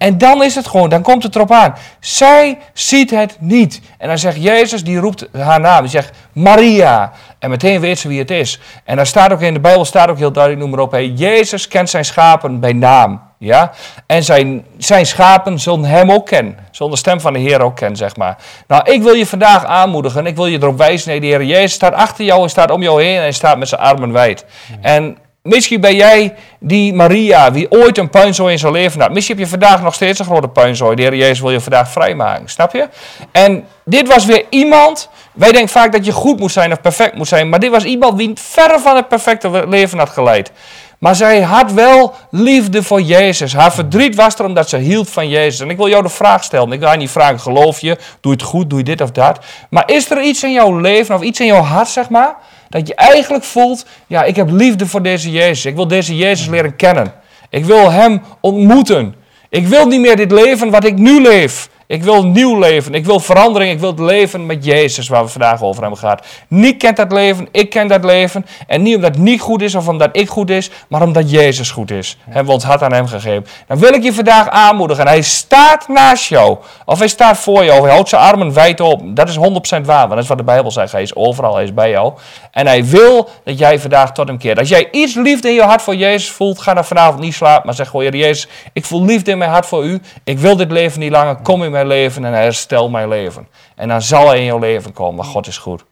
En 0.00 0.18
dan 0.18 0.42
is 0.42 0.54
het 0.54 0.66
gewoon, 0.66 0.88
dan 0.88 1.02
komt 1.02 1.22
het 1.22 1.34
erop 1.34 1.52
aan. 1.52 1.74
Zij 1.98 2.58
ziet 2.72 3.10
het 3.10 3.36
niet. 3.38 3.80
En 3.98 4.08
dan 4.08 4.18
zegt 4.18 4.42
Jezus, 4.42 4.84
die 4.84 4.98
roept 4.98 5.28
haar 5.32 5.60
naam. 5.60 5.80
Die 5.80 5.90
zegt 5.90 6.10
Maria. 6.32 7.12
En 7.38 7.50
meteen 7.50 7.80
weet 7.80 7.98
ze 7.98 8.08
wie 8.08 8.18
het 8.18 8.30
is. 8.30 8.60
En 8.84 8.96
daar 8.96 9.06
staat 9.06 9.32
ook 9.32 9.40
in 9.40 9.54
de 9.54 9.60
Bijbel 9.60 9.84
staat 9.84 10.08
ook 10.08 10.18
heel 10.18 10.32
duidelijk, 10.32 10.62
noem 10.62 10.74
maar 10.74 10.84
op. 10.84 10.90
Hey, 10.90 11.06
Jezus 11.06 11.68
kent 11.68 11.90
zijn 11.90 12.04
schapen 12.04 12.60
bij 12.60 12.72
naam. 12.72 13.20
Ja? 13.38 13.72
En 14.06 14.24
zijn, 14.24 14.66
zijn 14.78 15.06
schapen 15.06 15.58
zullen 15.58 15.84
hem 15.84 16.12
ook 16.12 16.26
kennen. 16.26 16.56
Zullen 16.70 16.92
de 16.92 16.98
stem 16.98 17.20
van 17.20 17.32
de 17.32 17.38
Heer 17.38 17.62
ook 17.62 17.76
kennen, 17.76 17.96
zeg 17.96 18.16
maar. 18.16 18.36
Nou, 18.66 18.90
ik 18.90 19.02
wil 19.02 19.14
je 19.14 19.26
vandaag 19.26 19.64
aanmoedigen. 19.64 20.26
Ik 20.26 20.36
wil 20.36 20.46
je 20.46 20.58
erop 20.58 20.78
wijzen. 20.78 21.20
De 21.20 21.26
Heer 21.26 21.44
Jezus 21.44 21.72
staat 21.72 21.94
achter 21.94 22.24
jou 22.24 22.42
en 22.42 22.50
staat 22.50 22.70
om 22.70 22.82
jou 22.82 23.02
heen. 23.02 23.20
En 23.20 23.34
staat 23.34 23.58
met 23.58 23.68
zijn 23.68 23.80
armen 23.80 24.12
wijd. 24.12 24.44
En 24.80 25.16
Misschien 25.42 25.80
ben 25.80 25.96
jij 25.96 26.34
die 26.58 26.94
Maria, 26.94 27.50
die 27.50 27.70
ooit 27.70 27.98
een 27.98 28.10
puinzooi 28.10 28.52
in 28.52 28.58
zijn 28.58 28.72
leven 28.72 29.00
had. 29.00 29.12
Misschien 29.12 29.36
heb 29.36 29.44
je 29.44 29.50
vandaag 29.50 29.82
nog 29.82 29.94
steeds 29.94 30.18
een 30.18 30.24
grote 30.24 30.48
puinzooi. 30.48 30.96
De 30.96 31.02
Heer 31.02 31.14
Jezus 31.14 31.40
wil 31.40 31.50
je 31.50 31.60
vandaag 31.60 31.90
vrijmaken, 31.90 32.48
snap 32.48 32.72
je? 32.72 32.88
En 33.32 33.64
dit 33.84 34.08
was 34.08 34.24
weer 34.24 34.44
iemand, 34.50 35.08
wij 35.32 35.52
denken 35.52 35.70
vaak 35.70 35.92
dat 35.92 36.04
je 36.04 36.12
goed 36.12 36.38
moet 36.38 36.52
zijn 36.52 36.72
of 36.72 36.80
perfect 36.80 37.14
moet 37.14 37.28
zijn. 37.28 37.48
Maar 37.48 37.60
dit 37.60 37.70
was 37.70 37.84
iemand 37.84 38.18
die 38.18 38.30
verre 38.34 38.78
van 38.78 38.96
het 38.96 39.08
perfecte 39.08 39.68
leven 39.68 39.98
had 39.98 40.08
geleid. 40.08 40.52
Maar 40.98 41.14
zij 41.14 41.40
had 41.40 41.72
wel 41.72 42.14
liefde 42.30 42.82
voor 42.82 43.00
Jezus. 43.00 43.54
Haar 43.54 43.72
verdriet 43.72 44.14
was 44.14 44.34
er 44.34 44.44
omdat 44.44 44.68
ze 44.68 44.76
hield 44.76 45.10
van 45.10 45.28
Jezus. 45.28 45.60
En 45.60 45.70
ik 45.70 45.76
wil 45.76 45.88
jou 45.88 46.02
de 46.02 46.08
vraag 46.08 46.44
stellen. 46.44 46.72
Ik 46.72 46.80
wil 46.80 46.90
je 46.90 46.96
niet 46.96 47.10
vragen, 47.10 47.40
geloof 47.40 47.80
je? 47.80 47.96
Doe 48.20 48.32
je 48.32 48.38
het 48.38 48.42
goed? 48.42 48.70
Doe 48.70 48.78
je 48.78 48.84
dit 48.84 49.00
of 49.00 49.10
dat? 49.10 49.44
Maar 49.70 49.90
is 49.90 50.10
er 50.10 50.22
iets 50.22 50.42
in 50.42 50.52
jouw 50.52 50.78
leven 50.78 51.14
of 51.14 51.22
iets 51.22 51.40
in 51.40 51.46
jouw 51.46 51.62
hart, 51.62 51.88
zeg 51.88 52.08
maar 52.08 52.36
dat 52.70 52.88
je 52.88 52.94
eigenlijk 52.94 53.44
voelt, 53.44 53.86
ja, 54.06 54.24
ik 54.24 54.36
heb 54.36 54.50
liefde 54.50 54.86
voor 54.86 55.02
deze 55.02 55.30
Jezus. 55.30 55.64
Ik 55.64 55.74
wil 55.74 55.88
deze 55.88 56.16
Jezus 56.16 56.46
leren 56.46 56.76
kennen. 56.76 57.12
Ik 57.48 57.64
wil 57.64 57.90
Hem 57.90 58.22
ontmoeten. 58.40 59.14
Ik 59.48 59.66
wil 59.66 59.86
niet 59.86 60.00
meer 60.00 60.16
dit 60.16 60.32
leven 60.32 60.70
wat 60.70 60.84
ik 60.84 60.98
nu 60.98 61.20
leef. 61.20 61.68
Ik 61.90 62.02
wil 62.02 62.26
nieuw 62.26 62.58
leven. 62.58 62.94
Ik 62.94 63.04
wil 63.04 63.20
verandering. 63.20 63.72
Ik 63.72 63.80
wil 63.80 63.90
het 63.90 63.98
leven 63.98 64.46
met 64.46 64.64
Jezus 64.64 65.08
waar 65.08 65.22
we 65.24 65.28
vandaag 65.28 65.62
over 65.62 65.80
hebben 65.80 65.98
gehad. 65.98 66.26
Niet 66.48 66.76
kent 66.76 66.96
dat 66.96 67.12
leven. 67.12 67.48
Ik 67.50 67.70
ken 67.70 67.88
dat 67.88 68.04
leven. 68.04 68.46
En 68.66 68.82
niet 68.82 68.96
omdat 68.96 69.14
het 69.14 69.22
niet 69.22 69.40
goed 69.40 69.62
is 69.62 69.74
of 69.74 69.88
omdat 69.88 70.08
ik 70.12 70.28
goed 70.28 70.50
is. 70.50 70.70
Maar 70.88 71.02
omdat 71.02 71.30
Jezus 71.30 71.70
goed 71.70 71.90
is. 71.90 72.18
Hebben 72.24 72.46
we 72.46 72.52
ons 72.52 72.64
hart 72.64 72.82
aan 72.82 72.92
hem 72.92 73.06
gegeven. 73.06 73.46
Dan 73.66 73.78
wil 73.78 73.92
ik 73.92 74.02
je 74.02 74.12
vandaag 74.12 74.48
aanmoedigen. 74.48 75.06
Hij 75.06 75.22
staat 75.22 75.88
naast 75.88 76.28
jou. 76.28 76.58
Of 76.84 76.98
hij 76.98 77.08
staat 77.08 77.38
voor 77.38 77.64
jou. 77.64 77.82
Hij 77.82 77.90
houdt 77.90 78.08
zijn 78.08 78.22
armen 78.22 78.52
wijd 78.52 78.80
op. 78.80 79.02
Dat 79.04 79.28
is 79.28 79.36
100% 79.36 79.40
waar. 79.84 79.98
Want 79.98 80.10
dat 80.10 80.22
is 80.22 80.28
wat 80.28 80.38
de 80.38 80.44
Bijbel 80.44 80.70
zegt. 80.70 80.92
Hij 80.92 81.02
is 81.02 81.14
overal. 81.14 81.54
Hij 81.54 81.64
is 81.64 81.74
bij 81.74 81.90
jou. 81.90 82.12
En 82.50 82.66
hij 82.66 82.84
wil 82.84 83.28
dat 83.44 83.58
jij 83.58 83.78
vandaag 83.78 84.12
tot 84.12 84.28
hem 84.28 84.38
keert. 84.38 84.58
Als 84.58 84.68
jij 84.68 84.88
iets 84.90 85.14
liefde 85.14 85.48
in 85.48 85.54
je 85.54 85.62
hart 85.62 85.82
voor 85.82 85.96
Jezus 85.96 86.30
voelt. 86.30 86.60
Ga 86.60 86.74
dan 86.74 86.84
vanavond 86.84 87.20
niet 87.20 87.34
slapen. 87.34 87.66
Maar 87.66 87.74
zeg 87.74 87.88
gewoon. 87.88 87.98
Jezus. 88.10 88.48
Ik 88.72 88.84
voel 88.84 89.04
liefde 89.04 89.30
in 89.30 89.38
mijn 89.38 89.50
hart 89.50 89.66
voor 89.66 89.84
u. 89.84 90.00
Ik 90.24 90.38
wil 90.38 90.56
dit 90.56 90.70
leven 90.70 91.00
niet 91.00 91.12
langer. 91.12 91.36
Kom 91.36 91.62
in 91.62 91.70
mijn 91.70 91.79
leven 91.86 92.24
en 92.24 92.32
herstel 92.32 92.90
mijn 92.90 93.08
leven. 93.08 93.48
En 93.74 93.88
dan 93.88 94.02
zal 94.02 94.26
hij 94.28 94.38
in 94.38 94.44
jouw 94.44 94.58
leven 94.58 94.92
komen, 94.92 95.24
God 95.24 95.46
is 95.46 95.58
goed. 95.58 95.84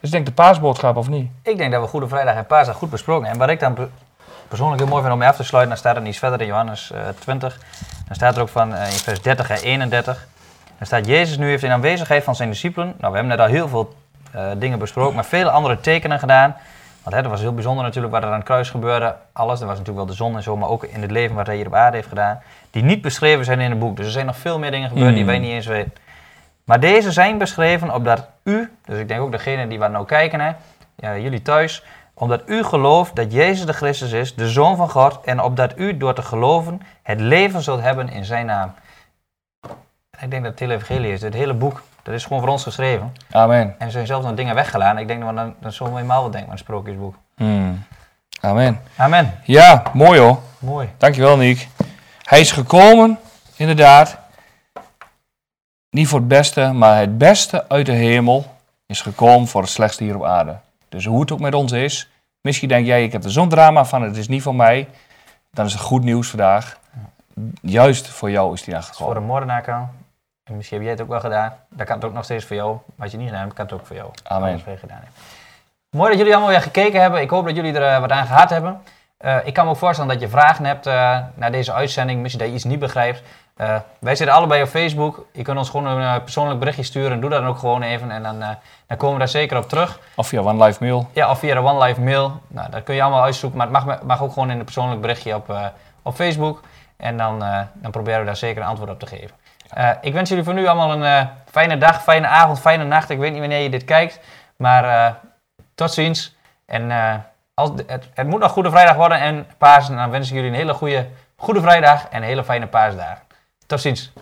Dus 0.00 0.10
denk 0.10 0.26
de 0.26 0.32
paasboodschap 0.32 0.96
of 0.96 1.08
niet? 1.08 1.30
Ik 1.42 1.56
denk 1.56 1.72
dat 1.72 1.82
we 1.82 1.88
Goede 1.88 2.08
Vrijdag 2.08 2.34
en 2.34 2.46
Paasdag 2.46 2.76
goed 2.76 2.90
besproken. 2.90 3.28
En 3.28 3.38
wat 3.38 3.48
ik 3.48 3.60
dan 3.60 3.90
persoonlijk 4.48 4.80
heel 4.80 4.90
mooi 4.90 5.00
vind 5.02 5.12
om 5.12 5.18
mee 5.18 5.28
af 5.28 5.36
te 5.36 5.44
sluiten, 5.44 5.74
dan 5.74 5.84
staat 5.84 5.96
er 5.96 6.06
iets 6.06 6.18
verder 6.18 6.40
in 6.40 6.46
Johannes 6.46 6.90
uh, 6.94 7.00
20. 7.18 7.58
Dan 8.06 8.14
staat 8.14 8.36
er 8.36 8.42
ook 8.42 8.48
van 8.48 8.72
uh, 8.72 8.84
in 8.84 8.98
vers 8.98 9.22
30 9.22 9.50
en 9.50 9.60
31. 9.62 10.26
Dan 10.78 10.86
staat 10.86 11.06
Jezus 11.06 11.36
nu 11.36 11.48
heeft 11.48 11.62
in 11.62 11.70
aanwezigheid 11.70 12.24
van 12.24 12.36
zijn 12.36 12.50
discipelen. 12.50 12.86
Nou, 12.86 13.12
we 13.12 13.18
hebben 13.18 13.36
net 13.36 13.46
al 13.46 13.52
heel 13.52 13.68
veel 13.68 13.94
uh, 14.34 14.42
dingen 14.56 14.78
besproken, 14.78 15.14
maar 15.14 15.24
vele 15.24 15.50
andere 15.50 15.80
tekenen 15.80 16.18
gedaan. 16.18 16.56
Want 17.02 17.16
hè, 17.16 17.22
dat 17.22 17.30
was 17.30 17.40
heel 17.40 17.54
bijzonder 17.54 17.84
natuurlijk 17.84 18.14
wat 18.14 18.22
er 18.22 18.28
aan 18.28 18.34
het 18.34 18.44
kruis 18.44 18.70
gebeurde. 18.70 19.16
Alles, 19.32 19.60
er 19.60 19.66
was 19.66 19.78
natuurlijk 19.78 20.06
wel 20.06 20.16
de 20.16 20.22
zon 20.22 20.36
en 20.36 20.42
zo, 20.42 20.56
maar 20.56 20.68
ook 20.68 20.84
in 20.84 21.02
het 21.02 21.10
leven 21.10 21.36
wat 21.36 21.46
hij 21.46 21.56
hier 21.56 21.66
op 21.66 21.74
aarde 21.74 21.96
heeft 21.96 22.08
gedaan. 22.08 22.40
Die 22.70 22.82
niet 22.82 23.02
beschreven 23.02 23.44
zijn 23.44 23.60
in 23.60 23.70
het 23.70 23.78
boek. 23.78 23.96
Dus 23.96 24.06
er 24.06 24.12
zijn 24.12 24.26
nog 24.26 24.36
veel 24.36 24.58
meer 24.58 24.70
dingen 24.70 24.88
gebeurd 24.88 25.14
die 25.14 25.24
wij 25.24 25.38
niet 25.38 25.50
eens 25.50 25.66
weten. 25.66 25.92
Maar 26.64 26.80
deze 26.80 27.12
zijn 27.12 27.38
beschreven 27.38 27.94
opdat 27.94 28.28
u, 28.42 28.72
dus 28.84 28.98
ik 28.98 29.08
denk 29.08 29.20
ook 29.20 29.32
degene 29.32 29.68
die 29.68 29.78
wat 29.78 29.90
nou 29.90 30.06
kijken, 30.06 30.40
hè, 30.40 30.52
ja, 30.94 31.16
jullie 31.16 31.42
thuis, 31.42 31.84
omdat 32.14 32.42
u 32.46 32.64
gelooft 32.64 33.16
dat 33.16 33.32
Jezus 33.32 33.66
de 33.66 33.72
Christus 33.72 34.12
is, 34.12 34.34
de 34.34 34.48
Zoon 34.48 34.76
van 34.76 34.90
God, 34.90 35.20
en 35.24 35.42
opdat 35.42 35.78
u 35.78 35.96
door 35.96 36.14
te 36.14 36.22
geloven 36.22 36.80
het 37.02 37.20
leven 37.20 37.62
zult 37.62 37.80
hebben 37.80 38.08
in 38.08 38.24
zijn 38.24 38.46
naam. 38.46 38.74
Ik 40.20 40.30
denk 40.30 40.42
dat 40.42 40.50
het 40.50 40.60
hele 40.60 40.74
evangelie 40.74 41.12
is, 41.12 41.22
het 41.22 41.34
hele 41.34 41.54
boek, 41.54 41.82
dat 42.08 42.16
is 42.16 42.24
gewoon 42.24 42.42
voor 42.42 42.50
ons 42.50 42.62
geschreven. 42.62 43.12
Amen. 43.30 43.74
En 43.78 43.86
er 43.86 43.90
zijn 43.90 44.06
zelfs 44.06 44.26
nog 44.26 44.34
dingen 44.34 44.54
weggelaten. 44.54 45.00
Ik 45.00 45.08
denk 45.08 45.22
dat 45.22 45.34
dan, 45.34 45.54
dan 45.60 45.72
zullen 45.72 45.94
we 45.94 46.00
eenmaal 46.00 46.22
wat 46.22 46.32
denken 46.32 46.50
aan 46.50 46.56
het 46.56 46.64
sprookjesboek. 46.64 47.14
Hmm. 47.36 47.84
Amen. 48.40 48.80
Amen. 48.96 49.34
Ja, 49.44 49.82
mooi 49.92 50.20
hoor. 50.20 50.38
Mooi. 50.58 50.88
Dankjewel 50.98 51.36
Niek. 51.36 51.68
Hij 52.22 52.40
is 52.40 52.52
gekomen, 52.52 53.18
inderdaad, 53.56 54.18
niet 55.90 56.08
voor 56.08 56.18
het 56.18 56.28
beste, 56.28 56.72
maar 56.72 56.98
het 56.98 57.18
beste 57.18 57.68
uit 57.68 57.86
de 57.86 57.92
hemel 57.92 58.54
is 58.86 59.00
gekomen 59.00 59.48
voor 59.48 59.60
het 59.60 59.70
slechtste 59.70 60.04
hier 60.04 60.16
op 60.16 60.24
aarde. 60.24 60.56
Dus 60.88 61.04
hoe 61.04 61.20
het 61.20 61.32
ook 61.32 61.40
met 61.40 61.54
ons 61.54 61.72
is, 61.72 62.10
misschien 62.40 62.68
denk 62.68 62.86
jij, 62.86 63.04
ik 63.04 63.12
heb 63.12 63.24
er 63.24 63.30
zo'n 63.30 63.48
drama 63.48 63.84
van, 63.84 64.02
het 64.02 64.16
is 64.16 64.28
niet 64.28 64.42
van 64.42 64.56
mij, 64.56 64.88
dan 65.50 65.66
is 65.66 65.72
het 65.72 65.82
goed 65.82 66.04
nieuws 66.04 66.28
vandaag. 66.28 66.78
Juist 67.62 68.08
voor 68.08 68.30
jou 68.30 68.54
is 68.54 68.62
die 68.62 68.74
daar 68.74 68.82
gekomen. 68.82 69.12
Voor 69.12 69.22
de 69.22 69.26
moordenaar 69.26 69.62
kan. 69.62 69.88
En 70.48 70.56
misschien 70.56 70.76
heb 70.76 70.86
jij 70.86 70.96
het 70.96 71.02
ook 71.02 71.08
wel 71.08 71.20
gedaan. 71.20 71.52
Dan 71.68 71.86
kan 71.86 71.96
het 71.96 72.04
ook 72.04 72.12
nog 72.12 72.24
steeds 72.24 72.44
voor 72.44 72.56
jou. 72.56 72.78
Wat 72.96 73.10
je 73.10 73.16
niet 73.16 73.26
gedaan 73.26 73.42
hebt, 73.42 73.54
kan 73.54 73.64
het 73.64 73.74
ook 73.74 73.86
voor 73.86 73.96
jou. 73.96 74.10
Amen. 74.24 74.60
Gedaan 74.60 75.00
hebt. 75.02 75.16
Mooi 75.90 76.08
dat 76.08 76.18
jullie 76.18 76.32
allemaal 76.34 76.52
weer 76.52 76.62
gekeken 76.62 77.00
hebben. 77.00 77.20
Ik 77.20 77.30
hoop 77.30 77.46
dat 77.46 77.56
jullie 77.56 77.74
er 77.74 77.94
uh, 77.94 78.00
wat 78.00 78.10
aan 78.10 78.26
gehad 78.26 78.50
hebben. 78.50 78.82
Uh, 79.20 79.36
ik 79.44 79.54
kan 79.54 79.64
me 79.64 79.70
ook 79.70 79.76
voorstellen 79.76 80.12
dat 80.12 80.20
je 80.20 80.28
vragen 80.28 80.64
hebt 80.64 80.86
uh, 80.86 81.18
naar 81.34 81.52
deze 81.52 81.72
uitzending. 81.72 82.20
Misschien 82.20 82.40
dat 82.42 82.50
je 82.50 82.56
iets 82.56 82.64
niet 82.64 82.78
begrijpt. 82.78 83.22
wij 83.98 84.16
zitten 84.16 84.36
allebei 84.36 84.62
op 84.62 84.68
Facebook. 84.68 85.26
Je 85.32 85.42
kunt 85.42 85.58
ons 85.58 85.70
gewoon 85.70 85.86
een 85.86 86.22
persoonlijk 86.22 86.58
berichtje 86.58 86.82
sturen. 86.82 87.20
Doe 87.20 87.30
dat 87.30 87.40
dan 87.40 87.48
ook 87.48 87.58
gewoon 87.58 87.82
even. 87.82 88.10
En 88.10 88.22
dan, 88.22 88.38
dan 88.86 88.96
komen 88.96 89.12
we 89.12 89.18
daar 89.18 89.28
zeker 89.28 89.56
op 89.56 89.68
terug. 89.68 90.00
Of 90.16 90.26
via 90.26 90.40
One 90.40 90.64
Live 90.64 90.84
Mail. 90.84 91.08
Ja, 91.12 91.30
of 91.30 91.38
via 91.38 91.54
de 91.54 91.60
One 91.60 91.84
Live 91.84 92.00
Mail. 92.00 92.40
Nou, 92.48 92.70
dat 92.70 92.82
kun 92.82 92.94
je 92.94 93.02
allemaal 93.02 93.22
uitzoeken. 93.22 93.58
Maar 93.58 93.66
het 93.66 93.86
mag, 93.86 94.02
mag 94.02 94.22
ook 94.22 94.32
gewoon 94.32 94.50
in 94.50 94.58
een 94.58 94.64
persoonlijk 94.64 95.00
berichtje 95.00 95.34
op, 95.34 95.72
op 96.02 96.14
Facebook. 96.14 96.60
En 96.96 97.16
dan, 97.16 97.38
dan 97.72 97.90
proberen 97.90 98.20
we 98.20 98.26
daar 98.26 98.36
zeker 98.36 98.62
een 98.62 98.68
antwoord 98.68 98.90
op 98.90 98.98
te 98.98 99.06
geven. 99.06 99.36
Uh, 99.76 99.90
ik 100.00 100.12
wens 100.12 100.28
jullie 100.28 100.44
voor 100.44 100.54
nu 100.54 100.66
allemaal 100.66 100.92
een 100.92 101.02
uh, 101.02 101.28
fijne 101.50 101.78
dag, 101.78 102.02
fijne 102.02 102.26
avond, 102.26 102.60
fijne 102.60 102.84
nacht. 102.84 103.10
Ik 103.10 103.18
weet 103.18 103.30
niet 103.30 103.40
wanneer 103.40 103.62
je 103.62 103.70
dit 103.70 103.84
kijkt, 103.84 104.20
maar 104.56 104.84
uh, 104.84 105.14
tot 105.74 105.92
ziens. 105.92 106.36
En 106.66 106.90
als, 107.54 107.70
het, 107.86 108.08
het, 108.14 108.26
moet 108.26 108.40
nog 108.40 108.52
Goede 108.52 108.70
Vrijdag 108.70 108.96
worden 108.96 109.20
en 109.20 109.46
paas. 109.58 109.88
En 109.88 109.96
dan 109.96 110.10
wens 110.10 110.28
ik 110.28 110.34
jullie 110.34 110.50
een 110.50 110.56
hele 110.56 110.74
goede 110.74 111.06
Goede 111.40 111.60
Vrijdag 111.60 112.08
en 112.08 112.22
een 112.22 112.28
hele 112.28 112.44
fijne 112.44 112.66
paasdag. 112.66 113.18
Tot 113.66 113.80
ziens. 113.80 114.12